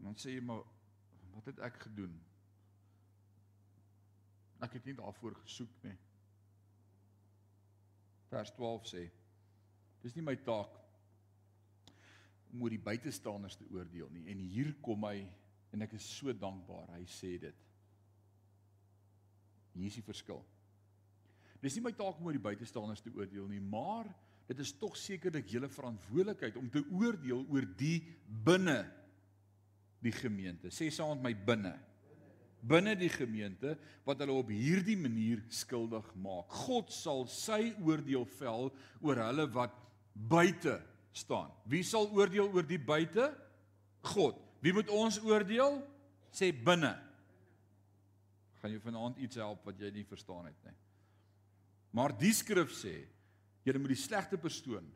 En 0.00 0.08
dan 0.08 0.18
sê 0.18 0.32
jy 0.32 0.42
maar 0.44 0.64
wat 1.36 1.50
het 1.52 1.60
ek 1.68 1.82
gedoen? 1.84 2.12
Ek 4.64 4.76
het 4.76 4.86
nie 4.88 4.96
daarvoor 4.96 5.36
gesoek 5.44 5.72
nie. 5.84 5.96
Vers 8.32 8.52
12 8.56 8.86
sê 8.88 9.08
Dis 10.00 10.14
nie 10.16 10.24
my 10.24 10.32
taak 10.40 10.78
om 12.50 12.62
oor 12.64 12.72
die 12.72 12.80
buitestanders 12.80 13.58
te 13.60 13.66
oordeel 13.68 14.08
nie. 14.14 14.24
En 14.32 14.40
hier 14.40 14.72
kom 14.80 15.04
hy 15.04 15.18
en 15.74 15.84
ek 15.84 15.92
is 15.98 16.06
so 16.16 16.32
dankbaar. 16.32 16.88
Hy 16.96 17.04
sê 17.04 17.34
dit. 17.42 17.66
Hier 19.74 19.90
is 19.90 19.98
die 20.00 20.06
verskil. 20.06 20.40
Dis 21.60 21.76
nie 21.76 21.84
my 21.84 21.92
taak 21.92 22.16
om 22.16 22.30
oor 22.30 22.38
die 22.38 22.42
buitestanders 22.42 23.04
te 23.04 23.12
oordeel 23.12 23.44
nie, 23.52 23.60
maar 23.60 24.08
dit 24.48 24.64
is 24.64 24.72
tog 24.80 24.96
sekerlik 24.98 25.52
julle 25.52 25.68
verantwoordelikheid 25.70 26.56
om 26.58 26.70
te 26.72 26.80
oordeel 26.96 27.44
oor 27.52 27.68
die 27.78 28.00
binne 28.48 28.80
die 30.00 30.12
gemeente. 30.14 30.72
Sê 30.72 30.90
saam 30.92 31.16
met 31.18 31.30
my 31.30 31.46
binne 31.52 31.76
binne 32.60 32.94
die 32.98 33.10
gemeente 33.12 33.74
wat 34.06 34.20
hulle 34.20 34.36
op 34.36 34.50
hierdie 34.52 34.98
manier 35.00 35.42
skuldig 35.52 36.06
maak. 36.20 36.50
God 36.66 36.92
sal 36.92 37.26
sy 37.30 37.72
oordeel 37.80 38.26
vel 38.38 38.70
oor 39.00 39.22
hulle 39.24 39.46
wat 39.54 39.76
buite 40.14 40.76
staan. 41.16 41.50
Wie 41.70 41.82
sal 41.86 42.10
oordeel 42.14 42.50
oor 42.52 42.66
die 42.66 42.80
buite? 42.80 43.30
God. 44.12 44.38
Wie 44.60 44.74
moet 44.76 44.92
ons 44.92 45.20
oordeel? 45.24 45.80
Sê 46.32 46.50
binne. 46.52 46.92
Gaan 48.60 48.74
jy 48.74 48.82
vanaand 48.84 49.20
iets 49.24 49.40
help 49.40 49.64
wat 49.64 49.80
jy 49.80 49.90
nie 49.94 50.06
verstaan 50.06 50.50
het 50.50 50.68
nie. 50.68 50.76
Maar 51.96 52.14
die 52.14 52.32
skrif 52.36 52.72
sê 52.76 53.00
jy 53.64 53.76
moet 53.76 53.92
die 53.94 54.02
slegte 54.02 54.38
persoon 54.40 54.86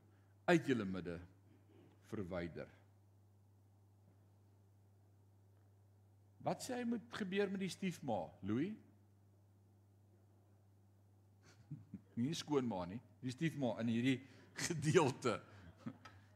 uit 0.48 0.68
julle 0.68 0.84
midde 0.88 1.16
verwyder. 2.10 2.68
Wat 6.44 6.60
sê 6.60 6.76
hy 6.76 6.84
moet 6.84 7.16
gebeur 7.16 7.48
met 7.50 7.62
die 7.64 7.72
stiefma, 7.72 8.18
Louis? 8.44 8.74
nie 12.20 12.36
skoonma 12.36 12.84
nie, 12.90 13.00
die 13.24 13.32
stiefma 13.32 13.78
in 13.80 13.92
hierdie 13.94 14.18
gedeelte. 14.66 15.38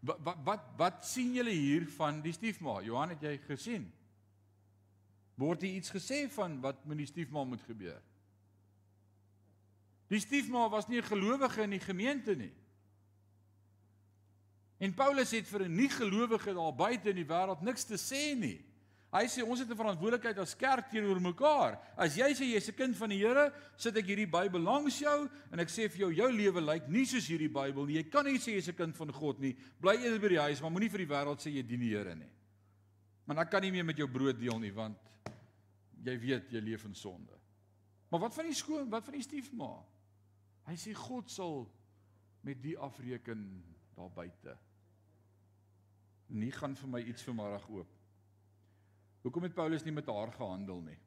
Wat 0.00 0.20
wat 0.24 0.42
wat, 0.46 0.66
wat 0.78 1.06
sien 1.06 1.34
julle 1.36 1.52
hier 1.52 1.88
van 1.98 2.22
die 2.24 2.32
stiefma? 2.32 2.78
Johan 2.86 3.12
het 3.14 3.24
jy 3.26 3.34
gesien? 3.48 3.88
Word 5.38 5.62
hier 5.66 5.78
iets 5.78 5.92
gesê 5.94 6.24
van 6.32 6.56
wat 6.62 6.84
met 6.86 7.02
die 7.02 7.10
stiefma 7.10 7.44
moet 7.46 7.62
gebeur? 7.66 8.00
Die 10.08 10.22
stiefma 10.22 10.68
was 10.72 10.88
nie 10.88 11.02
'n 11.02 11.10
gelowige 11.10 11.62
in 11.62 11.76
die 11.76 11.84
gemeente 11.84 12.34
nie. 12.34 12.54
En 14.78 14.94
Paulus 14.94 15.30
het 15.30 15.46
vir 15.46 15.68
'n 15.68 15.76
nie 15.76 15.90
gelowige 15.90 16.54
daar 16.54 16.74
buite 16.74 17.10
in 17.10 17.16
die 17.16 17.28
wêreld 17.28 17.60
niks 17.60 17.84
te 17.84 17.98
sê 17.98 18.38
nie. 18.38 18.64
Hy 19.08 19.24
sê 19.24 19.40
ons 19.40 19.60
het 19.60 19.70
'n 19.70 19.76
verantwoordelikheid 19.76 20.38
as 20.38 20.54
kerk 20.54 20.90
teenoor 20.90 21.20
mekaar. 21.20 21.80
As 21.96 22.14
jy 22.16 22.28
sê 22.34 22.44
jy's 22.44 22.68
'n 22.68 22.74
kind 22.76 22.96
van 22.96 23.08
die 23.08 23.18
Here, 23.18 23.52
sit 23.76 23.96
ek 23.96 24.04
hierdie 24.04 24.26
Bybel 24.26 24.60
langs 24.60 24.98
jou 24.98 25.28
en 25.50 25.60
ek 25.60 25.68
sê 25.68 25.88
vir 25.88 25.98
jou 25.98 26.12
jou 26.12 26.30
lewe 26.30 26.60
lyk 26.60 26.88
nie 26.88 27.06
soos 27.06 27.26
hierdie 27.26 27.48
Bybel 27.48 27.86
nie. 27.86 27.94
Jy 27.94 28.10
kan 28.10 28.24
nie 28.26 28.38
sê 28.38 28.52
jy's 28.52 28.68
'n 28.68 28.76
kind 28.76 28.96
van 28.96 29.12
God 29.12 29.40
nie. 29.40 29.56
Bly 29.80 29.96
eerder 29.96 30.20
by 30.20 30.28
die 30.28 30.40
huis, 30.40 30.60
maar 30.60 30.70
moenie 30.70 30.90
vir 30.90 30.98
die 30.98 31.14
wêreld 31.14 31.40
sê 31.40 31.50
jy 31.50 31.62
dien 31.62 31.80
die 31.80 31.96
Here 31.96 32.14
nie. 32.14 32.30
Maar 33.24 33.36
dan 33.36 33.48
kan 33.48 33.62
nie 33.62 33.70
meer 33.70 33.84
met 33.84 33.96
jou 33.96 34.08
brood 34.08 34.38
deel 34.38 34.58
nie 34.58 34.72
want 34.72 34.98
jy 36.04 36.18
weet 36.18 36.50
jy 36.50 36.60
leef 36.60 36.84
in 36.84 36.94
sonde. 36.94 37.32
Maar 38.10 38.20
wat 38.20 38.34
van 38.34 38.44
die 38.44 38.54
skoon, 38.54 38.90
wat 38.90 39.04
van 39.04 39.14
die 39.14 39.22
stiefma? 39.22 39.84
Hy 40.66 40.74
sê 40.76 40.94
God 40.94 41.30
sal 41.30 41.66
met 42.44 42.62
die 42.62 42.76
afreken 42.78 43.64
daar 43.96 44.10
buite. 44.10 44.56
Nie 46.28 46.52
gaan 46.52 46.76
vir 46.76 46.88
my 46.88 47.00
iets 47.00 47.22
vanmiddag 47.22 47.68
oop. 47.70 47.97
Hoekom 49.22 49.42
het 49.42 49.54
Paulus 49.54 49.84
nie 49.84 49.92
met 49.92 50.06
haar 50.06 50.32
gehandel 50.32 50.80
nie? 50.80 50.98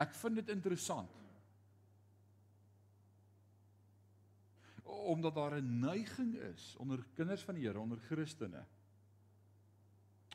Ek 0.00 0.14
vind 0.16 0.40
dit 0.40 0.48
interessant. 0.48 1.16
Omdat 4.84 5.34
daar 5.34 5.60
'n 5.60 5.80
neiging 5.80 6.34
is 6.34 6.74
onder 6.76 7.04
kinders 7.14 7.42
van 7.42 7.54
die 7.54 7.66
Here, 7.66 7.78
onder 7.78 7.98
Christene 7.98 8.64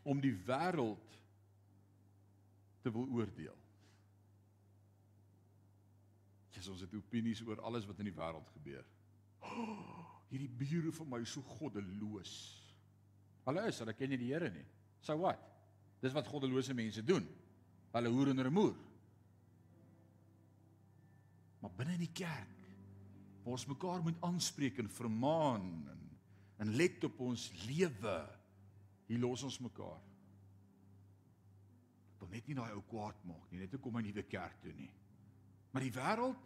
om 0.06 0.22
die 0.22 0.36
wêreld 0.46 1.20
te 2.82 2.92
wil 2.94 3.08
oordeel. 3.10 3.56
Jesus 6.54 6.76
ons 6.76 6.84
het 6.86 6.94
opinies 6.94 7.42
oor 7.46 7.62
alles 7.66 7.88
wat 7.90 8.00
in 8.00 8.12
die 8.12 8.16
wêreld 8.16 8.52
gebeur. 8.54 8.86
Oh, 9.42 10.04
hierdie 10.30 10.52
bure 10.62 10.94
van 10.94 11.10
my 11.10 11.22
is 11.26 11.34
so 11.34 11.42
goddeloos. 11.58 12.36
Hulle 13.46 13.68
is, 13.70 13.80
hulle 13.80 13.94
ken 13.94 14.10
nie 14.10 14.22
die 14.22 14.32
Here 14.34 14.50
nie. 14.50 14.66
So 15.06 15.18
wat? 15.22 15.42
Dis 16.02 16.14
wat 16.16 16.28
goddelose 16.28 16.74
mense 16.78 17.04
doen. 17.06 17.26
Hulle 17.94 18.12
hoer 18.12 18.34
en 18.34 18.46
remoer. 18.48 18.76
Maar 21.62 21.74
binne 21.78 21.96
in 21.98 22.06
die 22.06 22.14
kerk 22.14 22.52
waar 23.46 23.54
ons 23.54 23.68
mekaar 23.70 24.02
moet 24.02 24.18
aanspreek 24.26 24.80
en 24.82 24.90
vermaan 24.90 25.70
en 25.92 26.06
en 26.64 26.76
let 26.76 27.04
op 27.04 27.20
ons 27.20 27.50
lewe. 27.68 28.18
Hier 29.10 29.20
los 29.22 29.44
ons 29.46 29.58
mekaar. 29.64 30.02
Wil 32.22 32.32
net 32.32 32.48
nie 32.48 32.58
daai 32.58 32.74
ou 32.74 32.84
kwaad 32.90 33.20
maak 33.28 33.52
nie, 33.52 33.60
net 33.62 33.76
om 33.76 33.82
kom 33.84 33.98
'n 34.00 34.08
nuwe 34.08 34.24
kerk 34.24 34.62
toe 34.62 34.74
nie. 34.74 34.92
Maar 35.72 35.82
die 35.82 35.92
wêreld, 35.92 36.38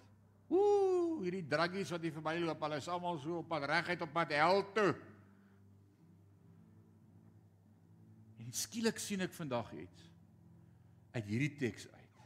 ooh, 0.50 1.22
hierdie 1.22 1.48
druggies 1.48 1.92
wat 1.92 2.02
hier 2.02 2.12
verbyloop, 2.12 2.62
hulle 2.62 2.78
is 2.78 2.88
almal 2.88 3.20
so 3.20 3.38
op 3.38 3.48
pad 3.48 3.64
reguit 3.64 4.02
op 4.02 4.14
pad 4.14 4.32
hel 4.32 4.64
toe. 4.74 4.96
En 8.39 8.39
skielik 8.56 9.00
sien 9.02 9.22
ek 9.22 9.34
vandag 9.36 9.72
iets 9.78 10.08
uit 11.16 11.26
hierdie 11.26 11.56
teks 11.60 11.88
uit. 11.90 12.22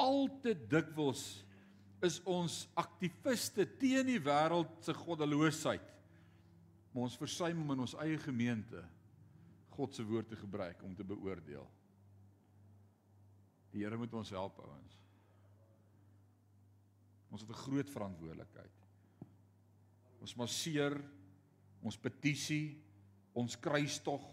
Al 0.00 0.28
te 0.42 0.54
dikwels 0.54 1.24
is 2.06 2.20
ons 2.24 2.62
aktiviste 2.80 3.66
teen 3.80 4.06
die 4.08 4.20
wêreld 4.22 4.70
se 4.84 4.94
goddeloosheid. 4.96 5.84
Maar 6.90 7.06
ons 7.06 7.18
versuim 7.20 7.60
om 7.62 7.74
in 7.74 7.84
ons 7.84 7.96
eie 8.02 8.18
gemeente 8.22 8.80
God 9.76 9.94
se 9.94 10.04
woord 10.04 10.30
te 10.32 10.38
gebruik 10.40 10.80
om 10.84 10.94
te 10.96 11.06
beoordeel. 11.06 11.66
Die 13.70 13.84
Here 13.84 13.98
moet 14.00 14.14
ons 14.16 14.32
help 14.34 14.58
ouens. 14.64 14.96
Ons 17.30 17.44
het 17.44 17.50
'n 17.50 17.62
groot 17.62 17.90
verantwoordelikheid. 17.90 18.76
Ons 20.20 20.34
masseer 20.36 20.98
ons 21.82 21.96
petisie, 22.00 22.80
ons 23.36 23.56
kruistog, 23.60 24.24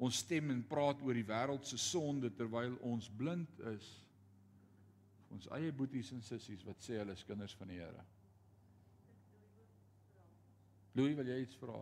ons 0.00 0.20
stem 0.24 0.48
en 0.54 0.62
praat 0.64 1.02
oor 1.04 1.16
die 1.16 1.26
wêreld 1.28 1.66
se 1.68 1.76
sonde 1.80 2.30
terwyl 2.32 2.78
ons 2.88 3.08
blind 3.20 3.58
is 3.74 3.88
ons 5.30 5.46
eie 5.58 5.70
boeties 5.76 6.10
en 6.16 6.22
sissies 6.24 6.64
wat 6.66 6.80
sê 6.82 6.96
hulle 6.98 7.14
is 7.14 7.26
kinders 7.28 7.52
van 7.54 7.68
die 7.70 7.78
Here. 7.78 8.04
Louis, 10.98 11.14
wil 11.14 11.28
jy 11.30 11.36
iets 11.44 11.58
vra? 11.60 11.78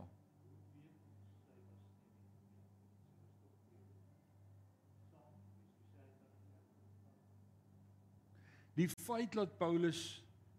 Die 8.76 8.86
feit 8.90 9.32
dat 9.34 9.56
Paulus 9.58 10.02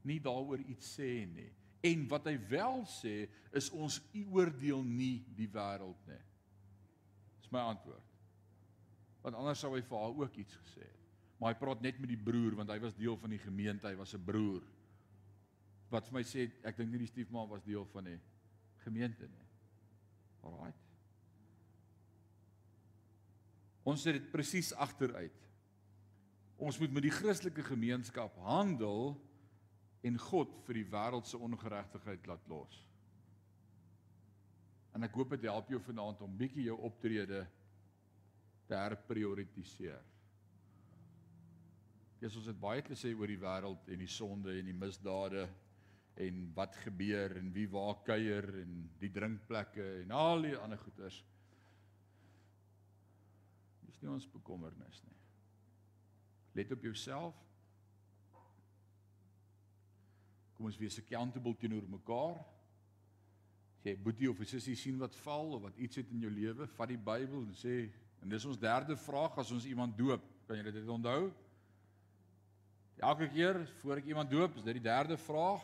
nie 0.07 0.17
daaroor 0.23 0.63
iets 0.65 0.95
sê 0.97 1.27
nie 1.29 1.51
en 1.85 2.07
wat 2.11 2.25
hy 2.27 2.35
wel 2.49 2.81
sê 2.91 3.13
is 3.55 3.69
ons 3.71 4.01
oordeel 4.33 4.81
nie 4.83 5.21
die 5.37 5.47
wêreld 5.51 6.09
nie. 6.09 6.23
Dis 7.49 7.57
my 7.57 7.65
antwoord. 7.73 8.15
Want 9.25 9.35
anders 9.35 9.59
sou 9.59 9.73
hy 9.73 9.81
vir 9.81 9.97
haar 9.97 10.23
ook 10.23 10.35
iets 10.37 10.55
gesê 10.61 10.85
het 10.85 10.99
maar 11.39 11.53
hy 11.53 11.59
praat 11.59 11.81
net 11.83 11.99
met 12.01 12.11
die 12.11 12.19
broer 12.19 12.57
want 12.59 12.71
hy 12.71 12.77
was 12.83 12.97
deel 12.99 13.15
van 13.19 13.31
die 13.31 13.39
gemeente, 13.39 13.87
hy 13.87 13.95
was 13.95 14.13
'n 14.13 14.23
broer. 14.23 14.63
Wat 15.89 16.05
vir 16.05 16.13
my 16.13 16.23
sê 16.23 16.51
ek 16.63 16.77
dink 16.77 16.91
nie 16.91 16.99
die 16.99 17.13
stiefma 17.13 17.47
was 17.47 17.63
deel 17.63 17.85
van 17.85 18.03
die 18.03 18.19
gemeente 18.83 19.27
nie. 19.27 19.47
Alraai. 20.43 20.73
Ons 23.85 24.03
sit 24.03 24.13
dit 24.13 24.31
presies 24.31 24.73
agteruit. 24.73 25.47
Ons 26.57 26.79
moet 26.79 26.91
met 26.91 27.03
die 27.03 27.11
Christelike 27.11 27.63
gemeenskap 27.63 28.35
handel 28.35 29.17
en 30.03 30.17
God 30.17 30.61
vir 30.65 30.73
die 30.73 30.91
wêreld 30.91 31.25
se 31.25 31.37
ongeregtigheid 31.37 32.27
laat 32.27 32.47
los. 32.47 32.85
En 34.99 35.07
ek 35.07 35.15
hoop 35.15 35.31
dit 35.31 35.45
help 35.47 35.69
jou 35.71 35.79
vanaand 35.79 36.25
om 36.25 36.31
bietjie 36.35 36.65
jou 36.65 36.73
optrede 36.83 37.45
te 38.67 38.75
herprioritiseer. 38.75 40.01
Jesus 42.19 42.41
ons 42.41 42.49
het 42.51 42.59
baie 42.59 42.83
te 42.83 42.97
sê 42.99 43.13
oor 43.15 43.31
die 43.31 43.39
wêreld 43.39 43.87
en 43.87 44.03
die 44.03 44.09
sonde 44.11 44.57
en 44.59 44.67
die 44.67 44.75
misdade 44.75 45.45
en 46.19 46.43
wat 46.57 46.75
gebeur 46.83 47.37
en 47.39 47.47
wie 47.55 47.63
waar 47.71 48.03
kuier 48.03 48.49
en 48.59 48.75
die 48.99 49.11
drinkplekke 49.15 49.87
en 50.01 50.11
al 50.19 50.43
die 50.49 50.53
ander 50.59 50.83
goeters. 50.83 51.21
Dis 53.87 54.03
nie 54.03 54.11
ons 54.11 54.27
bekommernis 54.35 54.99
nie. 55.07 55.15
Let 56.59 56.75
op 56.75 56.83
jouself. 56.83 57.39
Kom 60.59 60.67
ons 60.67 60.83
wees 60.83 60.99
accountable 60.99 61.55
teenoor 61.55 61.87
mekaar. 61.87 62.43
As 63.79 63.85
jy 63.87 63.93
boetie 63.95 64.27
of 64.27 64.39
sussie 64.43 64.75
sien 64.75 64.97
wat 64.99 65.13
val 65.23 65.53
of 65.55 65.61
wat 65.63 65.77
iets 65.79 66.01
het 66.01 66.09
in 66.11 66.25
jou 66.25 66.31
lewe, 66.33 66.65
vat 66.75 66.89
die 66.91 66.99
Bybel 66.99 67.45
en 67.45 67.53
sê 67.55 67.85
en 68.19 68.27
dis 68.27 68.45
ons 68.45 68.57
derde 68.59 68.97
vraag 68.99 69.37
as 69.39 69.53
ons 69.55 69.63
iemand 69.69 69.95
doop. 69.95 70.25
Kan 70.49 70.59
jy 70.59 70.73
dit 70.75 70.89
onthou? 70.91 71.29
Elke 72.99 73.29
keer 73.31 73.61
voor 73.79 74.01
ek 74.01 74.09
iemand 74.11 74.33
doop, 74.33 74.57
is 74.59 74.65
dit 74.65 74.81
die 74.81 74.83
derde 74.83 75.15
vraag. 75.23 75.63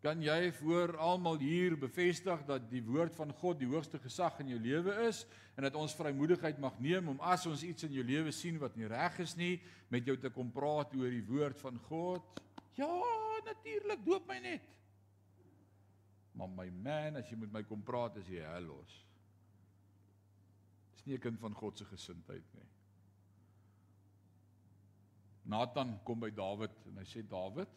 Kan 0.00 0.22
jy 0.24 0.38
voor 0.62 0.94
almal 0.96 1.36
hier 1.42 1.76
bevestig 1.76 2.40
dat 2.48 2.64
die 2.70 2.80
woord 2.86 3.12
van 3.18 3.34
God 3.42 3.60
die 3.60 3.68
hoogste 3.68 4.00
gesag 4.00 4.40
in 4.40 4.54
jou 4.54 4.62
lewe 4.64 4.94
is 5.10 5.26
en 5.58 5.66
dat 5.66 5.76
ons 5.76 5.96
vrymoedigheid 5.98 6.56
mag 6.62 6.80
neem 6.80 7.12
om 7.12 7.20
as 7.20 7.44
ons 7.50 7.66
iets 7.66 7.84
in 7.84 7.98
jou 7.98 8.06
lewe 8.06 8.32
sien 8.32 8.56
wat 8.62 8.80
nie 8.80 8.88
reg 8.88 9.20
is 9.20 9.36
nie, 9.36 9.58
met 9.92 10.08
jou 10.08 10.16
te 10.16 10.32
kom 10.32 10.48
praat 10.54 10.96
oor 10.96 11.12
die 11.12 11.26
woord 11.28 11.60
van 11.60 11.76
God? 11.90 12.40
Ja, 12.80 12.88
natuurlik, 13.44 14.00
doop 14.08 14.24
my 14.32 14.40
net. 14.40 14.77
Maar 16.38 16.50
my 16.54 16.68
man, 16.70 17.18
as 17.18 17.30
jy 17.30 17.36
met 17.40 17.52
my 17.52 17.64
kom 17.66 17.82
praat, 17.82 18.16
is 18.20 18.28
jy 18.30 18.44
hellos. 18.46 18.94
Dis 20.94 21.06
nie 21.06 21.16
'n 21.16 21.20
kind 21.20 21.40
van 21.40 21.54
God 21.54 21.78
se 21.78 21.84
gesindheid 21.84 22.54
nie. 22.54 22.68
Nathan 25.48 25.98
kom 26.04 26.20
by 26.20 26.30
Dawid 26.30 26.74
en 26.90 27.00
hy 27.00 27.06
sê 27.08 27.22
Dawid 27.24 27.70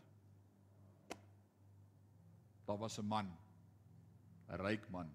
daar 2.67 2.77
was 2.77 2.99
'n 2.99 3.07
man 3.07 3.31
'n 4.49 4.59
ryk 4.59 4.89
man 4.89 5.09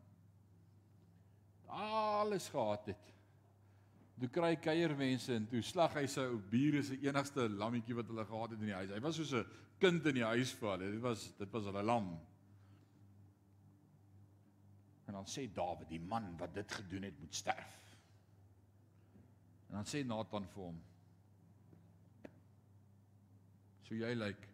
alles 1.66 2.48
gehad 2.48 2.86
het 2.86 3.12
toe 4.20 4.28
kry 4.28 4.56
kuiermense 4.56 5.34
en 5.34 5.46
toe 5.46 5.62
slag 5.62 5.94
hy 5.94 6.06
sy 6.06 6.24
ou 6.32 6.38
bure 6.38 6.82
se 6.82 6.96
enigste 7.04 7.48
lammetjie 7.48 7.96
wat 7.96 8.08
hulle 8.08 8.24
gehad 8.24 8.50
het 8.50 8.60
in 8.60 8.72
die 8.72 8.78
huis 8.80 8.90
hy 8.90 9.00
was 9.00 9.16
soos 9.16 9.32
'n 9.34 9.46
kind 9.78 10.06
in 10.06 10.14
die 10.14 10.24
huis 10.24 10.52
vir 10.52 10.70
hulle 10.70 10.90
dit 10.92 11.02
was 11.02 11.32
dit 11.38 11.52
was 11.52 11.64
hulle 11.64 11.82
lam 11.82 12.08
en 15.06 15.18
dan 15.18 15.30
sê 15.30 15.46
Dawid 15.52 15.88
die 15.88 16.02
man 16.02 16.32
wat 16.40 16.54
dit 16.54 16.72
gedoen 16.80 17.08
het 17.08 17.20
moet 17.20 17.34
sterf 17.34 17.78
en 19.68 19.80
dan 19.80 19.88
sê 19.88 20.04
Nathan 20.04 20.48
vir 20.54 20.68
hom 20.70 20.84
So 23.86 23.94
jy 23.94 24.08
lyk 24.18 24.48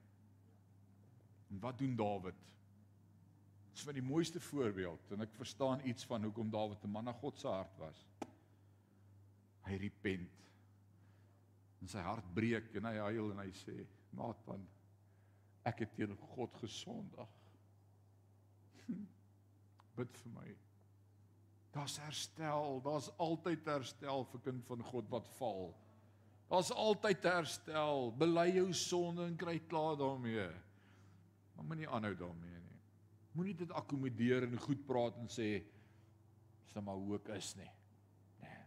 En 1.53 1.61
wat 1.61 1.79
doen 1.79 1.97
Dawid? 1.97 2.35
Dis 3.73 3.83
van 3.85 3.97
die 3.97 4.05
mooiste 4.05 4.41
voorbeeld 4.41 5.11
en 5.13 5.25
ek 5.25 5.35
verstaan 5.37 5.85
iets 5.89 6.05
van 6.09 6.25
hoekom 6.25 6.51
Dawid 6.51 6.85
'n 6.85 6.91
man 6.91 7.05
na 7.05 7.13
God 7.13 7.41
se 7.41 7.49
hart 7.49 7.77
was. 7.79 8.07
Hy 9.69 9.77
repent. 9.77 10.39
En 11.81 11.89
sy 11.89 11.99
hart 11.99 12.35
breek 12.35 12.75
en 12.75 12.85
hy 12.89 12.97
huil 12.97 13.31
en 13.31 13.39
hy 13.39 13.51
sê: 13.53 13.87
"Nathan, 14.11 14.69
ek 15.65 15.79
het 15.79 15.95
teen 15.95 16.17
God 16.17 16.55
gesondig. 16.55 17.29
Bid 19.97 20.17
vir 20.25 20.33
my." 20.33 20.57
Daar's 21.73 21.97
herstel, 21.99 22.81
daar's 22.85 23.09
altyd 23.17 23.65
herstel 23.65 24.27
vir 24.29 24.41
kind 24.45 24.65
van 24.69 24.83
God 24.85 25.09
wat 25.09 25.29
val. 25.39 25.71
Daar's 26.53 26.71
altyd 26.71 27.25
herstel. 27.25 28.11
Bely 28.21 28.51
jou 28.59 28.67
sonde 28.77 29.25
en 29.25 29.37
kry 29.41 29.57
klaar 29.71 29.97
daarmee. 29.97 30.51
Maar 31.57 31.65
moenie 31.65 31.89
aanhou 31.89 32.13
daarmee 32.17 32.59
nie. 32.61 32.81
Moenie 33.33 33.55
dit 33.57 33.73
akkommodeer 33.73 34.45
en 34.45 34.59
goed 34.61 34.83
praat 34.85 35.17
en 35.17 35.31
sê 35.33 35.49
dis 35.63 36.75
nou 36.77 36.85
maar 36.85 37.01
hoe 37.01 37.17
ek 37.17 37.31
is 37.39 37.55
nie. 37.57 37.71
Nee. 38.43 38.61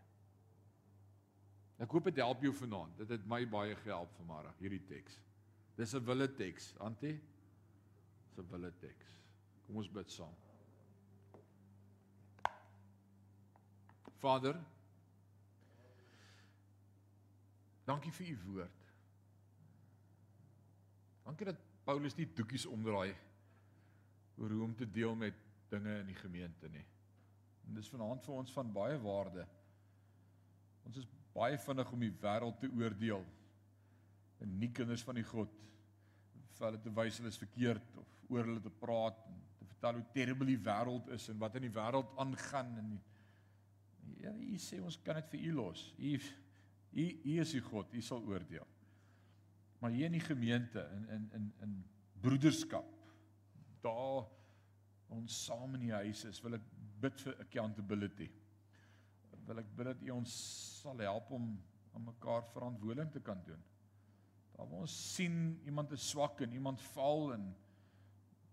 Ek 1.86 1.94
hoop 1.94 2.10
dit 2.10 2.24
help 2.24 2.42
jou 2.42 2.54
vanaand. 2.58 2.98
Dit 3.04 3.14
het 3.14 3.30
my 3.30 3.44
baie 3.50 3.78
gehelp 3.84 4.18
vanmôre 4.18 4.56
hierdie 4.58 4.82
teks. 4.90 5.20
Dis 5.78 5.94
'n 5.94 6.06
wille 6.06 6.28
teks, 6.42 6.74
Antie. 6.80 7.20
Dis 8.26 8.40
'n 8.40 8.50
wille 8.50 8.74
teks. 8.82 9.22
Kom 9.68 9.78
ons 9.78 9.90
bid 9.90 10.12
saam. 10.12 10.34
Vader, 14.22 14.58
dankie 17.86 18.12
vir 18.12 18.32
u 18.34 18.38
woord. 18.46 18.86
Dankie 21.26 21.48
dat 21.50 21.62
Paulus 21.86 22.16
nie 22.18 22.28
doekies 22.38 22.66
omdraai 22.70 23.14
oor 24.36 24.52
hoe 24.52 24.64
om 24.66 24.76
te 24.76 24.88
deel 24.90 25.16
met 25.16 25.38
dinge 25.70 26.00
in 26.02 26.10
die 26.10 26.18
gemeente 26.20 26.70
nie. 26.70 26.86
En 27.66 27.78
dis 27.78 27.90
vanaand 27.90 28.26
vir 28.26 28.36
ons 28.36 28.54
van 28.54 28.74
baie 28.74 28.98
waarde. 29.02 29.46
Ons 30.86 31.00
is 31.02 31.08
baie 31.36 31.58
vinnig 31.60 31.92
om 31.92 32.04
die 32.04 32.14
wêreld 32.22 32.60
te 32.62 32.70
oordeel. 32.70 33.24
En 34.44 34.58
nie 34.60 34.72
kinders 34.76 35.04
van 35.06 35.18
die 35.18 35.26
God 35.26 35.54
vir 36.56 36.70
hulle 36.70 36.82
te 36.84 36.94
wys 36.96 37.18
hulle 37.20 37.32
is 37.34 37.42
verkeerd 37.42 37.98
of 38.00 38.12
oor 38.32 38.48
hulle 38.48 38.64
te 38.64 38.72
praat 38.80 39.18
en 39.30 39.42
te 39.60 39.68
vertel 39.68 40.00
hoe 40.00 40.06
terrible 40.14 40.48
die 40.48 40.62
wêreld 40.68 41.10
is 41.16 41.28
en 41.32 41.42
wat 41.42 41.58
in 41.60 41.68
die 41.68 41.76
wêreld 41.76 42.14
aangaan 42.22 42.72
en 42.80 42.94
die, 42.94 43.02
Ja, 44.26 44.34
u 44.34 44.58
sê 44.58 44.80
ons 44.82 44.98
kan 45.06 45.20
dit 45.20 45.36
vir 45.36 45.44
u 45.52 45.52
los. 45.60 45.82
U 45.98 46.16
u 46.96 47.06
u 47.06 47.34
is 47.44 47.52
die 47.54 47.62
God, 47.62 47.94
u 47.94 48.02
sal 48.02 48.24
oordeel. 48.26 48.66
Maar 49.80 49.94
hier 49.94 50.08
in 50.10 50.18
die 50.18 50.24
gemeente 50.24 50.82
in 50.96 51.10
in 51.14 51.28
in 51.38 51.52
in 51.62 51.76
broederskap 52.22 52.90
daar 53.86 54.26
ons 55.14 55.44
saam 55.46 55.76
in 55.78 55.84
die 55.86 55.94
huis 55.94 56.24
is, 56.26 56.42
wil 56.42 56.58
ek 56.58 56.64
bid 57.04 57.22
vir 57.22 57.36
accountability. 57.44 58.30
Wil 59.46 59.62
ek 59.62 59.70
bid 59.78 59.92
dat 59.92 60.02
u 60.02 60.10
ons 60.16 60.36
sal 60.82 61.04
help 61.06 61.30
om 61.36 61.52
aan 61.94 62.08
mekaar 62.08 62.48
verantwoording 62.56 63.12
te 63.14 63.22
kan 63.22 63.44
doen. 63.46 63.62
Daar 64.56 64.66
waar 64.72 64.88
ons 64.88 64.96
sien 65.14 65.60
iemand 65.68 65.94
is 65.94 66.10
swak 66.10 66.42
en 66.42 66.56
iemand 66.58 66.82
val 66.96 67.34
en 67.36 67.46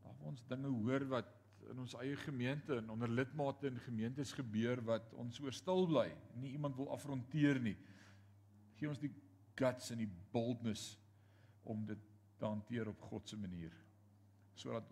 daar 0.03 0.19
waar 0.19 0.35
ons 0.35 0.45
dinge 0.51 0.75
hoor 0.83 1.07
wat 1.15 1.33
in 1.71 1.79
ons 1.83 1.95
eie 2.01 2.17
gemeente 2.17 2.77
en 2.77 2.91
onder 2.91 3.11
lidmate 3.11 3.71
in 3.71 3.79
gemeentes 3.87 4.33
gebeur 4.37 4.83
wat 4.87 5.13
ons 5.21 5.39
oor 5.41 5.55
stil 5.55 5.87
bly, 5.87 6.09
nie 6.43 6.55
iemand 6.57 6.77
wil 6.77 6.91
afronteer 6.95 7.61
nie. 7.63 7.77
Gee 8.79 8.91
ons 8.91 9.01
die 9.03 9.13
guts 9.59 9.93
en 9.95 10.03
die 10.03 10.11
boldness 10.33 10.93
om 11.69 11.85
dit 11.87 12.11
te 12.39 12.49
hanteer 12.49 12.91
op 12.91 13.09
God 13.11 13.29
se 13.29 13.39
manier 13.39 13.75
sodat 14.59 14.89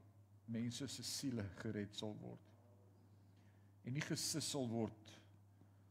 mense 0.51 0.87
se 0.89 1.03
siele 1.05 1.45
gered 1.61 1.93
sal 1.95 2.15
word. 2.19 2.47
En 3.85 3.93
nie 3.95 4.03
gesis 4.03 4.47
sal 4.51 4.65
word 4.71 5.13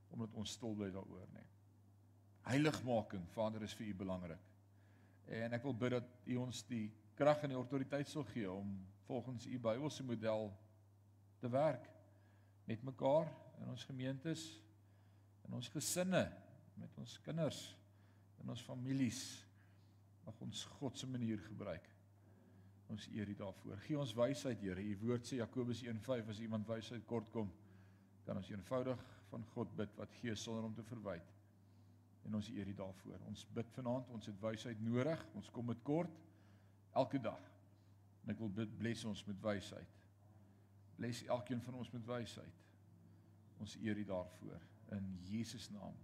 omdat 0.10 0.34
ons 0.42 0.56
stil 0.58 0.74
bly 0.76 0.90
daaroor 0.92 1.28
nie. 1.36 1.46
Heiligmaking, 2.50 3.28
Vader, 3.36 3.64
is 3.64 3.76
vir 3.78 3.92
U 3.92 3.94
belangrik. 4.02 4.48
En 5.30 5.54
ek 5.54 5.68
wil 5.68 5.76
bid 5.78 5.94
dat 6.00 6.10
U 6.34 6.40
ons 6.42 6.64
die 6.66 6.88
krag 7.20 7.44
en 7.46 7.54
die 7.54 7.60
autoriteit 7.60 8.10
sal 8.10 8.26
gee 8.32 8.50
om 8.50 8.72
volgens 9.06 9.46
U 9.46 9.60
Bybelse 9.62 10.06
model 10.08 10.50
te 11.40 11.50
werk 11.50 11.88
met 12.70 12.84
mekaar 12.86 13.30
in 13.64 13.70
ons 13.70 13.84
gemeentes, 13.90 14.44
in 15.48 15.56
ons 15.58 15.70
gesinne, 15.74 16.24
met 16.80 16.98
ons 17.02 17.16
kinders, 17.26 17.62
in 18.44 18.52
ons 18.54 18.64
families. 18.64 19.22
Mag 20.28 20.38
ons 20.46 20.64
God 20.78 20.98
se 20.98 21.08
manier 21.10 21.42
gebruik. 21.48 21.88
Ons 22.90 23.08
eer 23.14 23.30
U 23.30 23.36
daarvoor. 23.42 23.82
Gee 23.86 23.98
ons 24.00 24.14
wysheid, 24.18 24.62
Here. 24.62 24.82
U 24.82 24.96
woord 25.04 25.28
sê 25.28 25.40
Jakobus 25.40 25.82
1:5 25.86 26.30
as 26.30 26.40
iemand 26.46 26.68
wysheid 26.70 27.06
kort 27.10 27.30
kom, 27.34 27.52
kan 28.26 28.38
ons 28.38 28.50
eenvoudig 28.50 29.04
van 29.30 29.46
God 29.54 29.76
bid 29.78 29.94
wat 29.98 30.14
gee 30.22 30.36
sonder 30.36 30.64
om 30.64 30.74
te 30.74 30.86
verwyd. 30.86 31.36
En 32.26 32.36
ons 32.36 32.50
eer 32.50 32.68
U 32.68 32.74
daarvoor. 32.74 33.22
Ons 33.30 33.46
bid 33.54 33.72
vanaand, 33.78 34.10
ons 34.10 34.26
het 34.26 34.42
wysheid 34.42 34.82
nodig. 34.82 35.26
Ons 35.34 35.50
kom 35.50 35.66
met 35.66 35.82
kort 35.84 36.14
elke 36.94 37.22
dag. 37.22 37.42
En 38.24 38.34
ek 38.34 38.42
wil 38.42 38.52
bid 38.62 38.78
bless 38.78 39.06
ons 39.06 39.24
met 39.26 39.42
wysheid. 39.42 39.99
Bless 41.00 41.24
elkeen 41.26 41.62
van 41.62 41.74
ons 41.80 41.92
met 41.96 42.06
wysheid. 42.06 42.56
Ons 43.64 43.78
eer 43.80 43.98
U 43.98 44.04
daarvoor 44.04 44.60
in 44.92 45.06
Jesus 45.24 45.70
naam. 45.72 45.96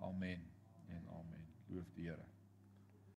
Amen 0.00 0.46
en 0.88 1.08
amen. 1.08 1.46
Loof 1.66 1.90
die 1.92 2.08
Here. 2.08 2.24